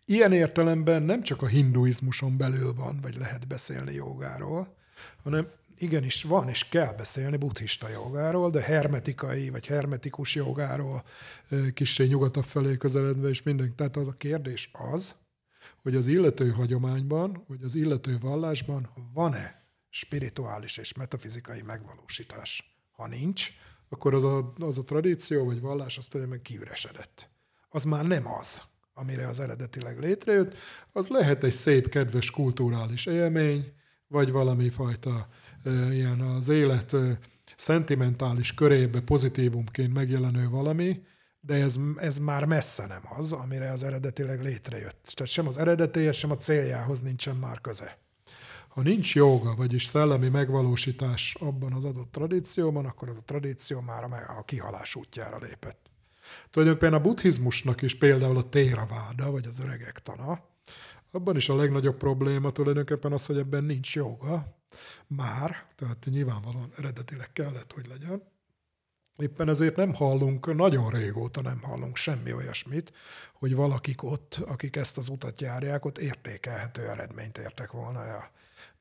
[0.07, 4.75] Ilyen értelemben nem csak a hinduizmuson belül van, vagy lehet beszélni jogáról,
[5.23, 11.03] hanem igenis van és kell beszélni buddhista jogáról, de hermetikai vagy hermetikus jogáról
[11.73, 13.75] kissé nyugatabb felé közeledve, és minden.
[13.75, 15.15] Tehát az a kérdés az,
[15.81, 22.77] hogy az illető hagyományban, vagy az illető vallásban van-e spirituális és metafizikai megvalósítás.
[22.91, 23.49] Ha nincs,
[23.89, 27.29] akkor az a, az a tradíció vagy vallás azt meg kiüresedett.
[27.69, 28.61] Az már nem az,
[28.97, 30.55] amire az eredetileg létrejött,
[30.91, 33.73] az lehet egy szép, kedves kulturális élmény,
[34.07, 35.27] vagy valami fajta
[35.91, 36.95] ilyen az élet
[37.55, 41.01] szentimentális körébe pozitívumként megjelenő valami,
[41.39, 45.11] de ez, ez már messze nem az, amire az eredetileg létrejött.
[45.13, 47.97] Tehát sem az eredetéhez, sem a céljához nincsen már köze.
[48.67, 54.03] Ha nincs joga, vagyis szellemi megvalósítás abban az adott tradícióban, akkor az a tradíció már
[54.37, 55.89] a kihalás útjára lépett.
[56.55, 60.39] Tulajdonképpen a buddhizmusnak is például a téraváda, vagy az öregek tana,
[61.11, 64.57] abban is a legnagyobb probléma tulajdonképpen az, hogy ebben nincs joga,
[65.07, 68.23] már, tehát nyilvánvalóan eredetileg kellett, hogy legyen.
[69.17, 72.91] Éppen ezért nem hallunk, nagyon régóta nem hallunk semmi olyasmit,
[73.33, 78.31] hogy valakik ott, akik ezt az utat járják, ott értékelhető eredményt értek volna el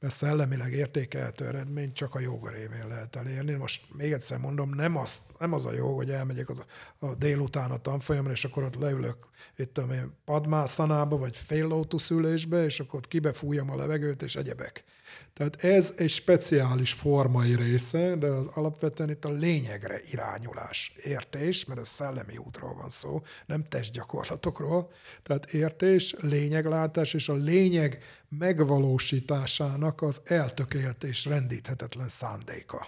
[0.04, 3.54] mert szellemileg értékelhető eredményt csak a joga révén lehet elérni.
[3.54, 6.54] Most még egyszer mondom, nem az, nem az a jó, hogy elmegyek a,
[6.98, 9.16] a délután a tanfolyamra, és akkor ott leülök,
[9.56, 14.84] itt tudom én, padmászanába, vagy fél lótuszülésbe, és akkor ott kibefújjam a levegőt, és egyebek.
[15.32, 21.80] Tehát ez egy speciális formai része, de az alapvetően itt a lényegre irányulás, értés, mert
[21.80, 24.92] ez szellemi útról van szó, nem testgyakorlatokról.
[25.22, 32.86] Tehát értés, lényeglátás és a lényeg megvalósításának az eltökélt és rendíthetetlen szándéka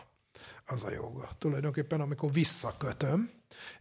[0.67, 1.31] az a joga.
[1.39, 3.31] Tulajdonképpen amikor visszakötöm,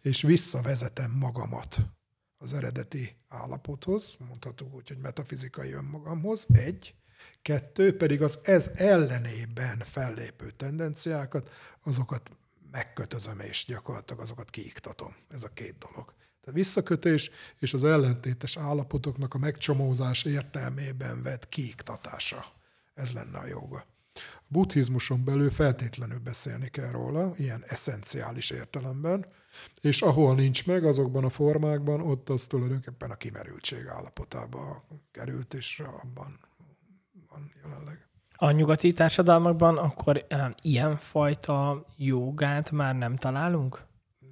[0.01, 1.77] és visszavezetem magamat
[2.37, 6.95] az eredeti állapothoz, mondhatunk úgy, hogy metafizikai önmagamhoz, egy,
[7.45, 11.49] Kettő pedig az ez ellenében fellépő tendenciákat,
[11.83, 12.29] azokat
[12.71, 15.15] megkötözöm és gyakorlatilag azokat kiiktatom.
[15.29, 16.13] Ez a két dolog.
[16.45, 22.45] A visszakötés és az ellentétes állapotoknak a megcsomózás értelmében vett kiiktatása.
[22.93, 23.85] Ez lenne a joga.
[24.13, 29.25] A buddhizmuson belül feltétlenül beszélni kell róla, ilyen eszenciális értelemben,
[29.81, 35.79] és ahol nincs meg azokban a formákban, ott az tulajdonképpen a kimerültség állapotába került, és
[36.01, 36.44] abban
[37.35, 38.07] van jelenleg.
[38.35, 40.25] A nyugati társadalmakban akkor
[40.61, 43.85] ilyenfajta jogát már nem találunk?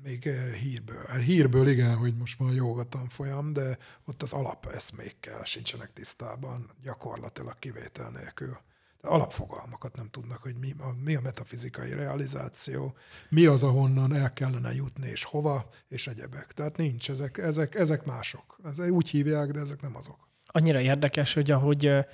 [0.04, 0.30] Még
[0.62, 1.04] hírből.
[1.08, 7.60] Hát hírből igen, hogy most van joga tanfolyam, de ott az alapeszmékkel sincsenek tisztában, gyakorlatilag
[7.60, 8.58] kivétel nélkül.
[9.02, 12.96] Alapfogalmakat nem tudnak, hogy mi a, mi a metafizikai realizáció,
[13.30, 16.52] mi az, ahonnan el kellene jutni, és hova, és egyebek.
[16.54, 18.60] Tehát nincs, ezek, ezek, ezek mások.
[18.64, 20.30] Ezek úgy hívják, de ezek nem azok.
[20.46, 22.06] Annyira érdekes, hogy ahogy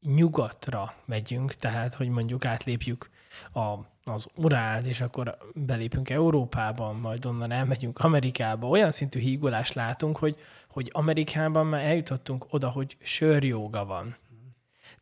[0.00, 3.10] nyugatra megyünk, tehát hogy mondjuk átlépjük
[3.52, 3.74] a,
[4.04, 10.36] az Urált, és akkor belépünk Európában, majd onnan elmegyünk Amerikába, olyan szintű hígulást látunk, hogy,
[10.68, 14.16] hogy Amerikában már eljutottunk oda, hogy sörjóga van.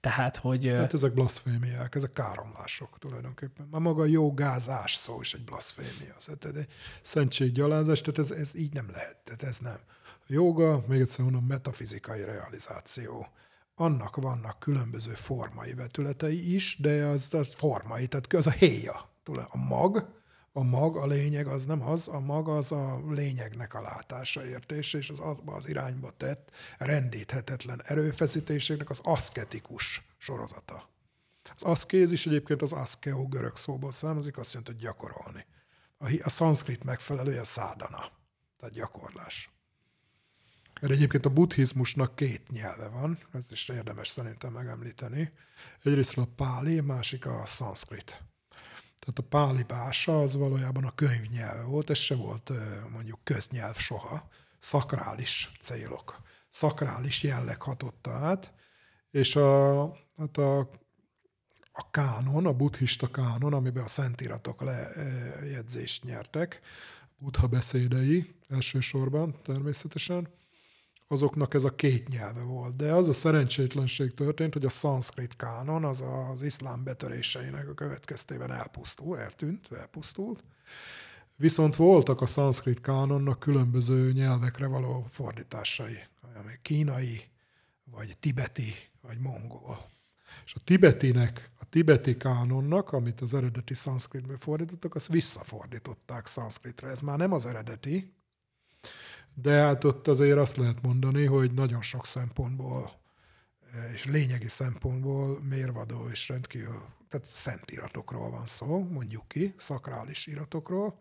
[0.01, 0.67] Tehát, hogy...
[0.67, 3.69] Hát ezek blaszfémiák, ezek káromlások tulajdonképpen.
[3.71, 6.15] Már maga a jogázás szó is egy blaszfémia.
[6.25, 6.69] Tehát egy
[7.03, 9.79] szentséggyalázás, tehát ez, ez így nem lehet, tehát ez nem.
[10.07, 13.29] A joga, még egyszer mondom, metafizikai realizáció
[13.79, 19.11] annak vannak különböző formai vetületei is, de az, az formai, tehát az a héja.
[19.49, 20.15] A mag,
[20.53, 24.99] a mag, a lényeg az nem az, a mag az a lényegnek a látása, értése,
[24.99, 30.89] és az azba az irányba tett rendíthetetlen erőfeszítéseknek az aszketikus sorozata.
[31.55, 35.47] Az aszkézis egyébként az aszkeo görög szóból származik, azt jelenti, hogy gyakorolni.
[35.99, 38.11] A, a szanszkrit megfelelője szádana,
[38.59, 39.56] tehát gyakorlás.
[40.81, 45.33] Mert egyébként a buddhizmusnak két nyelve van, ezt is érdemes szerintem megemlíteni.
[45.83, 48.23] Egyrészt a páli, másik a szanszkrit.
[48.99, 52.53] Tehát a páli bása az valójában a könyvnyelve volt, ez se volt
[52.93, 54.29] mondjuk köznyelv soha,
[54.59, 58.53] szakrális célok, szakrális jelleg hatotta át,
[59.11, 59.87] és a,
[60.17, 60.59] hát a,
[61.73, 66.61] a kánon, a buddhista kánon, amiben a szentiratok lejegyzést nyertek,
[67.19, 70.29] buddha beszédei elsősorban természetesen,
[71.09, 72.77] azoknak ez a két nyelve volt.
[72.77, 78.53] De az a szerencsétlenség történt, hogy a szanszkrit kánon az az iszlám betöréseinek a következtében
[78.53, 80.45] elpusztul, eltűnt, elpusztult.
[81.37, 87.23] Viszont voltak a szanszkrit kánonnak különböző nyelvekre való fordításai, ami kínai,
[87.85, 89.91] vagy tibeti, vagy mongol.
[90.45, 96.89] És a tibetinek, a tibeti kánonnak, amit az eredeti szanszkritből fordítottak, azt visszafordították szanszkritre.
[96.89, 98.15] Ez már nem az eredeti,
[99.43, 103.05] de hát ott azért azt lehet mondani, hogy nagyon sok szempontból
[103.95, 111.01] és lényegi szempontból mérvadó és rendkívül, tehát szent iratokról van szó, mondjuk ki, szakrális iratokról,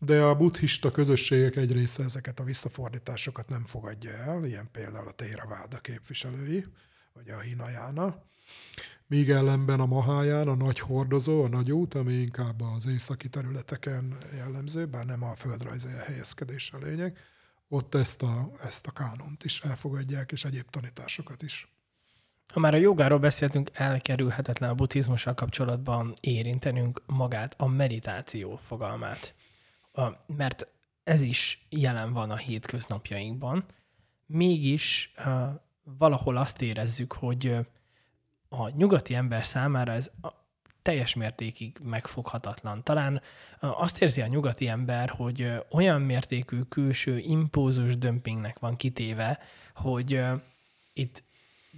[0.00, 5.12] de a buddhista közösségek egy része ezeket a visszafordításokat nem fogadja el, ilyen például a
[5.12, 6.66] Theravada képviselői,
[7.12, 8.22] vagy a Hinajána.
[9.06, 14.16] Míg ellenben a Maháján, a nagy hordozó, a nagy út, ami inkább az északi területeken
[14.36, 17.18] jellemző, bár nem a földrajzi helyezkedés a lényeg,
[17.68, 21.72] ott ezt a, ezt a kánont is elfogadják, és egyéb tanításokat is.
[22.52, 29.34] Ha már a jogáról beszéltünk, elkerülhetetlen a buddhizmussal kapcsolatban érintenünk magát, a meditáció fogalmát.
[30.26, 30.72] Mert
[31.02, 33.64] ez is jelen van a hétköznapjainkban.
[34.26, 35.14] Mégis
[35.82, 37.56] valahol azt érezzük, hogy
[38.48, 40.10] a nyugati ember számára ez
[40.82, 42.82] teljes mértékig megfoghatatlan.
[42.82, 43.22] Talán
[43.60, 49.38] azt érzi a nyugati ember, hogy olyan mértékű külső impózus dömpingnek van kitéve,
[49.74, 50.24] hogy
[50.92, 51.22] itt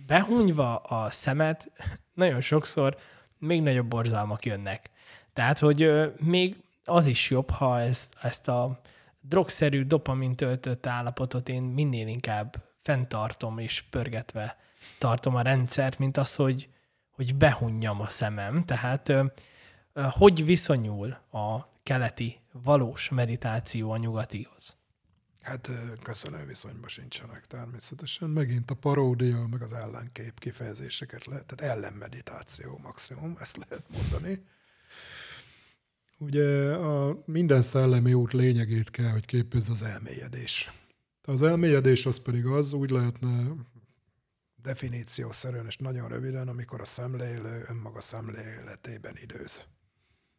[0.07, 1.71] behunyva a szemet
[2.15, 2.97] nagyon sokszor
[3.39, 4.91] még nagyobb borzalmak jönnek.
[5.33, 8.81] Tehát, hogy még az is jobb, ha ezt, ezt a
[9.21, 14.57] drogszerű, dopamin töltött állapotot én minél inkább fenntartom és pörgetve
[14.99, 16.69] tartom a rendszert, mint az, hogy,
[17.11, 18.65] hogy behunjam a szemem.
[18.65, 19.13] Tehát
[19.93, 24.79] hogy viszonyul a keleti valós meditáció a nyugatihoz?
[25.41, 25.71] Hát
[26.03, 28.31] köszönő viszonyban sincsenek természetesen.
[28.31, 34.45] Megint a paródia, meg az ellenkép kifejezéseket lehet, tehát ellenmeditáció maximum, ezt lehet mondani.
[36.19, 40.73] Ugye a minden szellemi út lényegét kell, hogy képezze az elmélyedés.
[41.23, 43.53] Az elmélyedés az pedig az, úgy lehetne
[44.63, 49.67] definíciószerűen és nagyon röviden, amikor a szemlélő önmaga szemléletében időz.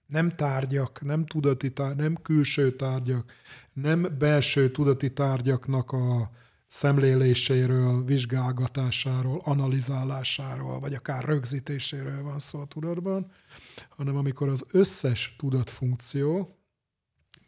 [0.07, 3.31] Nem tárgyak, nem tudati tárgyak, nem külső tárgyak,
[3.73, 6.31] nem belső tudati tárgyaknak a
[6.68, 13.31] szemléléséről, vizsgálgatásáról, analizálásáról, vagy akár rögzítéséről van szó a tudatban,
[13.89, 16.56] hanem amikor az összes tudatfunkció,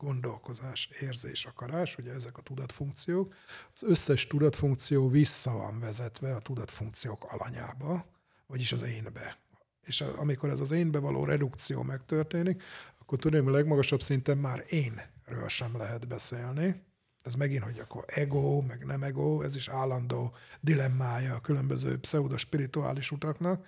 [0.03, 3.33] gondolkozás, érzés, akarás, ugye ezek a tudatfunkciók,
[3.75, 8.05] az összes tudatfunkció vissza van vezetve a tudatfunkciók alanyába,
[8.47, 9.37] vagyis az énbe.
[9.85, 12.63] És amikor ez az énbe való redukció megtörténik,
[12.99, 16.83] akkor tudom, a legmagasabb szinten már énről sem lehet beszélni.
[17.23, 23.11] Ez megint, hogy akkor ego, meg nem ego, ez is állandó dilemmája a különböző pseudospirituális
[23.11, 23.65] utaknak.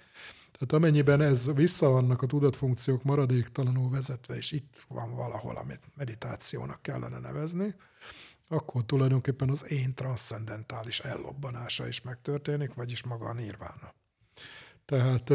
[0.58, 6.82] Tehát amennyiben ez vissza vannak a tudatfunkciók maradéktalanul vezetve, és itt van valahol, amit meditációnak
[6.82, 7.76] kellene nevezni,
[8.48, 13.94] akkor tulajdonképpen az én transzcendentális ellobbanása is megtörténik, vagyis maga a nirvána.
[14.86, 15.32] Tehát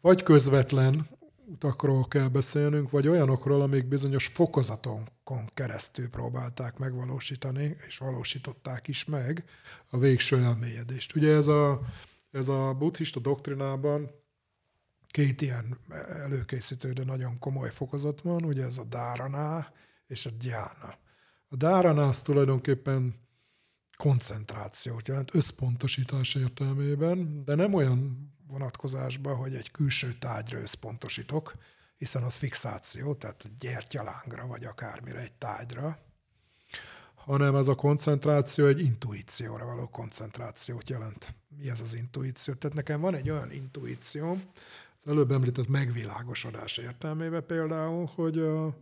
[0.00, 1.08] vagy közvetlen
[1.46, 9.44] utakról kell beszélnünk, vagy olyanokról, amik bizonyos fokozatokon keresztül próbálták megvalósítani, és valósították is meg
[9.90, 11.16] a végső elmélyedést.
[11.16, 11.80] Ugye ez a
[12.32, 14.10] ez a buddhista doktrinában
[15.06, 15.78] két ilyen
[16.08, 19.72] előkészítő, de nagyon komoly fokozat van, ugye ez a dárana
[20.06, 20.98] és a gyána.
[21.48, 23.20] A dárana az tulajdonképpen
[23.96, 31.54] koncentrációt jelent, összpontosítás értelmében, de nem olyan vonatkozásban, hogy egy külső tárgyra összpontosítok,
[31.96, 35.98] hiszen az fixáció, tehát gyertyalángra, vagy akármire egy tárgyra,
[37.24, 41.34] hanem ez a koncentráció egy intuícióra való koncentrációt jelent.
[41.58, 42.54] Mi ez az intuíció?
[42.54, 44.38] Tehát nekem van egy olyan intuíció,
[45.04, 48.76] az előbb említett megvilágosodás értelmében például, hogy a,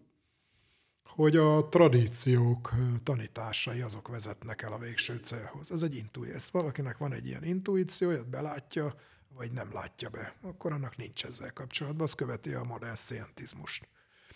[1.05, 2.73] hogy a tradíciók
[3.03, 5.73] tanításai azok vezetnek el a végső célhoz.
[5.73, 6.35] Ez egy intuíció.
[6.35, 8.95] Ez valakinek van egy ilyen intuíciója, belátja,
[9.37, 13.89] vagy nem látja be, akkor annak nincs ezzel kapcsolatban, az követi a modern szientizmust.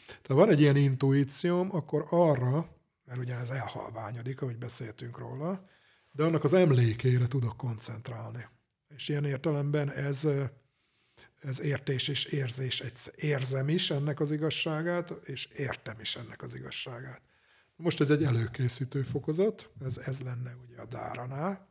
[0.07, 2.69] Tehát van egy ilyen intuícióm, akkor arra,
[3.05, 5.69] mert ugye ez elhalványodik, ahogy beszéltünk róla,
[6.13, 8.47] de annak az emlékére tudok koncentrálni.
[8.89, 10.29] És ilyen értelemben ez,
[11.41, 12.83] ez értés és érzés,
[13.17, 17.23] érzem is ennek az igazságát, és értem is ennek az igazságát.
[17.77, 21.69] Most ez egy előkészítő fokozat, ez, ez lenne ugye a dáranál,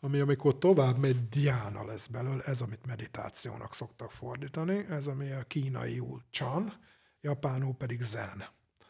[0.00, 5.42] ami amikor tovább megy, diána lesz belőle, ez, amit meditációnak szoktak fordítani, ez, ami a
[5.42, 6.72] kínaiul chan,
[7.20, 8.44] japánul pedig zen.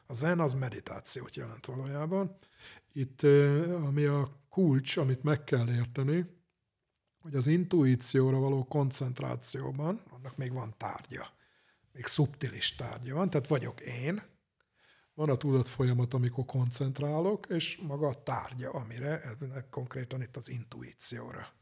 [0.07, 2.37] A zen az meditációt jelent valójában.
[2.93, 3.23] Itt,
[3.85, 6.27] ami a kulcs, amit meg kell érteni,
[7.21, 11.33] hogy az intuícióra való koncentrációban, annak még van tárgya,
[11.93, 14.23] még szubtilis tárgya van, tehát vagyok én,
[15.15, 19.37] van a tudat folyamat, amikor koncentrálok, és maga a tárgya, amire,
[19.71, 21.53] konkrétan itt az intuícióra.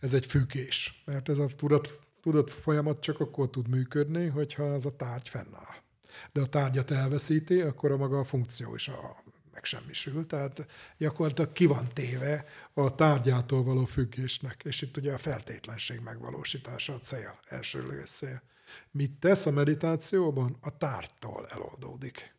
[0.00, 4.84] Ez egy függés, mert ez a tudat, tudat folyamat csak akkor tud működni, hogyha ez
[4.84, 5.86] a tárgy fennáll.
[6.32, 9.16] De a tárgyat elveszíti, akkor a maga a funkció is a,
[9.52, 10.66] megsemmisül, tehát
[10.98, 16.98] gyakorlatilag ki van téve a tárgyától való függésnek, és itt ugye a feltétlenség megvalósítása a
[16.98, 18.42] cél, elsőleges cél.
[18.90, 20.56] Mit tesz a meditációban?
[20.60, 22.34] A tárgytól eloldódik.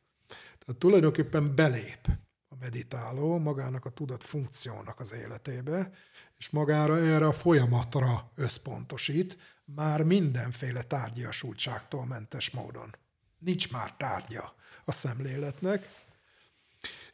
[0.60, 2.08] Tehát tulajdonképpen belép
[2.48, 5.92] a meditáló magának a tudat funkciónak az életébe,
[6.38, 12.96] és magára erre a folyamatra összpontosít, már mindenféle tárgyasultságtól mentes módon.
[13.40, 14.56] Nincs már tárgya
[14.86, 15.90] a szemléletnek,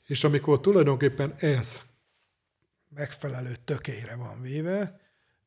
[0.05, 1.81] és amikor tulajdonképpen ez
[2.89, 4.99] megfelelő tökére van véve,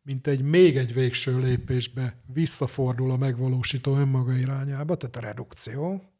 [0.02, 6.12] mint egy még egy végső lépésbe visszafordul a megvalósító önmaga irányába, tehát a redukció,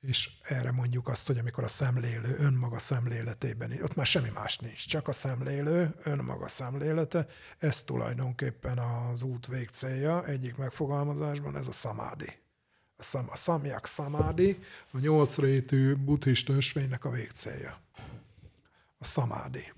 [0.00, 4.86] és erre mondjuk azt, hogy amikor a szemlélő önmaga szemléletében, ott már semmi más nincs,
[4.86, 7.26] csak a szemlélő önmaga szemlélete,
[7.58, 12.39] ez tulajdonképpen az út végcélja, egyik megfogalmazásban ez a szamádi.
[13.02, 14.58] Szam, a szamyak szamádi,
[14.90, 17.80] a nyolc rétű buddhista ösvénynek a végcélja.
[18.98, 19.72] A szamádi.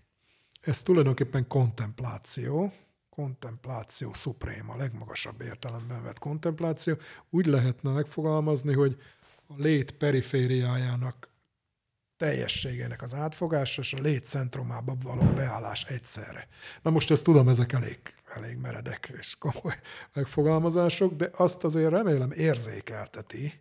[0.61, 2.73] Ez tulajdonképpen kontempláció,
[3.11, 6.97] kontempláció szuprém, a legmagasabb értelemben vett kontempláció.
[7.31, 8.97] Úgy lehetne megfogalmazni, hogy
[9.47, 11.31] a lét perifériájának
[12.17, 16.49] teljességének az átfogása és a lét centrumába való beállás egyszerre.
[16.83, 17.99] Na most ezt tudom, ezek elég,
[18.35, 19.81] elég meredek és komoly
[20.15, 23.61] megfogalmazások, de azt azért remélem érzékelteti,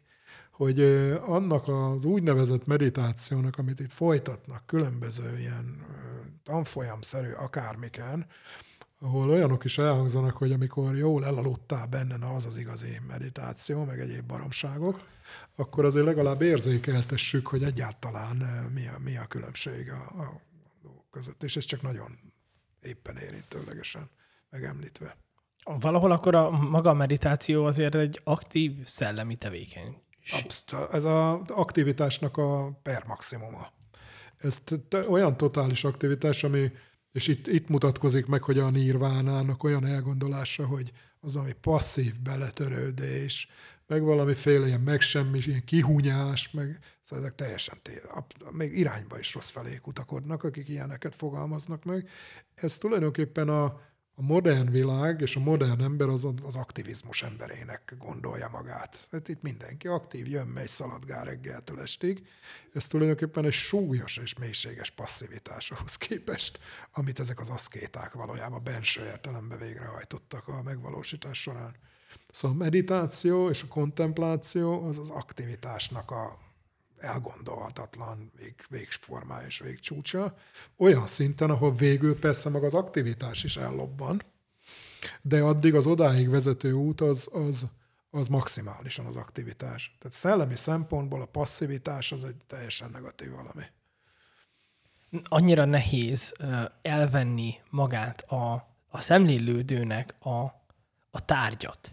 [0.52, 0.82] hogy
[1.26, 5.86] annak az úgynevezett meditációnak, amit itt folytatnak különböző ilyen
[6.44, 8.26] tanfolyamszerű akármiken,
[9.00, 14.00] ahol olyanok is elhangzanak, hogy amikor jól elaludtál benne, na az az igazi meditáció, meg
[14.00, 15.08] egyéb baromságok,
[15.56, 18.36] akkor azért legalább érzékeltessük, hogy egyáltalán
[18.74, 20.42] mi a, mi a különbség a, a
[21.12, 21.44] között.
[21.44, 22.20] És ez csak nagyon
[22.82, 24.10] éppen érintőlegesen
[24.52, 25.18] megemlítve.
[25.80, 30.44] Valahol akkor a maga a meditáció azért egy aktív szellemi tevékenység.
[30.44, 30.92] Abszolút.
[30.94, 33.72] Ez az aktivitásnak a per maximuma.
[34.38, 34.62] Ez
[35.08, 36.72] olyan totális aktivitás, ami,
[37.12, 43.48] és itt, itt mutatkozik meg, hogy a nirvánának olyan elgondolása, hogy az, ami passzív beletörődés,
[43.88, 48.02] meg valamiféle ilyen megsemmis, ilyen kihúnyás, meg szóval ezek teljesen té-
[48.52, 52.10] még irányba is rossz felé kutakodnak, akik ilyeneket fogalmaznak meg.
[52.56, 53.80] Ez tulajdonképpen a,
[54.22, 59.08] a modern világ és a modern ember az az aktivizmus emberének gondolja magát.
[59.12, 62.28] Hát itt mindenki aktív, jön, megy, szaladgál reggeltől estig.
[62.74, 66.60] Ez tulajdonképpen egy súlyos és mélységes passzivitás ahhoz képest,
[66.92, 71.76] amit ezek az aszkéták valójában benső értelemben végrehajtottak a megvalósítás során.
[72.32, 76.38] Szóval a meditáció és a kontempláció az az aktivitásnak a
[77.02, 80.38] elgondolhatatlan vég, végformája és végcsúcsa,
[80.78, 84.22] olyan szinten, ahol végül persze meg az aktivitás is ellobban,
[85.22, 87.68] de addig az odáig vezető út az, az,
[88.10, 89.96] az maximálisan az aktivitás.
[90.00, 93.64] Tehát szellemi szempontból a passzivitás az egy teljesen negatív valami.
[95.24, 96.34] Annyira nehéz
[96.82, 98.54] elvenni magát a,
[98.90, 100.40] a szemlélődőnek a,
[101.12, 101.92] a tárgyat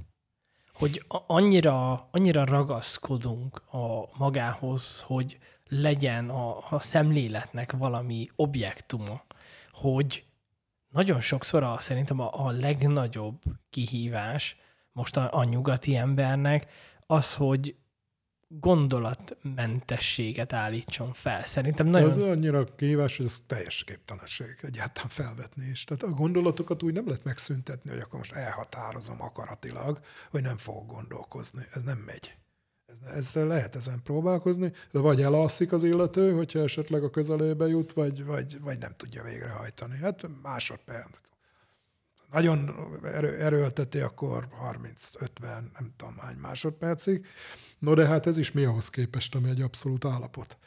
[0.78, 5.38] hogy annyira, annyira ragaszkodunk a magához, hogy
[5.68, 9.22] legyen a, a szemléletnek valami objektuma,
[9.72, 10.24] hogy
[10.88, 14.56] nagyon sokszor a, szerintem a, a legnagyobb kihívás
[14.92, 16.70] most a, a nyugati embernek
[17.06, 17.76] az, hogy
[18.48, 21.46] gondolatmentességet állítson fel.
[21.46, 22.10] Szerintem nagyon...
[22.10, 25.84] Ez annyira kihívás, hogy ez teljes képtelenség egyáltalán felvetni is.
[25.84, 30.00] Tehát a gondolatokat úgy nem lehet megszüntetni, hogy akkor most elhatározom akaratilag,
[30.30, 31.62] hogy nem fogok gondolkozni.
[31.72, 32.36] Ez nem megy.
[32.86, 37.92] Ez, ez lehet ezen próbálkozni, de vagy elalszik az illető, hogyha esetleg a közelébe jut,
[37.92, 39.96] vagy, vagy, vagy nem tudja végrehajtani.
[39.96, 41.18] Hát másodperc,
[42.30, 47.26] nagyon erő, erőlteti, akkor 30-50, nem tudom hány másodpercig.
[47.78, 50.58] No de hát ez is mi ahhoz képest, ami egy abszolút állapot.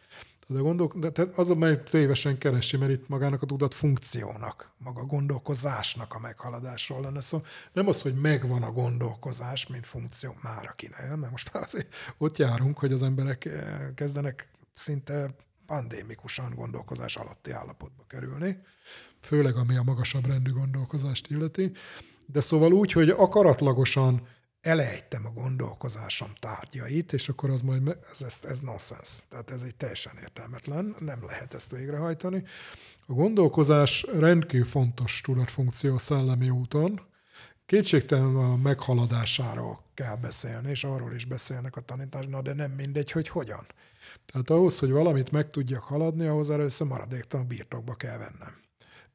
[0.47, 5.05] De, gondol, de tehát az, amely tévesen keresi, mert itt magának a tudat funkciónak, maga
[5.05, 7.41] gondolkozásnak a meghaladásról lenne szó.
[7.73, 11.93] Nem az, hogy megvan a gondolkozás, mint funkció, már aki ne mert most már azért
[12.17, 15.35] ott járunk, hogy az emberek eh, kezdenek szinte
[15.65, 18.61] pandémikusan gondolkozás alatti állapotba kerülni,
[19.19, 21.71] főleg ami a magasabb rendű gondolkozást illeti.
[22.25, 24.27] De szóval úgy, hogy akaratlagosan
[24.61, 29.21] elejtem a gondolkozásom tárgyait, és akkor az majd, ez, ez, ez nonsense.
[29.29, 32.43] Tehát ez egy teljesen értelmetlen, nem lehet ezt végrehajtani.
[33.05, 37.09] A gondolkozás rendkívül fontos tudatfunkció szellemi úton,
[37.71, 43.27] Kétségtelen a meghaladásáról kell beszélni, és arról is beszélnek a tanításnál, de nem mindegy, hogy
[43.27, 43.65] hogyan.
[44.25, 48.61] Tehát ahhoz, hogy valamit meg tudjak haladni, ahhoz először maradéktalan birtokba kell vennem.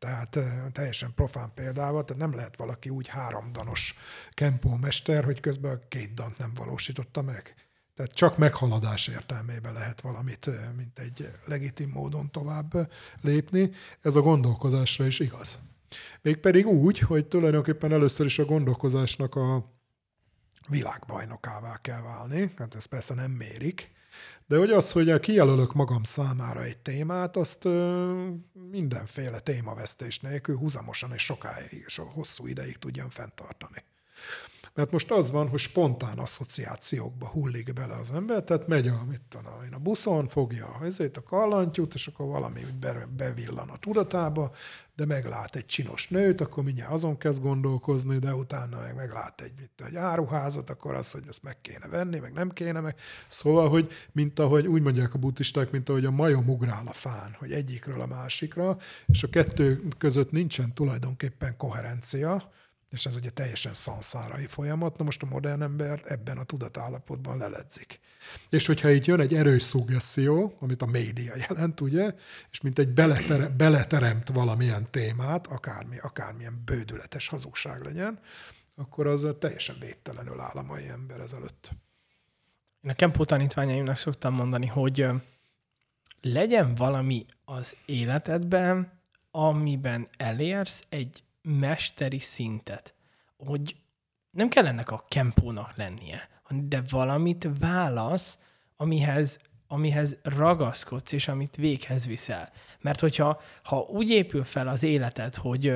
[0.06, 0.38] Tehát
[0.72, 3.94] teljesen profán példával, tehát nem lehet valaki úgy háromdanos
[4.30, 7.54] kempómester, hogy közben a két dant nem valósította meg.
[7.96, 13.70] Tehát csak meghaladás értelmében lehet valamit, mint egy legitim módon tovább lépni.
[14.00, 15.58] Ez a gondolkozásra is igaz.
[16.22, 19.74] Mégpedig úgy, hogy tulajdonképpen először is a gondolkozásnak a
[20.68, 23.95] világbajnokává kell válni, hát ezt persze nem mérik,
[24.46, 27.68] de hogy az, hogy kijelölök magam számára egy témát, azt
[28.70, 33.84] mindenféle témavesztés nélkül húzamosan és sokáig, és hosszú ideig tudjam fenntartani.
[34.74, 39.22] Mert most az van, hogy spontán asszociációkba hullik bele az ember, tehát megy a, mit
[39.28, 44.50] tudom, én a buszon, fogja ezért a kallantyút, és akkor valami úgy bevillan a tudatába,
[44.96, 49.52] de meglát egy csinos nőt, akkor mindjárt azon kezd gondolkozni, de utána meg meglát egy,
[49.58, 52.96] mit, egy áruházat, akkor az, hogy ezt meg kéne venni, meg nem kéne meg.
[53.28, 57.36] Szóval, hogy mint ahogy úgy mondják a buddhisták, mint ahogy a majom ugrál a fán,
[57.38, 62.50] hogy egyikről a másikra, és a kettő között nincsen tulajdonképpen koherencia,
[62.96, 68.00] és ez ugye teljesen szanszárai folyamat, na most a modern ember ebben a tudatállapotban leledzik.
[68.50, 72.14] És hogyha itt jön egy erős szuggeszió, amit a média jelent, ugye,
[72.50, 78.18] és mint egy beletere, beleteremt valamilyen témát, akármi, akármilyen bődületes hazugság legyen,
[78.74, 81.70] akkor az teljesen végtelenül áll a mai ember ezelőtt.
[82.82, 85.06] Én a Kempó tanítványaimnak szoktam mondani, hogy
[86.20, 88.92] legyen valami az életedben,
[89.30, 92.94] amiben elérsz egy mesteri szintet,
[93.36, 93.76] hogy
[94.30, 98.38] nem kell ennek a kempónak lennie, de valamit válasz,
[98.76, 102.50] amihez, amihez ragaszkodsz, és amit véghez viszel.
[102.80, 105.74] Mert hogyha ha úgy épül fel az életed, hogy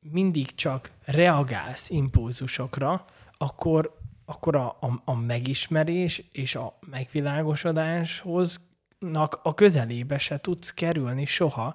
[0.00, 3.04] mindig csak reagálsz impulzusokra,
[3.38, 8.60] akkor, akkor a, a, a megismerés és a megvilágosodáshoz
[9.42, 11.74] a közelébe se tudsz kerülni soha,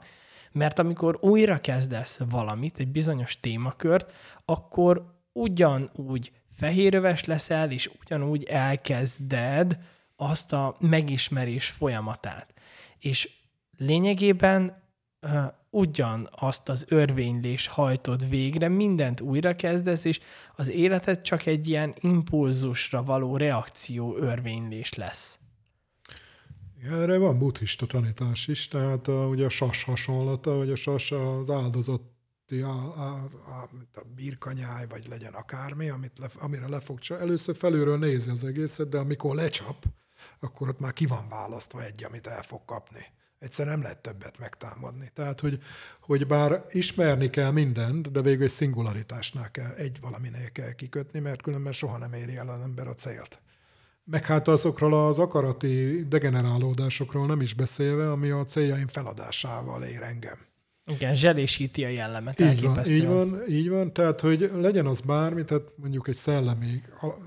[0.57, 4.11] mert amikor újra kezdesz valamit, egy bizonyos témakört,
[4.45, 9.77] akkor ugyanúgy fehéröves leszel, és ugyanúgy elkezded
[10.15, 12.53] azt a megismerés folyamatát.
[12.99, 13.29] És
[13.77, 14.81] lényegében
[15.21, 20.19] uh, ugyan azt az örvénylés hajtod végre, mindent újra kezdesz, és
[20.55, 25.39] az életed csak egy ilyen impulzusra való reakció örvénylés lesz.
[26.83, 31.49] Erre van buddhista tanítás is, tehát a, ugye a sas hasonlata, hogy a sas az
[31.49, 32.01] áldozat
[32.51, 37.97] a, a, a, a birkanyáj, vagy legyen akármi, amit le, amire le fog Először felülről
[37.97, 39.85] nézi az egészet, de amikor lecsap,
[40.39, 43.05] akkor ott már ki van választva egy, amit el fog kapni.
[43.39, 45.11] Egyszerűen nem lehet többet megtámadni.
[45.13, 45.61] Tehát, hogy,
[46.01, 51.41] hogy bár ismerni kell mindent, de végül egy szingularitásnál kell, egy valaminél kell kikötni, mert
[51.41, 53.41] különben soha nem éri el az ember a célt.
[54.09, 60.37] Meg hát azokról az akarati degenerálódásokról nem is beszélve, ami a céljaim feladásával ér engem.
[60.85, 62.39] Igen, zselésíti a jellemet.
[62.39, 66.81] Így van, így van, így van, tehát hogy legyen az bármi, tehát mondjuk egy szellemi,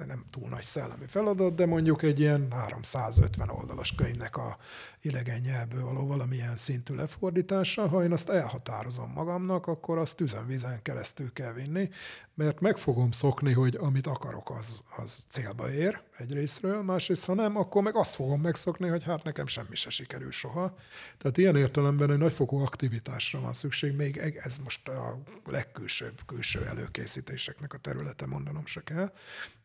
[0.06, 4.56] nem túl nagy szellemi feladat, de mondjuk egy ilyen 350 oldalas könyvnek a
[5.02, 11.32] idegen nyelvből való valamilyen szintű lefordítása, ha én azt elhatározom magamnak, akkor azt tüzenvizen keresztül
[11.32, 11.88] kell vinni,
[12.34, 17.56] mert meg fogom szokni, hogy amit akarok, az, az célba ér egyrésztről, másrészt, ha nem,
[17.56, 20.76] akkor meg azt fogom megszokni, hogy hát nekem semmi se sikerül soha.
[21.18, 27.72] Tehát ilyen értelemben egy nagyfokú aktivitásra van szükség, még ez most a legkülsőbb külső előkészítéseknek
[27.72, 29.12] a területe, mondanom se kell,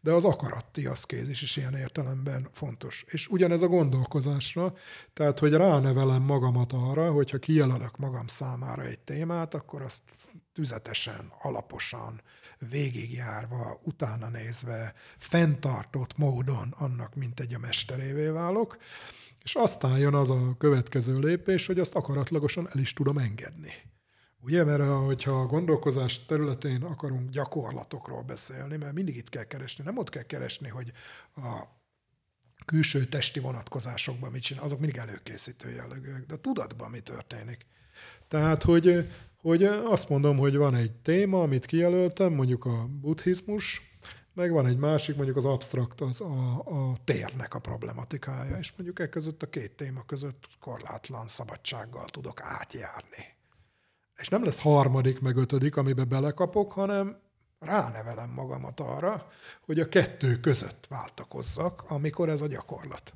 [0.02, 3.06] de az akaratti aszkézis is ilyen értelemben fontos.
[3.08, 4.74] És ugyanez a gondolkozásra,
[5.14, 10.02] tehát hogy ránevelem magamat arra, hogyha kijelölök magam számára egy témát, akkor azt
[10.54, 12.22] tüzetesen, alaposan,
[12.70, 18.78] végigjárva, utána nézve, fenntartott módon annak, mint egy a mesterévé válok,
[19.44, 23.72] és aztán jön az a következő lépés, hogy azt akaratlagosan el is tudom engedni.
[24.42, 29.98] Ugye, mert hogyha a gondolkozás területén akarunk gyakorlatokról beszélni, mert mindig itt kell keresni, nem
[29.98, 30.92] ott kell keresni, hogy
[31.36, 31.64] a
[32.66, 37.66] külső testi vonatkozásokban mit csinál, azok mindig előkészítő jellegűek, de tudatban mi történik.
[38.28, 39.10] Tehát, hogy,
[39.42, 43.82] hogy azt mondom, hogy van egy téma, amit kijelöltem, mondjuk a buddhizmus,
[44.34, 49.00] meg van egy másik, mondjuk az abstrakt, az a, a térnek a problematikája, és mondjuk
[49.00, 53.36] e között a két téma között korlátlan szabadsággal tudok átjárni.
[54.16, 57.18] És nem lesz harmadik, meg ötödik, amibe belekapok, hanem
[57.66, 59.28] ránevelem magamat arra,
[59.66, 63.14] hogy a kettő között váltakozzak, amikor ez a gyakorlat.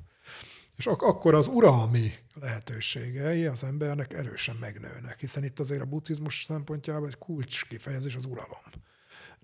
[0.76, 6.44] És ak- akkor az uralmi lehetőségei az embernek erősen megnőnek, hiszen itt azért a buddhizmus
[6.44, 8.62] szempontjából egy kulcs kifejezés az uralom.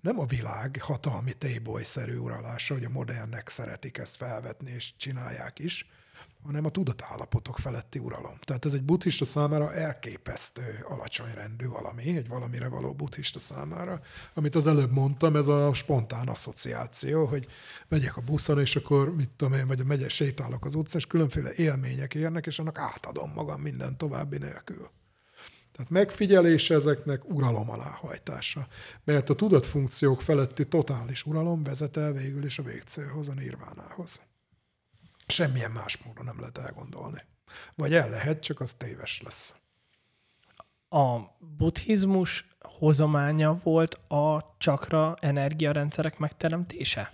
[0.01, 5.89] Nem a világ hatalmi tébolyszerű uralása, hogy a modernek szeretik ezt felvetni, és csinálják is,
[6.47, 8.37] hanem a tudatállapotok feletti uralom.
[8.41, 14.01] Tehát ez egy buddhista számára elképesztő alacsony rendű valami, egy valamire való buddhista számára.
[14.33, 17.47] Amit az előbb mondtam, ez a spontán asszociáció, hogy
[17.87, 21.53] megyek a buszon, és akkor mit tudom én, vagy megyek, sétálok az utcán, és különféle
[21.55, 24.89] élmények érnek, és annak átadom magam minden további nélkül.
[25.71, 28.67] Tehát megfigyelés ezeknek uralom aláhajtása.
[29.03, 34.19] Mert a tudatfunkciók feletti totális uralom vezet el végül is a végcélhoz, a nirvánához.
[35.27, 37.21] Semmilyen más módon nem lehet elgondolni.
[37.75, 39.55] Vagy el lehet, csak az téves lesz.
[40.89, 41.19] A
[41.57, 47.11] buddhizmus hozománya volt a csakra energiarendszerek megteremtése?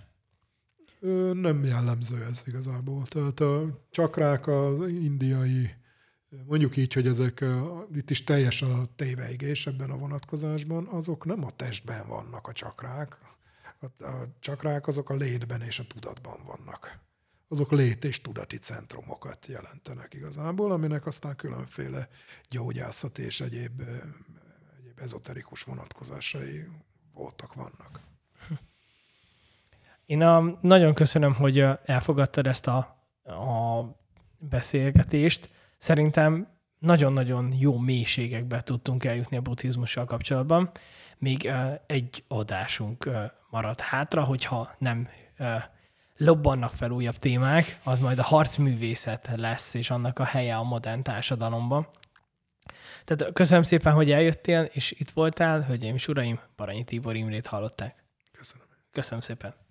[1.32, 3.06] Nem jellemző ez igazából.
[3.06, 5.74] Tehát a csakrák az indiai,
[6.46, 7.44] mondjuk így, hogy ezek,
[7.94, 13.18] itt is teljes a téveigés ebben a vonatkozásban, azok nem a testben vannak a csakrák.
[13.80, 17.02] A, a csakrák azok a létben és a tudatban vannak
[17.48, 22.08] azok lét- és tudati centrumokat jelentenek igazából, aminek aztán különféle
[22.48, 23.82] gyógyászat és egyéb,
[24.78, 26.64] egyéb ezoterikus vonatkozásai
[27.12, 28.00] voltak, vannak.
[30.06, 32.76] Én a, nagyon köszönöm, hogy elfogadtad ezt a,
[33.24, 33.84] a
[34.38, 35.50] beszélgetést.
[35.78, 36.48] Szerintem
[36.78, 40.70] nagyon-nagyon jó mélységekbe tudtunk eljutni a buddhizmussal kapcsolatban.
[41.18, 41.50] Még
[41.86, 43.10] egy adásunk
[43.50, 45.08] maradt hátra, hogyha nem
[46.16, 51.02] lobbannak fel újabb témák, az majd a harcművészet lesz, és annak a helye a modern
[51.02, 51.88] társadalomban.
[53.04, 58.04] Tehát köszönöm szépen, hogy eljöttél, és itt voltál, hölgyeim és uraim, Baranyi Tibor Imrét hallották.
[58.32, 58.66] Köszönöm.
[58.90, 59.63] Köszönöm szépen.